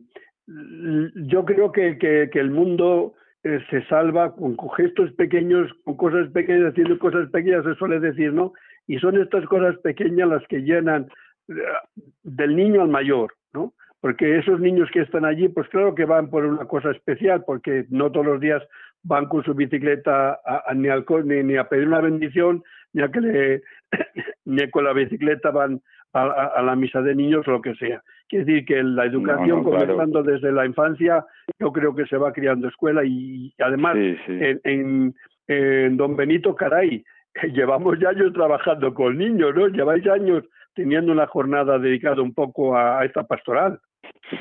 yo 0.48 1.46
creo 1.46 1.72
que, 1.72 1.98
que, 1.98 2.30
que 2.32 2.40
el 2.40 2.52
mundo 2.52 3.16
eh, 3.44 3.60
se 3.70 3.86
salva 3.88 4.34
con, 4.34 4.56
gestos 4.78 5.12
pequeños, 5.14 5.70
con 5.84 5.98
cosas 5.98 6.30
pequeñas, 6.32 6.72
haciendo 6.72 6.98
cosas 6.98 7.30
pequeñas, 7.30 7.66
se 7.66 7.76
suele 7.76 8.00
decir, 8.00 8.32
¿no? 8.32 8.54
Y 8.88 9.00
son 9.00 9.20
estas 9.22 9.46
cosas 9.46 9.78
pequeñas 9.80 10.30
las 10.30 10.48
que 10.48 10.62
llenan 10.62 11.10
eh, 11.50 11.54
del 12.24 12.56
niño 12.56 12.82
al 12.82 12.88
mayor, 12.88 13.34
¿no? 13.54 13.74
Porque 14.00 14.38
esos 14.38 14.62
niños 14.62 14.90
que 14.92 15.02
están 15.02 15.26
allí, 15.26 15.50
pues 15.50 15.68
claro 15.70 15.94
que 15.94 16.06
van 16.06 16.30
por 16.30 16.46
una 16.46 16.66
cosa 16.66 16.92
especial, 16.92 17.44
porque 17.46 17.86
no 17.90 18.12
todos 18.12 18.26
los 18.26 18.40
días 18.40 18.64
van 19.04 19.26
con 19.28 19.44
su 19.44 19.54
bicicleta 19.54 20.40
ni, 20.76 20.88
al, 20.88 21.06
ni, 21.26 21.44
ni, 21.44 21.58
a 21.58 21.68
pedir 21.68 21.88
una 21.88 22.02
bendición, 22.02 22.64
ni 22.94 23.04
a 23.04 23.10
que 23.10 23.22
le, 23.22 23.62
ni 24.46 24.70
con 24.70 24.86
la 24.86 24.94
bicicleta 24.94 25.52
van 25.52 25.82
a, 26.14 26.62
la 26.62 26.76
misa 26.76 27.02
de 27.02 27.16
niños 27.16 27.46
lo 27.48 27.62
que 27.62 27.76
sea. 27.76 28.02
Quiere 28.28 28.46
decir 28.46 28.66
que 28.66 28.84
la 28.84 29.06
educación, 29.06 29.64
comenzando 29.64 30.24
desde 30.24 30.52
la 30.52 30.66
infancia, 30.66 31.26
yo 31.60 31.72
creo 31.72 31.96
que 31.96 32.06
se 32.06 32.18
va 32.18 32.32
criando 32.32 32.68
escuela 32.68 33.04
y, 33.04 33.54
además 33.60 33.96
En, 34.28 35.14
Don 35.98 36.16
Benito 36.16 36.56
Caray, 36.56 37.04
llevamos 37.54 38.00
ya 38.00 38.10
años 38.10 38.32
trabajando 38.34 38.94
con 38.94 39.18
niños, 39.18 39.54
¿no? 39.56 39.68
Lleváis 39.68 40.08
años 40.08 40.44
teniendo 40.74 41.12
una 41.12 41.28
jornada 41.28 41.78
dedicada 41.78 42.22
un 42.22 42.34
poco 42.34 42.78
a, 42.78 43.04
esta 43.06 43.24
pastoral. 43.24 43.80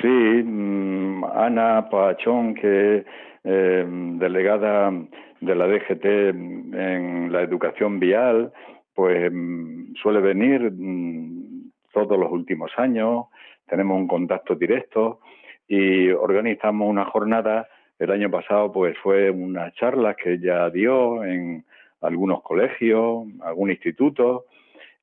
Sí, 0.01 0.09
mm, 0.09 1.25
Ana 1.25 1.89
Pachón, 1.91 2.55
que 2.55 3.05
eh, 3.45 3.85
delegada 3.87 4.93
de 5.41 5.55
la 5.55 5.67
DGT 5.67 6.05
en 6.05 7.33
la 7.33 7.43
educación 7.43 7.99
vial, 7.99 8.53
pues 8.95 9.31
mm, 9.33 9.95
suele 9.95 10.21
venir 10.21 10.71
mm, 10.71 11.71
todos 11.93 12.19
los 12.19 12.31
últimos 12.31 12.71
años, 12.77 13.27
tenemos 13.67 13.99
un 13.99 14.07
contacto 14.07 14.55
directo 14.55 15.21
y 15.67 16.11
organizamos 16.11 16.89
una 16.89 17.05
jornada. 17.07 17.69
El 17.99 18.11
año 18.11 18.31
pasado 18.31 18.73
pues 18.73 18.97
fue 18.99 19.31
una 19.31 19.73
charla 19.73 20.15
que 20.15 20.35
ella 20.35 20.71
dio 20.71 21.25
en 21.25 21.65
algunos 22.01 22.43
colegios, 22.43 23.25
algún 23.43 23.71
instituto 23.71 24.47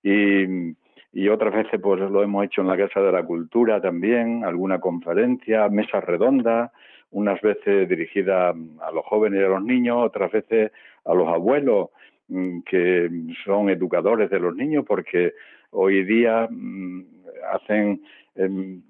y, 0.03 0.73
y 1.13 1.27
otras 1.29 1.53
veces 1.53 1.79
pues 1.81 1.99
lo 1.99 2.23
hemos 2.23 2.45
hecho 2.45 2.61
en 2.61 2.67
la 2.67 2.77
Casa 2.77 3.01
de 3.01 3.11
la 3.11 3.23
Cultura 3.23 3.81
también, 3.81 4.43
alguna 4.45 4.79
conferencia, 4.79 5.67
mesas 5.69 6.03
redondas, 6.03 6.71
unas 7.11 7.41
veces 7.41 7.89
dirigidas 7.89 8.55
a 8.81 8.91
los 8.91 9.05
jóvenes 9.05 9.41
y 9.41 9.43
a 9.43 9.49
los 9.49 9.63
niños, 9.63 9.97
otras 9.99 10.31
veces 10.31 10.71
a 11.05 11.13
los 11.13 11.27
abuelos 11.27 11.89
Mm, 12.29 12.61
que 12.61 13.09
son 13.43 13.69
educadores 13.71 14.29
de 14.29 14.39
los 14.39 14.55
niños 14.55 14.85
porque 14.87 15.33
hoy 15.71 16.03
día 16.03 16.47
mm, 16.49 17.03
hacen 17.51 18.03
em, 18.35 18.83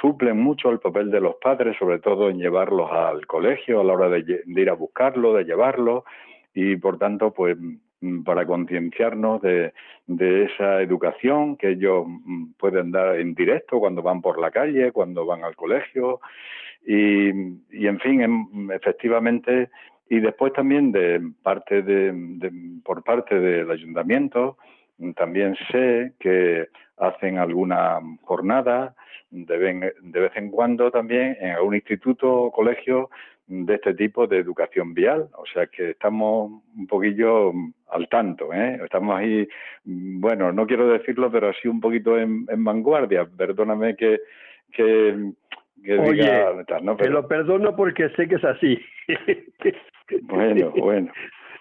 suplen 0.00 0.40
mucho 0.40 0.70
el 0.70 0.80
papel 0.80 1.08
de 1.12 1.20
los 1.20 1.36
padres, 1.36 1.76
sobre 1.78 2.00
todo 2.00 2.28
en 2.30 2.38
llevarlos 2.38 2.90
al 2.90 3.26
colegio 3.28 3.80
a 3.80 3.84
la 3.84 3.92
hora 3.92 4.08
de, 4.08 4.42
ir 4.44 4.70
a 4.70 4.74
buscarlo, 4.74 5.34
de 5.34 5.44
llevarlo 5.44 6.04
y 6.52 6.74
por 6.76 6.98
tanto 6.98 7.32
pues 7.32 7.56
mm, 8.00 8.24
para 8.24 8.44
concienciarnos 8.44 9.40
de, 9.40 9.72
de, 10.08 10.44
esa 10.46 10.82
educación 10.82 11.56
que 11.56 11.70
ellos 11.70 12.06
pueden 12.58 12.90
dar 12.90 13.20
en 13.20 13.34
directo 13.36 13.78
cuando 13.78 14.02
van 14.02 14.20
por 14.20 14.40
la 14.40 14.50
calle, 14.50 14.90
cuando 14.90 15.24
van 15.24 15.44
al 15.44 15.54
colegio 15.54 16.18
y, 16.86 17.28
y 17.70 17.86
en 17.86 17.98
fin, 18.00 18.20
em, 18.22 18.70
efectivamente 18.70 19.70
y 20.08 20.20
después 20.20 20.52
también 20.52 20.92
de 20.92 21.20
parte 21.42 21.82
de, 21.82 22.50
por 22.84 23.02
parte 23.02 23.38
del 23.38 23.70
ayuntamiento 23.70 24.58
también 25.16 25.56
sé 25.70 26.12
que 26.20 26.68
hacen 26.98 27.38
alguna 27.38 28.00
jornada 28.22 28.94
de, 29.30 29.92
de 30.02 30.20
vez 30.20 30.32
en 30.36 30.50
cuando 30.50 30.90
también 30.90 31.36
en 31.40 31.52
algún 31.52 31.74
instituto 31.74 32.32
o 32.32 32.52
colegio 32.52 33.10
de 33.46 33.74
este 33.74 33.94
tipo 33.94 34.26
de 34.26 34.38
educación 34.38 34.94
vial. 34.94 35.28
O 35.36 35.44
sea 35.52 35.66
que 35.66 35.90
estamos 35.90 36.62
un 36.76 36.86
poquillo 36.86 37.52
al 37.88 38.08
tanto, 38.08 38.52
¿eh? 38.52 38.80
Estamos 38.84 39.16
ahí, 39.16 39.46
bueno, 39.84 40.52
no 40.52 40.66
quiero 40.66 40.88
decirlo, 40.88 41.30
pero 41.30 41.48
así 41.48 41.68
un 41.68 41.80
poquito 41.80 42.18
en, 42.18 42.46
vanguardia. 42.46 43.26
Perdóname 43.26 43.96
que, 43.96 44.20
que, 44.72 45.32
diga, 45.76 46.52
¿no? 46.82 46.96
Te 46.96 47.10
lo 47.10 47.26
perdono 47.28 47.76
porque 47.76 48.08
sé 48.10 48.28
que 48.28 48.36
es 48.36 48.44
así. 48.44 48.80
bueno, 50.22 50.70
bueno. 50.70 51.12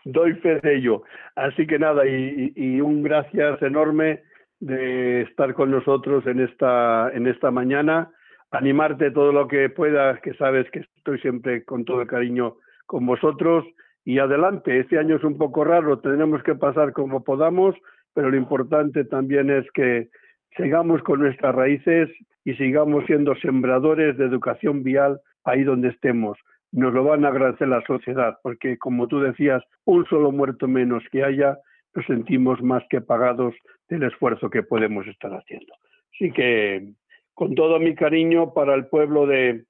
Doy 0.05 0.34
fe 0.36 0.59
de 0.59 0.76
ello. 0.76 1.03
Así 1.36 1.66
que 1.66 1.80
nada, 1.80 2.05
y, 2.05 2.51
y 2.55 2.82
un 2.82 3.03
gracias 3.03 3.61
enorme 3.61 4.22
de 4.59 5.22
estar 5.22 5.53
con 5.53 5.72
nosotros 5.72 6.26
en 6.28 6.39
esta, 6.39 7.09
en 7.14 7.28
esta 7.28 7.51
mañana 7.51 8.11
animarte 8.53 9.11
todo 9.11 9.32
lo 9.32 9.47
que 9.47 9.70
puedas, 9.70 10.20
que 10.22 10.34
sabes 10.36 10.70
que 10.72 10.86
estoy 10.97 11.20
siempre 11.20 11.66
con 11.66 11.86
todo 11.86 12.01
el 12.01 12.07
cariño 12.07 12.57
con 12.86 13.05
vosotros 13.05 13.66
y 14.05 14.20
adelante. 14.20 14.80
Este 14.80 14.99
año 14.99 15.16
es 15.16 15.24
un 15.24 15.38
poco 15.38 15.64
raro, 15.64 15.99
tenemos 15.99 16.43
que 16.43 16.55
pasar 16.55 16.93
como 16.93 17.24
podamos, 17.24 17.76
pero 18.14 18.30
lo 18.30 18.38
importante 18.38 19.05
también 19.05 19.49
es 19.49 19.70
que 19.72 20.09
sigamos 20.56 21.01
con 21.04 21.20
nuestras 21.20 21.54
raíces 21.56 22.10
y 22.45 22.54
sigamos 22.56 23.06
siendo 23.06 23.36
sembradores 23.36 24.18
de 24.18 24.26
educación 24.26 24.84
vial 24.84 25.20
ahí 25.43 25.64
donde 25.64 25.89
estemos. 25.89 26.38
Nos 26.72 26.93
lo 26.93 27.04
van 27.04 27.26
a 27.26 27.30
agradecer 27.30 27.68
la 27.68 27.84
sociedad, 27.86 28.38
porque 28.41 28.78
como 28.78 29.08
tú 29.08 29.20
decías, 29.20 29.64
un 29.86 30.06
solo 30.06 30.32
muerto 30.32 30.68
menos 30.68 31.04
que 31.12 31.24
haya, 31.24 31.58
nos 31.93 32.06
sentimos 32.06 32.62
más 32.62 32.84
que 32.89 33.01
pagados 33.01 33.54
del 33.89 34.04
esfuerzo 34.04 34.49
que 34.49 34.64
podemos 34.64 35.06
estar 35.08 35.32
haciendo. 35.34 35.74
Así 36.14 36.32
que 36.32 36.93
con 37.34 37.56
todo 37.56 37.80
mi 37.80 37.95
cariño 37.95 38.54
para 38.54 38.76
el 38.76 38.88
pueblo 38.88 39.26
de, 39.28 39.66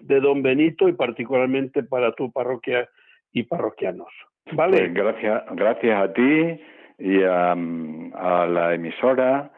Don 0.00 0.42
Benito 0.42 0.88
y 0.88 0.92
particularmente 0.92 1.82
para 1.82 2.12
tu 2.12 2.32
parroquia 2.32 2.88
y 3.32 3.44
parroquianos. 3.44 4.08
¿Vale? 4.52 4.90
Pues 4.90 4.94
gracias, 4.94 6.02
a 6.02 6.12
ti 6.12 6.60
y 6.98 7.22
a, 7.22 7.54
la 7.54 8.74
emisora 8.74 9.42
de 9.42 9.50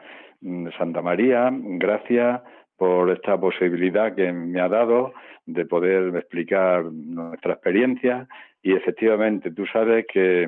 Santa 0.77 1.01
María. 1.01 1.49
Gracias 1.51 2.41
por 2.77 3.09
esta 3.09 3.39
posibilidad 3.39 4.13
que 4.15 4.31
me 4.31 4.61
ha 4.61 4.69
dado 4.69 5.13
de 5.45 5.65
poder 5.65 6.15
explicar 6.15 6.83
nuestra 6.85 7.53
experiencia 7.53 8.27
y 8.61 8.73
efectivamente 8.73 9.51
tú 9.51 9.65
sabes 9.65 10.05
que 10.11 10.47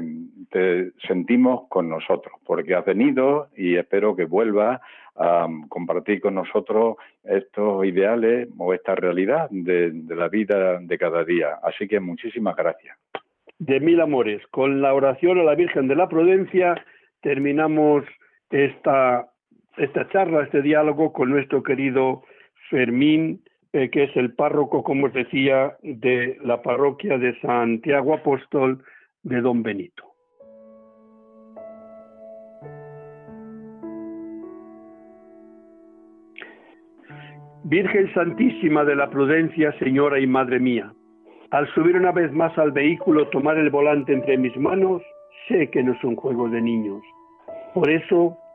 te 0.52 0.92
sentimos 1.08 1.68
con 1.70 1.90
nosotros 1.90 2.34
porque 2.46 2.76
has 2.76 2.84
venido 2.84 3.48
y 3.56 3.78
espero 3.78 4.14
que 4.16 4.26
vuelvas 4.26 4.82
a 5.16 5.48
compartir 5.70 6.20
con 6.20 6.36
nosotros 6.36 6.98
estos 7.24 7.86
ideales 7.86 8.50
o 8.58 8.74
esta 8.74 8.96
realidad 8.96 9.48
de, 9.52 9.94
la 10.10 10.28
vida 10.28 10.80
de 10.80 10.98
cada 10.98 11.24
día. 11.24 11.60
Así 11.64 11.88
que 11.88 12.00
muchísimas 12.00 12.56
gracias. 12.56 12.98
De 13.58 13.80
mil 13.80 14.02
amores. 14.02 14.46
Con 14.48 14.82
la 14.82 14.94
oración 14.94 15.40
a 15.40 15.44
la 15.44 15.56
Virgen 15.56 15.88
de 15.88 15.96
la 15.96 16.10
Prudencia 16.10 16.76
terminamos 17.22 18.04
esta, 18.50 19.29
esta 19.80 20.08
charla, 20.10 20.44
este 20.44 20.62
diálogo 20.62 21.14
con 21.14 21.30
nuestro 21.30 21.64
querido 21.64 22.24
Fermín, 22.70 23.42
eh, 23.72 23.90
que 23.90 24.04
es 24.04 24.16
el 24.16 24.34
párroco, 24.34 24.84
como 24.84 25.08
os 25.08 25.14
decía, 25.14 25.78
de 25.82 26.38
la 26.44 26.62
parroquia 26.62 27.18
de 27.18 27.40
Santiago 27.40 28.14
Apóstol 28.14 28.84
de 29.24 29.42
Don 29.42 29.64
Benito. 29.64 30.04
Virgen 37.64 38.12
Santísima 38.14 38.84
de 38.84 38.96
la 38.96 39.10
Prudencia, 39.10 39.72
Señora 39.80 40.20
y 40.20 40.26
Madre 40.26 40.60
mía, 40.60 40.92
al 41.52 41.68
subir 41.74 41.96
una 41.96 42.12
vez 42.12 42.32
más 42.32 42.58
al 42.58 42.72
vehículo, 42.72 43.28
tomar 43.30 43.58
el 43.58 43.70
volante 43.70 44.14
entre 44.14 44.38
mis 44.38 44.56
manos, 44.58 45.02
sé 45.48 45.70
que 45.70 45.84
no 45.84 45.94
es 45.94 46.04
un 46.04 46.16
juego 46.16 46.50
de 46.50 46.62
niños. 46.62 47.02
Por 47.74 47.90
eso, 47.90 48.38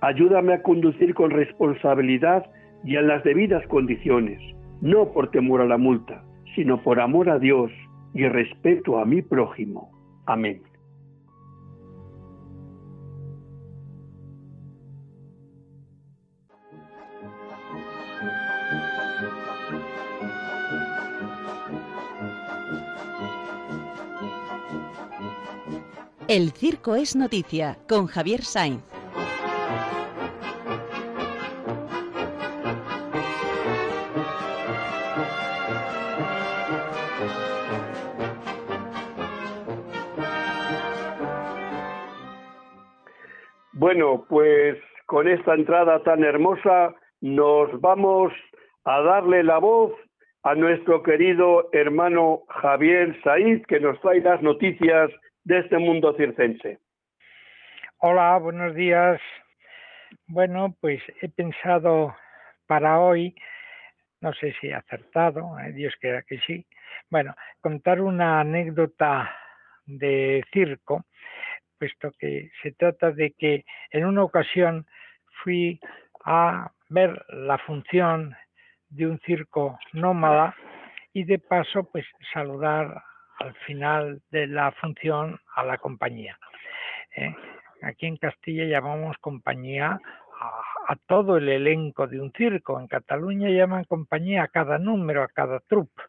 ayúdame 0.00 0.54
a 0.54 0.62
conducir 0.62 1.14
con 1.14 1.30
responsabilidad 1.30 2.44
y 2.84 2.96
en 2.96 3.08
las 3.08 3.24
debidas 3.24 3.66
condiciones, 3.66 4.40
no 4.80 5.12
por 5.12 5.30
temor 5.30 5.60
a 5.60 5.66
la 5.66 5.78
multa, 5.78 6.22
sino 6.54 6.82
por 6.82 7.00
amor 7.00 7.28
a 7.30 7.38
Dios 7.38 7.70
y 8.14 8.26
respeto 8.26 8.98
a 8.98 9.04
mi 9.04 9.22
prójimo. 9.22 9.90
Amén. 10.26 10.62
El 26.28 26.52
Circo 26.52 26.94
es 26.94 27.16
Noticia 27.16 27.78
con 27.88 28.06
Javier 28.06 28.42
Sainz. 28.42 28.97
Bueno, 43.88 44.26
pues 44.28 44.76
con 45.06 45.26
esta 45.26 45.54
entrada 45.54 46.02
tan 46.02 46.22
hermosa 46.22 46.94
nos 47.22 47.80
vamos 47.80 48.34
a 48.84 49.00
darle 49.00 49.42
la 49.42 49.56
voz 49.56 49.94
a 50.42 50.54
nuestro 50.54 51.02
querido 51.02 51.70
hermano 51.72 52.42
Javier 52.50 53.18
Said, 53.24 53.64
que 53.64 53.80
nos 53.80 53.98
trae 54.02 54.20
las 54.20 54.42
noticias 54.42 55.10
de 55.44 55.60
este 55.60 55.78
mundo 55.78 56.14
circense. 56.18 56.80
Hola, 58.00 58.36
buenos 58.36 58.74
días. 58.74 59.22
Bueno, 60.26 60.76
pues 60.82 61.00
he 61.22 61.30
pensado 61.30 62.14
para 62.66 63.00
hoy, 63.00 63.34
no 64.20 64.34
sé 64.34 64.54
si 64.60 64.66
he 64.66 64.74
acertado, 64.74 65.58
eh, 65.60 65.72
Dios 65.72 65.94
quiera 65.98 66.20
que 66.28 66.38
sí, 66.40 66.66
bueno, 67.08 67.34
contar 67.62 68.02
una 68.02 68.40
anécdota 68.40 69.34
de 69.86 70.44
circo, 70.52 71.06
puesto 71.78 72.12
que 72.18 72.50
se 72.62 72.72
trata 72.72 73.12
de 73.12 73.32
que 73.32 73.64
en 73.90 74.04
una 74.04 74.22
ocasión 74.22 74.86
fui 75.42 75.80
a 76.24 76.70
ver 76.88 77.24
la 77.28 77.58
función 77.58 78.34
de 78.88 79.06
un 79.06 79.18
circo 79.20 79.78
nómada 79.92 80.54
y 81.12 81.24
de 81.24 81.38
paso 81.38 81.84
pues 81.90 82.06
saludar 82.32 83.02
al 83.38 83.54
final 83.66 84.20
de 84.30 84.46
la 84.46 84.72
función 84.72 85.38
a 85.54 85.64
la 85.64 85.78
compañía. 85.78 86.38
¿eh? 87.16 87.34
Aquí 87.82 88.06
en 88.06 88.16
Castilla 88.16 88.64
llamamos 88.64 89.16
compañía 89.18 90.00
a, 90.40 90.96
todo 91.06 91.36
el 91.36 91.48
elenco 91.48 92.06
de 92.06 92.20
un 92.20 92.32
circo. 92.32 92.80
En 92.80 92.86
Cataluña 92.86 93.50
llaman 93.50 93.84
compañía 93.84 94.44
a 94.44 94.48
cada 94.48 94.78
número, 94.78 95.22
a 95.22 95.28
cada 95.28 95.60
troupe. 95.60 96.02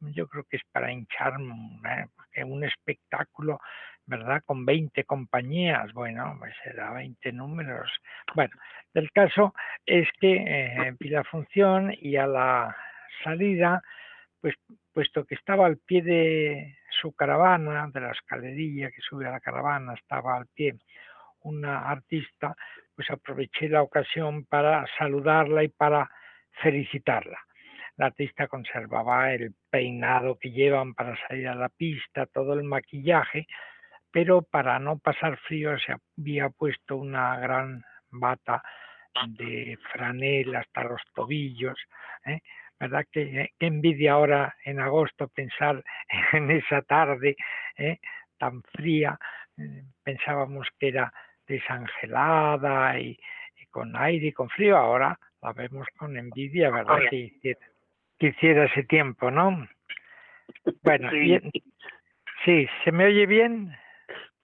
Yo 0.00 0.26
creo 0.28 0.44
que 0.44 0.56
es 0.56 0.62
para 0.72 0.92
hinchar 0.92 1.34
¿eh? 2.34 2.44
un 2.44 2.64
espectáculo, 2.64 3.60
¿verdad? 4.06 4.42
Con 4.44 4.64
20 4.64 5.04
compañías, 5.04 5.92
bueno, 5.92 6.36
pues 6.38 6.54
será 6.62 6.92
20 6.92 7.32
números. 7.32 7.90
Bueno, 8.34 8.54
el 8.94 9.10
caso 9.12 9.54
es 9.86 10.08
que 10.20 10.36
eh, 10.36 10.94
vi 10.98 11.08
la 11.08 11.24
función 11.24 11.92
y 12.00 12.16
a 12.16 12.26
la 12.26 12.76
salida 13.22 13.82
pues 14.40 14.56
puesto 14.92 15.24
que 15.24 15.36
estaba 15.36 15.64
al 15.64 15.78
pie 15.78 16.02
de 16.02 16.76
su 17.00 17.14
caravana, 17.14 17.88
de 17.92 18.00
la 18.00 18.12
escalerilla 18.12 18.90
que 18.90 19.00
sube 19.00 19.26
a 19.26 19.30
la 19.30 19.40
caravana, 19.40 19.94
estaba 19.94 20.36
al 20.36 20.46
pie 20.54 20.74
una 21.44 21.90
artista, 21.90 22.54
pues 22.94 23.10
aproveché 23.10 23.68
la 23.68 23.82
ocasión 23.82 24.44
para 24.44 24.84
saludarla 24.98 25.64
y 25.64 25.68
para 25.68 26.10
felicitarla. 26.62 27.38
La 27.96 28.06
artista 28.06 28.48
conservaba 28.48 29.32
el 29.32 29.54
peinado 29.70 30.38
que 30.38 30.50
llevan 30.50 30.94
para 30.94 31.16
salir 31.26 31.48
a 31.48 31.54
la 31.54 31.68
pista, 31.68 32.26
todo 32.26 32.54
el 32.54 32.64
maquillaje, 32.64 33.46
pero 34.14 34.42
para 34.42 34.78
no 34.78 34.98
pasar 34.98 35.36
frío 35.38 35.76
se 35.76 35.96
había 36.16 36.48
puesto 36.48 36.96
una 36.96 37.36
gran 37.40 37.82
bata 38.12 38.62
de 39.26 39.76
franela 39.92 40.60
hasta 40.60 40.84
los 40.84 41.02
tobillos, 41.12 41.76
¿eh? 42.24 42.38
¿verdad? 42.78 43.04
Que, 43.10 43.50
envidia 43.58 44.12
ahora 44.12 44.54
en 44.64 44.78
agosto 44.78 45.26
pensar 45.26 45.82
en 46.32 46.48
esa 46.52 46.82
tarde 46.82 47.34
¿eh? 47.76 47.98
tan 48.38 48.62
fría. 48.62 49.18
Eh, 49.58 49.82
pensábamos 50.04 50.68
que 50.78 50.88
era 50.88 51.12
desangelada 51.48 52.96
y, 53.00 53.18
con 53.68 53.96
aire 53.96 54.28
y 54.28 54.32
con 54.32 54.48
frío. 54.48 54.76
Ahora 54.76 55.18
la 55.42 55.52
vemos 55.54 55.88
con 55.96 56.16
envidia, 56.16 56.70
¿verdad? 56.70 57.00
Que 57.10 58.28
hiciera, 58.28 58.66
ese 58.66 58.84
tiempo, 58.84 59.32
¿no? 59.32 59.66
Bueno, 60.84 61.10
sí, 62.44 62.68
¿se 62.84 62.92
me 62.92 63.06
oye 63.06 63.26
bien? 63.26 63.74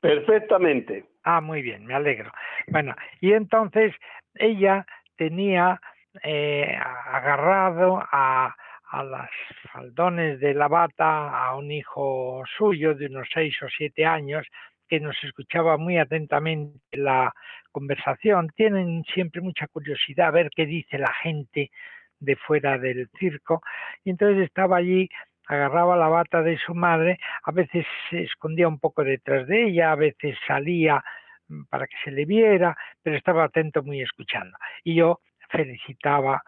Perfectamente. 0.01 1.05
Ah, 1.25 1.41
muy 1.41 1.63
bien, 1.63 1.85
me 1.85 1.95
alegro. 1.95 2.31
Bueno, 2.69 2.95
y 3.21 3.33
entonces 3.33 3.95
ella 4.35 4.87
tenía 5.17 5.81
eh, 6.23 6.75
agarrado 7.07 8.03
a, 8.11 8.55
a 8.91 9.05
las 9.05 9.31
faldones 9.73 10.41
de 10.41 10.55
la 10.55 10.69
bata 10.69 11.47
a 11.47 11.55
un 11.57 11.71
hijo 11.71 12.43
suyo 12.57 12.95
de 12.95 13.07
unos 13.07 13.29
seis 13.33 13.55
o 13.63 13.69
siete 13.69 14.05
años 14.07 14.47
que 14.89 15.01
nos 15.01 15.17
escuchaba 15.23 15.77
muy 15.77 15.99
atentamente 15.99 16.81
la 16.93 17.33
conversación. 17.71 18.49
Tienen 18.57 19.05
siempre 19.15 19.41
mucha 19.41 19.69
curiosidad 19.69 20.29
a 20.29 20.33
ver 20.33 20.51
qué 20.55 20.67
dice 20.67 20.99
la 20.99 21.13
gente 21.23 21.71
de 22.19 22.37
fuera 22.37 22.77
del 22.79 23.09
circo. 23.19 23.63
Y 24.05 24.11
entonces 24.11 24.45
estaba 24.45 24.79
allí, 24.79 25.09
agarraba 25.51 25.97
la 25.97 26.09
bata 26.09 26.43
de 26.43 26.57
su 26.59 26.75
madre, 26.75 27.19
a 27.43 27.51
veces 27.51 27.85
se 28.09 28.23
escondía 28.23 28.69
un 28.69 28.79
poco 28.79 29.03
detrás 29.03 29.49
de 29.49 29.67
ella, 29.67 29.91
a 29.91 29.97
veces 29.97 30.37
salía 30.47 31.03
mm, 31.49 31.65
para 31.65 31.89
que 31.89 31.97
se 32.05 32.13
le 32.13 32.25
viera, 32.25 32.77
pero 33.03 33.17
estaba 33.17 33.45
atento 33.45 33.83
muy 33.83 34.01
escuchando. 34.01 34.57
Y 34.85 34.95
yo 34.95 35.19
felicitaba 35.49 36.41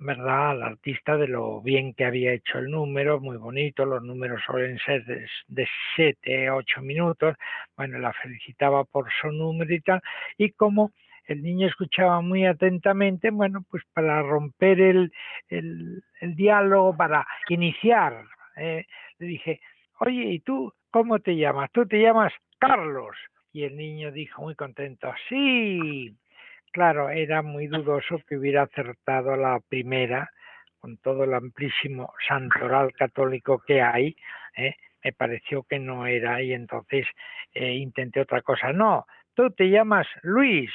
¿verdad? 0.00 0.50
al 0.50 0.62
artista 0.64 1.16
de 1.16 1.28
lo 1.28 1.60
bien 1.60 1.94
que 1.94 2.04
había 2.04 2.32
hecho 2.32 2.58
el 2.58 2.68
número, 2.70 3.20
muy 3.20 3.36
bonito, 3.36 3.84
los 3.84 4.02
números 4.02 4.42
suelen 4.44 4.78
ser 4.78 5.04
de, 5.04 5.68
siete, 5.94 6.50
ocho 6.50 6.82
minutos, 6.82 7.36
bueno, 7.76 7.98
la 8.00 8.12
felicitaba 8.12 8.84
por 8.84 9.08
su 9.20 9.28
número 9.30 9.72
y 9.72 9.80
tal, 9.80 10.00
y 10.36 10.50
como 10.50 10.90
el 11.26 11.42
niño 11.42 11.68
escuchaba 11.68 12.20
muy 12.22 12.44
atentamente, 12.44 13.30
bueno, 13.30 13.64
pues 13.70 13.84
para 13.92 14.22
romper 14.22 14.80
el, 14.80 15.12
el, 15.48 16.02
diálogo, 16.34 16.96
para 16.96 17.26
iniciar, 17.48 18.24
eh, 18.58 18.86
le 19.18 19.26
dije, 19.26 19.60
oye, 20.00 20.24
¿y 20.24 20.40
tú 20.40 20.72
cómo 20.90 21.18
te 21.20 21.36
llamas? 21.36 21.70
Tú 21.72 21.86
te 21.86 22.00
llamas 22.00 22.32
Carlos. 22.58 23.16
Y 23.52 23.64
el 23.64 23.76
niño 23.76 24.12
dijo 24.12 24.42
muy 24.42 24.54
contento, 24.54 25.12
sí, 25.28 26.14
Claro, 26.72 27.10
era 27.10 27.42
muy 27.42 27.66
dudoso 27.66 28.20
que 28.26 28.36
hubiera 28.36 28.62
acertado 28.62 29.36
la 29.36 29.58
primera, 29.68 30.30
con 30.78 30.98
todo 30.98 31.24
el 31.24 31.34
amplísimo 31.34 32.12
santoral 32.28 32.92
católico 32.92 33.62
que 33.66 33.80
hay, 33.82 34.16
¿eh? 34.56 34.76
me 35.02 35.12
pareció 35.12 35.62
que 35.64 35.78
no 35.78 36.06
era 36.06 36.42
y 36.42 36.52
entonces 36.52 37.06
eh, 37.54 37.72
intenté 37.72 38.20
otra 38.20 38.42
cosa. 38.42 38.72
No, 38.72 39.06
tú 39.34 39.50
te 39.50 39.70
llamas 39.70 40.06
Luis. 40.22 40.70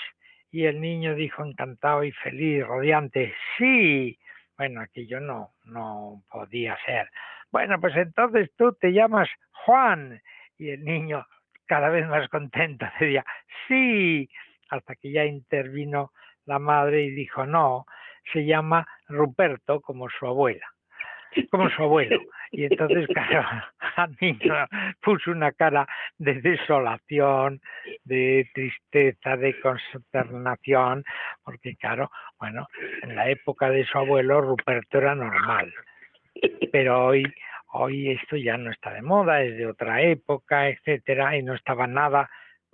Y 0.51 0.65
el 0.65 0.81
niño 0.81 1.15
dijo 1.15 1.43
encantado 1.43 2.03
y 2.03 2.11
feliz, 2.11 2.65
radiante, 2.67 3.33
sí. 3.57 4.19
Bueno, 4.57 4.81
aquello 4.81 5.19
no, 5.19 5.51
no 5.65 6.23
podía 6.29 6.77
ser. 6.85 7.09
Bueno, 7.53 7.79
pues 7.79 7.95
entonces 7.95 8.49
tú 8.57 8.73
te 8.73 8.91
llamas 8.91 9.29
Juan. 9.51 10.19
Y 10.57 10.71
el 10.71 10.83
niño, 10.83 11.23
cada 11.67 11.89
vez 11.89 12.07
más 12.07 12.27
contento, 12.29 12.85
decía, 12.99 13.23
sí 13.67 14.27
hasta 14.69 14.95
que 14.95 15.11
ya 15.11 15.23
intervino 15.23 16.11
la 16.45 16.57
madre 16.57 17.03
y 17.03 17.11
dijo, 17.11 17.45
no, 17.45 17.85
se 18.31 18.43
llama 18.43 18.87
Ruperto 19.07 19.81
como 19.81 20.09
su 20.09 20.25
abuela, 20.25 20.65
como 21.51 21.69
su 21.69 21.83
abuelo. 21.83 22.19
Y 22.51 22.65
entonces, 22.65 23.07
claro, 23.13 23.41
a 23.97 24.07
mí 24.19 24.39
puso 24.99 25.29
una 25.29 25.51
cara 25.51 25.85
de 26.17 26.41
desolación, 26.41 27.61
de 28.03 28.49
tristeza, 28.51 29.37
de 29.37 29.59
consternación, 29.59 31.03
porque 31.43 31.75
claro, 31.75 32.09
bueno, 32.39 32.67
en 33.03 33.15
la 33.15 33.29
época 33.29 33.69
de 33.69 33.85
su 33.85 33.95
abuelo 33.99 34.41
Ruperto 34.41 34.97
era 34.97 35.13
normal, 35.13 35.71
pero 36.71 37.05
hoy 37.05 37.23
hoy 37.73 38.11
esto 38.11 38.37
ya 38.37 38.57
no 38.57 38.71
está 38.71 38.93
de 38.93 39.01
moda, 39.01 39.41
es 39.41 39.57
de 39.57 39.65
otra 39.65 40.01
época, 40.01 40.69
etcétera, 40.69 41.37
y 41.37 41.43
no 41.43 41.55
estaba 41.55 41.87
nada 41.87 42.29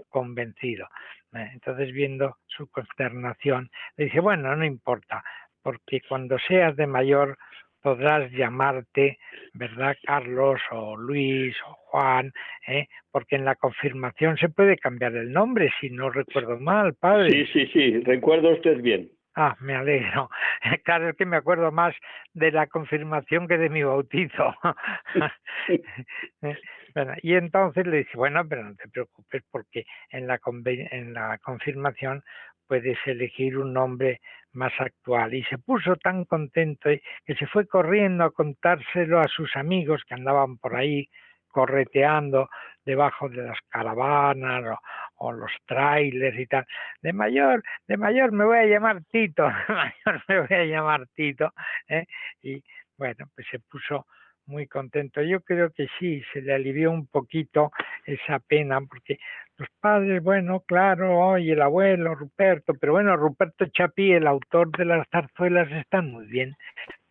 convencido. 0.10 0.88
Eh, 1.34 1.50
entonces, 1.54 1.92
viendo 1.94 2.38
su 2.48 2.68
consternación, 2.70 3.70
le 3.98 4.06
dice, 4.06 4.20
bueno, 4.20 4.56
no 4.56 4.66
importa, 4.66 5.24
porque 5.62 6.02
cuando 6.08 6.38
seas 6.40 6.76
de 6.76 6.88
mayor 6.88 7.38
podrás 7.82 8.30
llamarte, 8.32 9.20
¿verdad, 9.54 9.96
Carlos 10.04 10.60
o 10.72 10.98
Luis 10.98 11.56
o 11.66 11.74
Juan? 11.74 12.34
¿eh? 12.68 12.88
Porque 13.10 13.38
en 13.38 13.46
la 13.46 13.56
confirmación 13.56 14.38
se 14.38 14.50
puede 14.50 14.78
cambiar 14.78 15.16
el 15.16 15.32
nombre, 15.32 15.72
si 15.80 15.90
no 15.90 16.10
recuerdo 16.10 16.60
mal, 16.60 16.94
padre. 16.96 17.30
Sí, 17.30 17.46
sí, 17.54 17.68
sí, 17.68 18.00
recuerdo 18.02 18.52
usted 18.52 18.82
bien. 18.82 19.10
Ah, 19.42 19.56
me 19.62 19.74
alegro. 19.74 20.30
Claro, 20.84 21.10
es 21.10 21.16
que 21.16 21.26
me 21.26 21.38
acuerdo 21.38 21.72
más 21.72 21.96
de 22.34 22.52
la 22.52 22.68
confirmación 22.68 23.48
que 23.48 23.58
de 23.58 23.70
mi 23.70 23.84
bautizo. 23.84 24.54
y 27.24 27.34
entonces 27.36 27.88
le 27.88 28.00
dice, 28.00 28.18
bueno, 28.18 28.46
pero 28.50 28.66
no 28.66 28.76
te 28.76 28.90
preocupes 28.90 29.42
porque 29.50 29.86
en 30.10 30.28
la, 30.28 30.42
en 30.66 31.14
la 31.14 31.38
confirmación 31.38 32.22
puedes 32.68 32.98
elegir 33.06 33.58
un 33.58 33.72
nombre 33.72 34.20
más 34.52 34.74
actual. 34.78 35.34
Y 35.34 35.44
se 35.46 35.58
puso 35.58 35.96
tan 35.96 36.26
contento 36.26 36.90
que 37.26 37.36
se 37.36 37.48
fue 37.48 37.66
corriendo 37.66 38.26
a 38.26 38.32
contárselo 38.32 39.22
a 39.22 39.30
sus 39.30 39.56
amigos 39.56 40.04
que 40.06 40.16
andaban 40.16 40.58
por 40.58 40.76
ahí 40.76 41.08
correteando 41.48 42.50
debajo 42.90 43.30
de 43.30 43.44
las 43.44 43.60
caravanas 43.70 44.80
o, 45.18 45.32
los 45.32 45.52
trailers 45.68 46.40
y 46.40 46.48
tal. 46.48 46.66
De 47.04 47.14
mayor, 47.14 47.64
de 47.88 47.98
mayor 47.98 48.32
me 48.32 48.46
voy 48.46 48.58
a 48.58 48.66
llamar 48.66 49.04
Tito, 49.12 49.44
de 49.68 49.74
mayor 49.74 50.24
me 50.28 50.40
voy 50.40 50.58
a 50.58 50.66
llamar 50.66 51.08
Tito. 51.14 51.54
¿eh? 51.88 52.06
Y 52.42 52.64
bueno, 52.98 53.26
pues 53.36 53.46
se 53.52 53.60
puso 53.60 54.08
muy 54.48 54.66
contento. 54.66 55.22
Yo 55.22 55.42
creo 55.42 55.72
que 55.72 55.88
sí, 56.00 56.24
se 56.34 56.42
le 56.42 56.56
alivió 56.56 56.90
un 56.90 57.06
poquito 57.06 57.72
esa 58.06 58.40
pena, 58.40 58.82
porque 58.82 59.20
los 59.58 59.70
padres, 59.80 60.24
bueno, 60.24 60.62
claro, 60.62 61.38
y 61.38 61.52
el 61.52 61.62
abuelo, 61.62 62.16
Ruperto, 62.16 62.74
pero 62.74 62.94
bueno, 62.94 63.16
Ruperto 63.16 63.68
Chapí, 63.68 64.14
el 64.14 64.26
autor 64.26 64.72
de 64.76 64.86
las 64.86 65.08
zarzuelas, 65.10 65.72
están 65.74 66.10
muy 66.10 66.26
bien, 66.26 66.56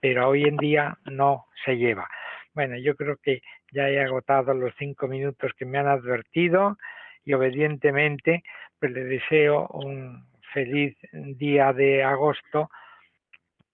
pero 0.01 0.29
hoy 0.31 0.43
en 0.43 0.57
día 0.57 0.99
no 1.05 1.47
se 1.65 1.77
lleva. 1.77 2.09
Bueno, 2.53 2.77
yo 2.77 2.97
creo 2.97 3.17
que 3.23 3.43
ya 3.73 3.89
he 3.89 4.01
agotado 4.01 4.55
los 4.55 4.75
cinco 4.79 5.09
minutos 5.09 5.53
que 5.59 5.65
me 5.65 5.79
han 5.79 5.87
advertido 5.87 6.77
y 7.25 7.33
obedientemente 7.33 8.43
pues 8.79 8.93
le 8.93 9.05
deseo 9.05 9.67
un 9.69 10.25
feliz 10.53 10.97
día 11.13 11.73
de 11.73 12.03
agosto 12.03 12.71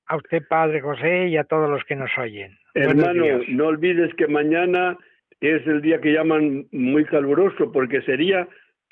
a 0.07 0.17
usted, 0.17 0.43
Padre 0.49 0.81
José, 0.81 1.29
y 1.29 1.37
a 1.37 1.45
todos 1.45 1.71
los 1.71 1.83
que 1.85 1.97
nos 1.97 2.11
oyen. 2.19 2.57
Hermano, 2.75 3.25
no 3.49 3.67
olvides 3.67 4.13
que 4.15 4.27
mañana 4.27 4.99
es 5.41 5.67
el 5.67 5.81
día 5.81 6.01
que 6.01 6.13
llaman 6.13 6.67
muy 6.73 7.05
caluroso, 7.05 7.73
porque 7.73 8.03
sería 8.03 8.49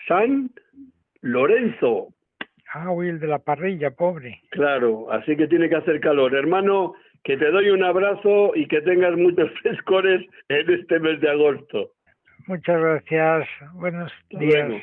San 0.07 0.51
Lorenzo. 1.21 2.09
Ah, 2.73 2.91
Will 2.91 3.21
de 3.21 3.27
la 3.27 3.39
parrilla, 3.39 3.91
pobre. 3.91 4.41
Claro, 4.51 5.11
así 5.13 5.37
que 5.37 5.47
tiene 5.47 5.69
que 5.69 5.77
hacer 5.77 6.01
calor. 6.01 6.35
Hermano, 6.35 6.95
que 7.25 7.37
te 7.37 7.51
doy 7.51 7.71
un 7.71 7.85
abrazo 7.85 8.53
y 8.55 8.67
que 8.67 8.81
tengas 8.81 9.17
muchos 9.17 9.51
frescores 9.63 10.27
en 10.49 10.71
este 10.71 10.99
mes 10.99 11.21
de 11.21 11.31
agosto. 11.31 11.93
Muchas 12.47 12.81
gracias. 12.81 13.49
Buenos 13.75 14.13
días. 14.31 14.83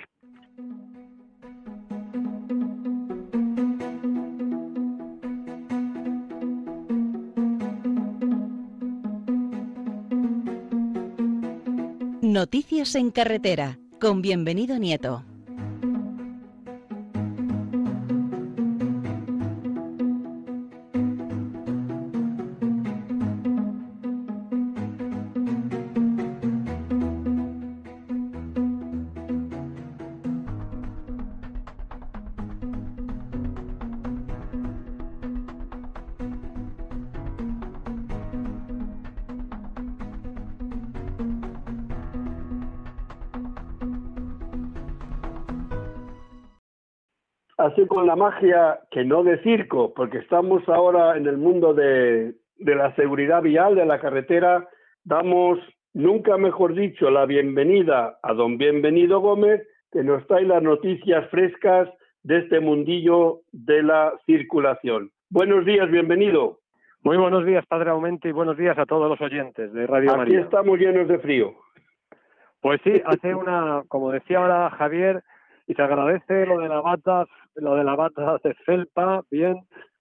Noticias 12.21 12.93
en 12.95 13.09
carretera, 13.09 13.79
con 13.99 14.21
bienvenido 14.21 14.77
Nieto. 14.77 15.28
Con 47.87 48.05
la 48.05 48.15
magia 48.15 48.79
que 48.91 49.03
no 49.03 49.23
de 49.23 49.41
circo, 49.43 49.93
porque 49.93 50.19
estamos 50.19 50.67
ahora 50.67 51.17
en 51.17 51.27
el 51.27 51.37
mundo 51.37 51.73
de, 51.73 52.33
de 52.57 52.75
la 52.75 52.93
seguridad 52.95 53.41
vial 53.41 53.75
de 53.75 53.85
la 53.85 53.99
carretera, 53.99 54.67
damos, 55.03 55.59
nunca 55.93 56.37
mejor 56.37 56.73
dicho, 56.73 57.09
la 57.09 57.25
bienvenida 57.25 58.19
a 58.21 58.33
don 58.33 58.57
Bienvenido 58.57 59.19
Gómez, 59.21 59.61
que 59.91 60.03
nos 60.03 60.25
trae 60.27 60.43
las 60.43 60.61
noticias 60.61 61.29
frescas 61.29 61.89
de 62.23 62.39
este 62.39 62.59
mundillo 62.59 63.41
de 63.51 63.81
la 63.81 64.13
circulación. 64.25 65.11
Buenos 65.29 65.65
días, 65.65 65.89
bienvenido. 65.89 66.59
Muy 67.01 67.17
buenos 67.17 67.45
días, 67.45 67.65
Padre 67.65 67.91
Aumente, 67.91 68.27
y 68.27 68.33
buenos 68.33 68.57
días 68.57 68.77
a 68.77 68.85
todos 68.85 69.09
los 69.09 69.21
oyentes 69.21 69.71
de 69.73 69.87
Radio 69.87 70.11
Aquí 70.11 70.17
María. 70.17 70.41
estamos 70.41 70.77
llenos 70.77 71.07
de 71.07 71.17
frío. 71.19 71.53
Pues 72.61 72.81
sí, 72.83 73.01
hace 73.05 73.33
una, 73.33 73.83
como 73.87 74.11
decía 74.11 74.39
ahora 74.39 74.69
Javier, 74.71 75.23
y 75.69 75.75
se 75.75 75.81
agradece 75.83 76.47
lo 76.47 76.57
de 76.57 76.67
la 76.67 76.81
bata, 76.81 77.27
lo 77.53 77.75
de 77.75 77.83
la 77.83 77.95
bata 77.95 78.39
de 78.43 78.55
felpa, 78.55 79.21
bien, 79.29 79.55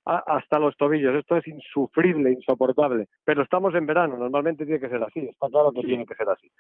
hasta 0.07 0.59
los 0.59 0.75
tobillos. 0.79 1.14
Esto 1.14 1.37
es 1.37 1.47
insufrible, 1.47 2.33
insoportable. 2.33 3.07
Pero 3.23 3.43
estamos 3.43 3.75
en 3.75 3.85
verano, 3.85 4.16
normalmente 4.16 4.64
tiene 4.64 4.81
que 4.81 4.89
ser 4.89 5.03
así, 5.03 5.21
está 5.21 5.47
claro 5.51 5.71
que 5.73 5.83
tiene 5.83 6.07
que 6.07 6.14
ser 6.14 6.27
así. 6.31 6.51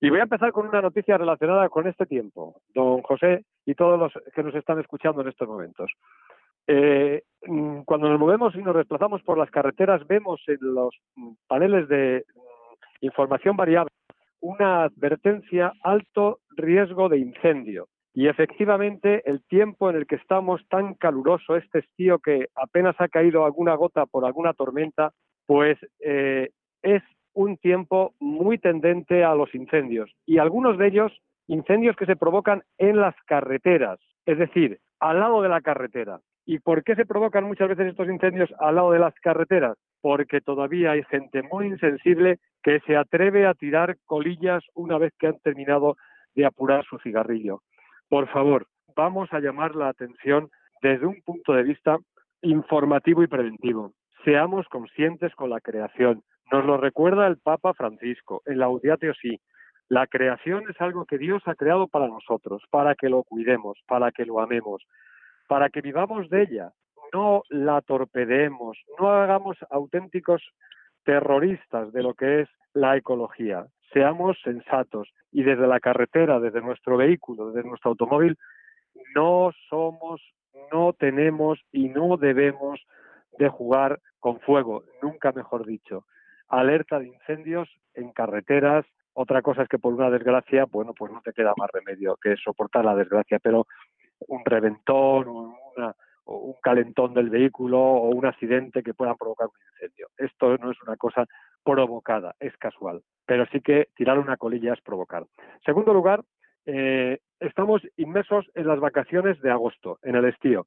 Y 0.00 0.10
voy 0.10 0.20
a 0.20 0.22
empezar 0.22 0.52
con 0.52 0.68
una 0.68 0.80
noticia 0.80 1.18
relacionada 1.18 1.68
con 1.68 1.88
este 1.88 2.06
tiempo, 2.06 2.54
don 2.72 3.02
José 3.02 3.44
y 3.66 3.74
todos 3.74 3.98
los 3.98 4.12
que 4.32 4.44
nos 4.44 4.54
están 4.54 4.78
escuchando 4.78 5.22
en 5.22 5.28
estos 5.28 5.48
momentos. 5.48 5.90
Eh, 6.68 7.24
mm, 7.44 7.80
cuando 7.80 8.08
nos 8.08 8.20
movemos 8.20 8.54
y 8.54 8.62
nos 8.62 8.76
desplazamos 8.76 9.22
por 9.24 9.38
las 9.38 9.50
carreteras, 9.50 10.06
vemos 10.06 10.40
en 10.46 10.58
los 10.60 10.94
paneles 11.48 11.88
de 11.88 12.24
mm, 12.32 13.04
información 13.06 13.56
variable 13.56 13.90
una 14.40 14.84
advertencia 14.84 15.72
alto 15.82 16.38
riesgo 16.56 17.08
de 17.08 17.18
incendio. 17.18 17.88
Y 18.12 18.26
efectivamente 18.26 19.22
el 19.24 19.42
tiempo 19.44 19.88
en 19.88 19.96
el 19.96 20.06
que 20.06 20.16
estamos 20.16 20.66
tan 20.68 20.94
caluroso, 20.94 21.56
este 21.56 21.80
estío 21.80 22.18
que 22.18 22.48
apenas 22.56 22.96
ha 22.98 23.08
caído 23.08 23.44
alguna 23.44 23.74
gota 23.74 24.06
por 24.06 24.24
alguna 24.24 24.52
tormenta, 24.52 25.12
pues 25.46 25.78
eh, 26.00 26.50
es 26.82 27.02
un 27.34 27.56
tiempo 27.56 28.14
muy 28.18 28.58
tendente 28.58 29.24
a 29.24 29.34
los 29.34 29.54
incendios. 29.54 30.10
Y 30.26 30.38
algunos 30.38 30.78
de 30.78 30.88
ellos, 30.88 31.12
incendios 31.46 31.96
que 31.96 32.06
se 32.06 32.16
provocan 32.16 32.62
en 32.78 32.96
las 32.96 33.14
carreteras, 33.26 34.00
es 34.26 34.38
decir, 34.38 34.80
al 34.98 35.20
lado 35.20 35.42
de 35.42 35.48
la 35.48 35.60
carretera. 35.60 36.20
¿Y 36.46 36.58
por 36.58 36.82
qué 36.82 36.96
se 36.96 37.06
provocan 37.06 37.44
muchas 37.44 37.68
veces 37.68 37.86
estos 37.88 38.08
incendios 38.08 38.50
al 38.58 38.74
lado 38.74 38.90
de 38.90 38.98
las 38.98 39.14
carreteras? 39.14 39.76
Porque 40.00 40.40
todavía 40.40 40.92
hay 40.92 41.04
gente 41.04 41.42
muy 41.42 41.66
insensible 41.66 42.38
que 42.62 42.80
se 42.80 42.96
atreve 42.96 43.46
a 43.46 43.54
tirar 43.54 43.96
colillas 44.04 44.64
una 44.74 44.98
vez 44.98 45.12
que 45.18 45.28
han 45.28 45.38
terminado 45.40 45.96
de 46.34 46.46
apurar 46.46 46.84
su 46.84 46.98
cigarrillo. 46.98 47.62
Por 48.10 48.26
favor, 48.30 48.66
vamos 48.96 49.32
a 49.32 49.38
llamar 49.38 49.76
la 49.76 49.88
atención 49.88 50.50
desde 50.82 51.06
un 51.06 51.22
punto 51.22 51.52
de 51.52 51.62
vista 51.62 51.96
informativo 52.42 53.22
y 53.22 53.28
preventivo. 53.28 53.92
Seamos 54.24 54.66
conscientes 54.66 55.32
con 55.36 55.48
la 55.48 55.60
creación. 55.60 56.24
Nos 56.50 56.64
lo 56.64 56.76
recuerda 56.76 57.28
el 57.28 57.38
Papa 57.38 57.72
Francisco 57.72 58.42
en 58.46 58.58
la 58.58 58.64
Audiatio 58.66 59.14
Si. 59.14 59.40
La 59.88 60.08
creación 60.08 60.64
es 60.68 60.80
algo 60.80 61.04
que 61.04 61.18
Dios 61.18 61.40
ha 61.46 61.54
creado 61.54 61.86
para 61.86 62.08
nosotros, 62.08 62.64
para 62.68 62.96
que 62.96 63.08
lo 63.08 63.22
cuidemos, 63.22 63.78
para 63.86 64.10
que 64.10 64.24
lo 64.24 64.40
amemos, 64.40 64.82
para 65.46 65.68
que 65.68 65.80
vivamos 65.80 66.28
de 66.30 66.42
ella, 66.42 66.72
no 67.14 67.44
la 67.48 67.80
torpedeemos, 67.80 68.76
no 68.98 69.08
hagamos 69.08 69.56
auténticos 69.70 70.42
terroristas 71.04 71.92
de 71.92 72.02
lo 72.02 72.14
que 72.14 72.40
es 72.40 72.48
la 72.74 72.96
ecología. 72.96 73.66
Seamos 73.92 74.38
sensatos 74.42 75.08
y 75.32 75.42
desde 75.42 75.66
la 75.66 75.80
carretera, 75.80 76.38
desde 76.38 76.60
nuestro 76.60 76.96
vehículo, 76.96 77.50
desde 77.50 77.68
nuestro 77.68 77.90
automóvil, 77.90 78.36
no 79.14 79.50
somos, 79.68 80.20
no 80.72 80.92
tenemos 80.92 81.60
y 81.72 81.88
no 81.88 82.16
debemos 82.16 82.80
de 83.38 83.48
jugar 83.48 84.00
con 84.18 84.40
fuego, 84.40 84.84
nunca 85.02 85.32
mejor 85.32 85.66
dicho. 85.66 86.04
Alerta 86.48 86.98
de 86.98 87.08
incendios 87.08 87.68
en 87.94 88.12
carreteras. 88.12 88.84
Otra 89.14 89.42
cosa 89.42 89.62
es 89.62 89.68
que 89.68 89.78
por 89.78 89.94
una 89.94 90.10
desgracia, 90.10 90.66
bueno, 90.66 90.94
pues 90.94 91.12
no 91.12 91.20
te 91.22 91.32
queda 91.32 91.52
más 91.56 91.70
remedio 91.72 92.16
que 92.22 92.36
soportar 92.36 92.84
la 92.84 92.94
desgracia, 92.94 93.38
pero 93.42 93.66
un 94.28 94.44
reventón 94.44 95.26
o, 95.28 95.56
un 96.26 96.54
calentón 96.62 97.14
del 97.14 97.28
vehículo 97.28 97.80
o 97.80 98.10
un 98.10 98.26
accidente 98.26 98.82
que 98.82 98.94
puedan 98.94 99.16
provocar 99.16 99.48
un 99.48 99.54
incendio. 99.72 100.08
Esto 100.16 100.56
no 100.58 100.70
es 100.70 100.80
una 100.82 100.96
cosa 100.96 101.26
provocada, 101.64 102.34
es 102.40 102.56
casual, 102.56 103.02
pero 103.26 103.46
sí 103.46 103.60
que 103.60 103.88
tirar 103.94 104.18
una 104.18 104.36
colilla 104.36 104.72
es 104.72 104.80
provocar. 104.80 105.24
Segundo 105.64 105.92
lugar, 105.92 106.22
eh, 106.66 107.18
estamos 107.40 107.82
inmersos 107.96 108.46
en 108.54 108.66
las 108.66 108.80
vacaciones 108.80 109.40
de 109.40 109.50
agosto, 109.50 109.98
en 110.02 110.16
el 110.16 110.24
estío. 110.26 110.66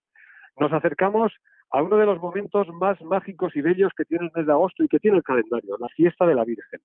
Nos 0.58 0.72
acercamos 0.74 1.34
a 1.72 1.82
uno 1.82 1.98
de 1.98 2.06
los 2.06 2.20
momentos 2.20 2.68
más 2.70 3.02
mágicos 3.02 3.56
y 3.56 3.62
bellos 3.62 3.92
que 3.98 4.06
tiene 4.06 4.26
el 4.26 4.32
mes 4.36 4.46
de 4.46 4.52
agosto 4.52 4.84
y 4.84 4.88
que 4.88 5.00
tiene 5.00 5.18
el 5.18 5.24
calendario, 5.24 5.78
la 5.80 5.90
fiesta 5.90 6.26
de 6.26 6.36
la 6.36 6.46
Virgen 6.46 6.80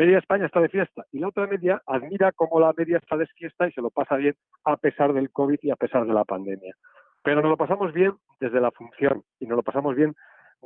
media 0.00 0.18
España 0.18 0.46
está 0.46 0.60
de 0.60 0.70
fiesta 0.70 1.04
y 1.12 1.18
la 1.18 1.28
otra 1.28 1.46
media 1.46 1.82
admira 1.86 2.32
cómo 2.32 2.58
la 2.58 2.72
media 2.74 2.96
está 2.96 3.18
de 3.18 3.26
fiesta 3.26 3.68
y 3.68 3.72
se 3.72 3.82
lo 3.82 3.90
pasa 3.90 4.16
bien 4.16 4.34
a 4.64 4.78
pesar 4.78 5.12
del 5.12 5.30
COVID 5.30 5.58
y 5.60 5.70
a 5.70 5.76
pesar 5.76 6.06
de 6.06 6.14
la 6.14 6.24
pandemia. 6.24 6.74
Pero 7.22 7.42
nos 7.42 7.50
lo 7.50 7.58
pasamos 7.58 7.92
bien 7.92 8.14
desde 8.40 8.62
la 8.62 8.70
función 8.70 9.22
y 9.38 9.46
nos 9.46 9.56
lo 9.56 9.62
pasamos 9.62 9.94
bien 9.94 10.14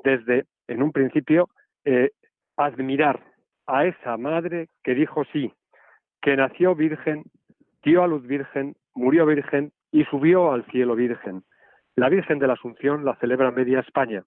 desde, 0.05 0.45
en 0.69 0.85
un 0.85 0.93
principio, 0.93 1.49
eh, 1.85 2.13
admirar 2.57 3.21
a 3.67 3.87
esa 3.87 4.17
madre 4.17 4.69
que 4.83 4.95
dijo 4.95 5.25
sí, 5.33 5.53
que 6.21 6.37
nació 6.37 6.75
virgen, 6.75 7.25
dio 7.83 8.03
a 8.03 8.07
luz 8.07 8.27
virgen, 8.27 8.75
murió 8.95 9.27
virgen 9.27 9.73
y 9.91 10.05
subió 10.05 10.53
al 10.53 10.65
cielo 10.67 10.95
virgen. 10.95 11.43
La 11.97 12.09
Virgen 12.09 12.39
de 12.41 12.49
la 12.49 12.55
Asunción 12.55 13.05
la 13.05 13.15
celebra 13.17 13.53
media 13.53 13.81
España. 13.81 14.25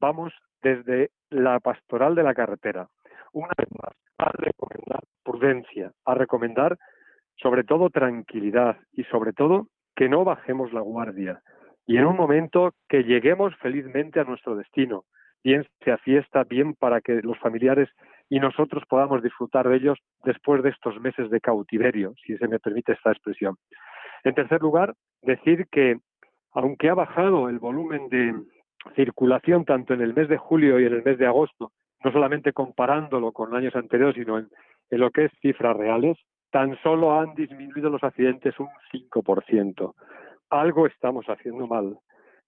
Vamos 0.00 0.32
desde 0.62 1.10
la 1.30 1.58
pastoral 1.58 2.14
de 2.14 2.22
la 2.22 2.34
carretera, 2.34 2.88
una 3.32 3.50
vez 3.58 3.68
más, 3.72 3.96
a 4.18 4.30
recomendar 4.32 5.02
prudencia, 5.24 5.92
a 6.04 6.14
recomendar 6.14 6.78
sobre 7.36 7.64
todo 7.64 7.90
tranquilidad 7.90 8.76
y 8.92 9.02
sobre 9.04 9.32
todo 9.32 9.66
que 9.96 10.08
no 10.08 10.24
bajemos 10.24 10.72
la 10.72 10.80
guardia 10.80 11.42
y 11.86 11.96
en 11.96 12.06
un 12.06 12.16
momento 12.16 12.74
que 12.88 13.02
lleguemos 13.02 13.54
felizmente 13.56 14.20
a 14.20 14.24
nuestro 14.24 14.56
destino, 14.56 15.04
bien 15.44 15.66
sea 15.84 15.98
fiesta, 15.98 16.44
bien 16.44 16.74
para 16.74 17.00
que 17.00 17.20
los 17.22 17.38
familiares 17.38 17.88
y 18.28 18.40
nosotros 18.40 18.84
podamos 18.88 19.22
disfrutar 19.22 19.68
de 19.68 19.76
ellos 19.76 19.98
después 20.24 20.62
de 20.62 20.70
estos 20.70 21.00
meses 21.00 21.30
de 21.30 21.40
cautiverio, 21.40 22.14
si 22.24 22.36
se 22.38 22.48
me 22.48 22.58
permite 22.58 22.92
esta 22.92 23.12
expresión. 23.12 23.56
En 24.24 24.34
tercer 24.34 24.60
lugar, 24.60 24.94
decir 25.22 25.66
que 25.70 25.98
aunque 26.52 26.88
ha 26.88 26.94
bajado 26.94 27.48
el 27.48 27.58
volumen 27.58 28.08
de 28.08 28.34
circulación 28.94 29.64
tanto 29.64 29.94
en 29.94 30.00
el 30.00 30.14
mes 30.14 30.28
de 30.28 30.38
julio 30.38 30.78
y 30.80 30.86
en 30.86 30.94
el 30.94 31.02
mes 31.02 31.18
de 31.18 31.26
agosto 31.26 31.72
no 32.04 32.12
solamente 32.12 32.52
comparándolo 32.52 33.32
con 33.32 33.54
años 33.54 33.74
anteriores, 33.76 34.16
sino 34.16 34.38
en, 34.38 34.48
lo 34.90 35.10
que 35.10 35.26
es 35.26 35.32
cifras 35.40 35.76
reales, 35.76 36.18
tan 36.50 36.76
solo 36.82 37.18
han 37.18 37.34
disminuido 37.34 37.88
los 37.88 38.02
accidentes 38.02 38.58
un 38.60 38.68
5%. 38.92 39.94
Algo 40.50 40.86
estamos 40.86 41.24
haciendo 41.26 41.66
mal. 41.66 41.98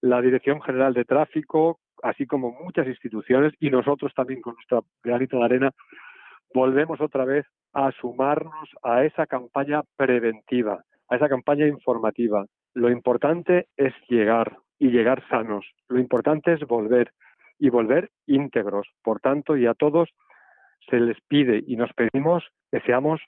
La 0.01 0.21
Dirección 0.21 0.61
General 0.61 0.93
de 0.93 1.05
Tráfico, 1.05 1.79
así 2.05 2.27
como 2.27 2.51
muchas 2.51 2.87
instituciones 2.87 3.53
y 3.59 3.71
nosotros 3.71 4.13
también 4.13 4.39
con 4.39 4.53
nuestra 4.53 4.81
granito 5.03 5.39
de 5.39 5.45
arena, 5.45 5.71
volvemos 6.53 7.01
otra 7.01 7.25
vez 7.25 7.47
a 7.73 7.91
sumarnos 7.93 8.69
a 8.83 9.03
esa 9.03 9.25
campaña 9.25 9.81
preventiva, 9.97 10.83
a 11.09 11.15
esa 11.15 11.27
campaña 11.27 11.67
informativa. 11.67 12.45
Lo 12.75 12.91
importante 12.91 13.67
es 13.75 13.93
llegar 14.07 14.57
y 14.77 14.89
llegar 14.89 15.27
sanos. 15.29 15.65
Lo 15.89 15.99
importante 15.99 16.53
es 16.53 16.59
volver 16.67 17.11
y 17.57 17.69
volver 17.69 18.11
íntegros. 18.27 18.87
Por 19.01 19.19
tanto, 19.19 19.57
y 19.57 19.65
a 19.65 19.73
todos 19.73 20.09
se 20.87 20.99
les 20.99 21.17
pide 21.27 21.63
y 21.65 21.75
nos 21.75 21.91
pedimos 21.93 22.43
que 22.71 22.81
seamos 22.81 23.19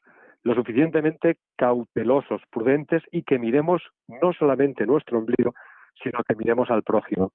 lo 0.43 0.53
suficientemente 0.53 1.37
cautelosos, 1.57 2.41
prudentes 2.51 3.01
y 3.11 3.23
que 3.23 3.39
miremos 3.39 3.81
no 4.07 4.33
solamente 4.33 4.85
nuestro 4.85 5.17
ombligo, 5.17 5.55
sino 6.03 6.23
que 6.23 6.35
miremos 6.35 6.69
al 6.69 6.83
prójimo. 6.83 7.31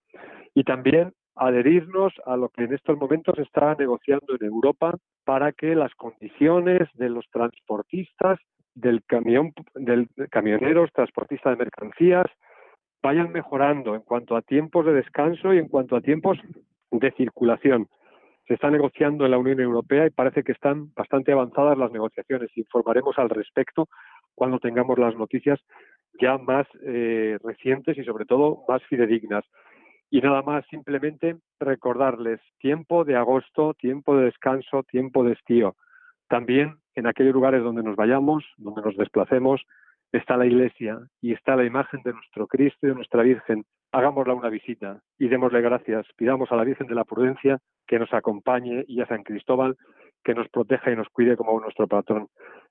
Y 0.54 0.62
también 0.62 1.12
adherirnos 1.34 2.12
a 2.26 2.36
lo 2.36 2.48
que 2.50 2.64
en 2.64 2.74
estos 2.74 2.98
momentos 2.98 3.34
se 3.36 3.42
está 3.42 3.74
negociando 3.78 4.34
en 4.38 4.46
Europa 4.46 4.96
para 5.24 5.52
que 5.52 5.74
las 5.74 5.94
condiciones 5.94 6.88
de 6.94 7.08
los 7.08 7.26
transportistas, 7.30 8.38
del 8.74 9.02
camión, 9.04 9.52
del 9.74 10.08
camioneros, 10.30 10.92
transportistas 10.92 11.56
de 11.56 11.64
mercancías, 11.64 12.26
vayan 13.02 13.32
mejorando 13.32 13.94
en 13.94 14.02
cuanto 14.02 14.36
a 14.36 14.42
tiempos 14.42 14.86
de 14.86 14.92
descanso 14.92 15.52
y 15.52 15.58
en 15.58 15.68
cuanto 15.68 15.96
a 15.96 16.00
tiempos 16.00 16.38
de 16.90 17.10
circulación. 17.12 17.88
Se 18.46 18.54
está 18.54 18.70
negociando 18.70 19.24
en 19.24 19.30
la 19.30 19.38
Unión 19.38 19.60
Europea 19.60 20.06
y 20.06 20.10
parece 20.10 20.42
que 20.42 20.52
están 20.52 20.92
bastante 20.94 21.32
avanzadas 21.32 21.78
las 21.78 21.92
negociaciones. 21.92 22.50
Informaremos 22.56 23.18
al 23.18 23.30
respecto 23.30 23.88
cuando 24.34 24.58
tengamos 24.58 24.98
las 24.98 25.16
noticias 25.16 25.60
ya 26.20 26.38
más 26.38 26.66
eh, 26.84 27.38
recientes 27.42 27.96
y 27.96 28.04
sobre 28.04 28.24
todo 28.24 28.64
más 28.68 28.82
fidedignas. 28.84 29.44
Y 30.12 30.20
nada 30.20 30.42
más, 30.42 30.66
simplemente 30.66 31.38
recordarles 31.58 32.38
tiempo 32.58 33.02
de 33.02 33.16
agosto, 33.16 33.72
tiempo 33.72 34.14
de 34.14 34.26
descanso, 34.26 34.82
tiempo 34.82 35.24
de 35.24 35.32
estío. 35.32 35.74
También 36.28 36.76
en 36.94 37.06
aquellos 37.06 37.32
lugares 37.32 37.62
donde 37.62 37.82
nos 37.82 37.96
vayamos, 37.96 38.44
donde 38.58 38.82
nos 38.82 38.94
desplacemos, 38.98 39.62
está 40.12 40.36
la 40.36 40.44
iglesia 40.44 40.98
y 41.22 41.32
está 41.32 41.56
la 41.56 41.64
imagen 41.64 42.02
de 42.04 42.12
nuestro 42.12 42.46
Cristo 42.46 42.86
y 42.86 42.90
de 42.90 42.94
nuestra 42.94 43.22
Virgen, 43.22 43.64
hagámosla 43.90 44.34
una 44.34 44.50
visita 44.50 45.00
y 45.18 45.28
démosle 45.28 45.62
gracias. 45.62 46.06
Pidamos 46.14 46.52
a 46.52 46.56
la 46.56 46.64
Virgen 46.64 46.88
de 46.88 46.94
la 46.94 47.04
Prudencia 47.04 47.58
que 47.86 47.98
nos 47.98 48.12
acompañe 48.12 48.84
y 48.86 49.00
a 49.00 49.06
San 49.06 49.22
Cristóbal 49.22 49.78
que 50.22 50.34
nos 50.34 50.46
proteja 50.50 50.92
y 50.92 50.96
nos 50.96 51.08
cuide 51.08 51.38
como 51.38 51.58
nuestro 51.58 51.88
patrón. 51.88 52.28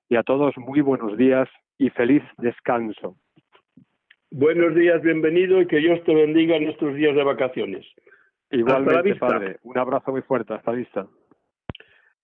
Y 0.08 0.14
a 0.14 0.22
todos 0.22 0.56
muy 0.58 0.80
buenos 0.80 1.16
días 1.18 1.48
y 1.76 1.90
feliz 1.90 2.22
descanso. 2.38 3.16
Buenos 4.34 4.74
días, 4.74 5.02
bienvenido 5.02 5.60
y 5.60 5.66
que 5.66 5.76
Dios 5.76 6.02
te 6.04 6.14
bendiga 6.14 6.56
en 6.56 6.66
estos 6.66 6.94
días 6.94 7.14
de 7.14 7.22
vacaciones. 7.22 7.84
Igualmente, 8.50 9.14
Padre. 9.16 9.58
Un 9.62 9.76
abrazo 9.76 10.10
muy 10.10 10.22
fuerte. 10.22 10.54
Hasta 10.54 10.72
vista. 10.72 11.06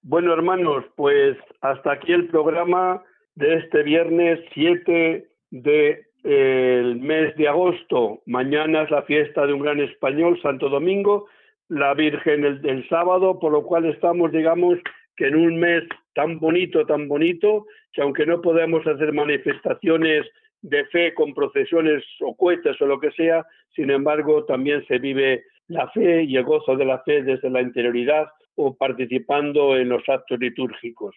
Bueno, 0.01 0.33
hermanos, 0.33 0.87
pues 0.97 1.37
hasta 1.61 1.93
aquí 1.93 2.15
el 2.15 2.29
programa 2.29 3.03
de 3.35 3.57
este 3.57 3.83
viernes 3.83 4.41
7 4.55 5.29
del 5.51 6.03
de, 6.23 6.95
mes 6.99 7.37
de 7.37 7.47
agosto. 7.47 8.23
Mañana 8.25 8.85
es 8.85 8.91
la 8.91 9.03
fiesta 9.03 9.47
de 9.47 9.53
un 9.53 9.61
gran 9.61 9.79
español, 9.81 10.41
Santo 10.41 10.71
Domingo, 10.71 11.27
la 11.69 11.93
Virgen 11.93 12.43
el, 12.43 12.67
el 12.67 12.89
sábado, 12.89 13.39
por 13.39 13.53
lo 13.53 13.65
cual 13.65 13.85
estamos, 13.85 14.33
digamos, 14.33 14.79
que 15.15 15.27
en 15.27 15.37
un 15.37 15.61
mes 15.61 15.85
tan 16.15 16.39
bonito, 16.39 16.87
tan 16.87 17.07
bonito, 17.07 17.67
que 17.93 18.01
aunque 18.01 18.25
no 18.25 18.41
podemos 18.41 18.87
hacer 18.87 19.13
manifestaciones 19.13 20.25
de 20.63 20.85
fe 20.87 21.15
con 21.15 21.35
procesiones 21.35 22.05
o 22.21 22.37
cohetes 22.37 22.81
o 22.81 22.87
lo 22.87 22.99
que 22.99 23.11
sea, 23.13 23.47
sin 23.75 23.91
embargo, 23.91 24.45
también 24.45 24.85
se 24.87 24.99
vive 24.99 25.45
la 25.69 25.89
fe 25.91 26.25
y 26.25 26.37
el 26.37 26.45
gozo 26.45 26.77
de 26.77 26.85
la 26.85 26.99
fe 27.01 27.23
desde 27.23 27.51
la 27.51 27.63
interioridad 27.63 28.29
o 28.57 28.75
participando 28.77 29.77
en 29.77 29.89
los 29.89 30.03
actos 30.09 30.39
litúrgicos. 30.39 31.15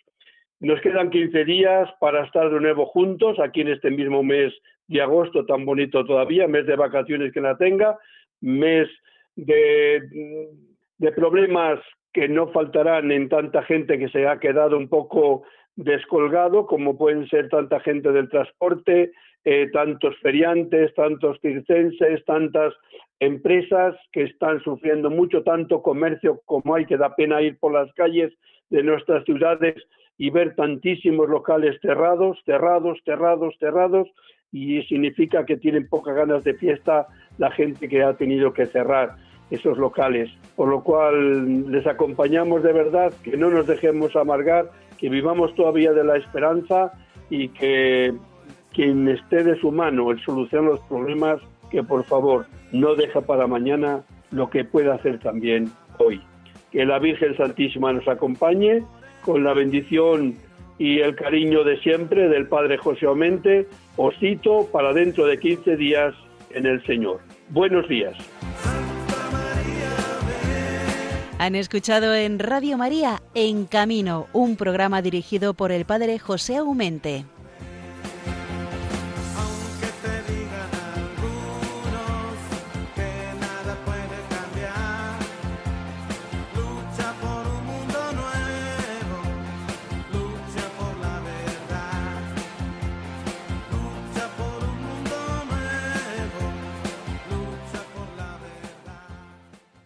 Nos 0.59 0.79
quedan 0.81 1.09
15 1.09 1.43
días 1.45 1.89
para 1.99 2.23
estar 2.23 2.51
de 2.51 2.59
nuevo 2.59 2.85
juntos 2.85 3.39
aquí 3.39 3.61
en 3.61 3.69
este 3.69 3.89
mismo 3.89 4.21
mes 4.21 4.53
de 4.87 5.01
agosto 5.01 5.45
tan 5.45 5.65
bonito 5.65 6.05
todavía, 6.05 6.47
mes 6.47 6.67
de 6.67 6.75
vacaciones 6.75 7.33
que 7.33 7.41
la 7.41 7.57
tenga, 7.57 7.97
mes 8.41 8.87
de, 9.35 10.01
de 10.97 11.11
problemas 11.13 11.79
que 12.13 12.27
no 12.27 12.49
faltarán 12.49 13.11
en 13.11 13.29
tanta 13.29 13.63
gente 13.63 13.97
que 13.97 14.09
se 14.09 14.27
ha 14.27 14.39
quedado 14.39 14.77
un 14.77 14.89
poco 14.89 15.43
descolgado, 15.75 16.67
como 16.67 16.97
pueden 16.97 17.27
ser 17.29 17.49
tanta 17.49 17.79
gente 17.79 18.11
del 18.11 18.29
transporte, 18.29 19.13
eh, 19.43 19.69
tantos 19.71 20.17
feriantes, 20.19 20.93
tantos 20.93 21.39
circenses, 21.41 22.23
tantas 22.25 22.73
empresas 23.19 23.95
que 24.11 24.23
están 24.23 24.61
sufriendo 24.61 25.09
mucho, 25.09 25.43
tanto 25.43 25.81
comercio 25.81 26.41
como 26.45 26.75
hay, 26.75 26.85
que 26.85 26.97
da 26.97 27.15
pena 27.15 27.41
ir 27.41 27.57
por 27.57 27.73
las 27.73 27.91
calles 27.93 28.33
de 28.69 28.83
nuestras 28.83 29.23
ciudades 29.25 29.75
y 30.17 30.29
ver 30.29 30.55
tantísimos 30.55 31.27
locales 31.29 31.77
cerrados, 31.81 32.37
cerrados, 32.45 32.99
cerrados, 33.03 33.55
cerrados, 33.59 34.07
y 34.51 34.81
significa 34.83 35.45
que 35.45 35.57
tienen 35.57 35.87
pocas 35.87 36.15
ganas 36.15 36.43
de 36.43 36.53
fiesta 36.55 37.07
la 37.37 37.51
gente 37.51 37.87
que 37.87 38.03
ha 38.03 38.13
tenido 38.13 38.53
que 38.53 38.65
cerrar 38.67 39.15
esos 39.49 39.77
locales. 39.77 40.29
Por 40.55 40.69
lo 40.69 40.83
cual 40.83 41.71
les 41.71 41.87
acompañamos 41.87 42.63
de 42.63 42.73
verdad, 42.73 43.13
que 43.23 43.37
no 43.37 43.49
nos 43.49 43.67
dejemos 43.67 44.15
amargar, 44.15 44.69
que 44.97 45.09
vivamos 45.09 45.55
todavía 45.55 45.93
de 45.93 46.03
la 46.03 46.17
esperanza 46.17 46.91
y 47.29 47.49
que 47.49 48.13
quien 48.73 49.07
esté 49.07 49.43
de 49.43 49.59
su 49.59 49.71
mano 49.71 50.11
el 50.11 50.23
solucionar 50.23 50.71
los 50.71 50.79
problemas, 50.81 51.39
que 51.69 51.83
por 51.83 52.03
favor 52.05 52.45
no 52.71 52.95
deja 52.95 53.21
para 53.21 53.47
mañana 53.47 54.03
lo 54.31 54.49
que 54.49 54.63
pueda 54.63 54.95
hacer 54.95 55.19
también 55.19 55.71
hoy. 55.97 56.21
Que 56.71 56.85
la 56.85 56.99
Virgen 56.99 57.35
Santísima 57.35 57.91
nos 57.93 58.07
acompañe 58.07 58.83
con 59.23 59.43
la 59.43 59.53
bendición 59.53 60.35
y 60.77 60.99
el 60.99 61.15
cariño 61.15 61.63
de 61.63 61.77
siempre 61.79 62.27
del 62.29 62.47
Padre 62.47 62.77
José 62.77 63.05
Aumente. 63.05 63.67
Os 63.97 64.15
cito 64.19 64.67
para 64.71 64.93
dentro 64.93 65.25
de 65.25 65.37
15 65.37 65.75
días 65.75 66.13
en 66.51 66.65
el 66.65 66.83
Señor. 66.85 67.19
Buenos 67.49 67.87
días. 67.87 68.15
Han 71.39 71.55
escuchado 71.55 72.13
en 72.13 72.37
Radio 72.37 72.77
María 72.77 73.19
En 73.33 73.65
Camino, 73.65 74.27
un 74.31 74.55
programa 74.55 75.01
dirigido 75.01 75.55
por 75.55 75.71
el 75.71 75.85
Padre 75.85 76.19
José 76.19 76.57
Aumente. 76.57 77.25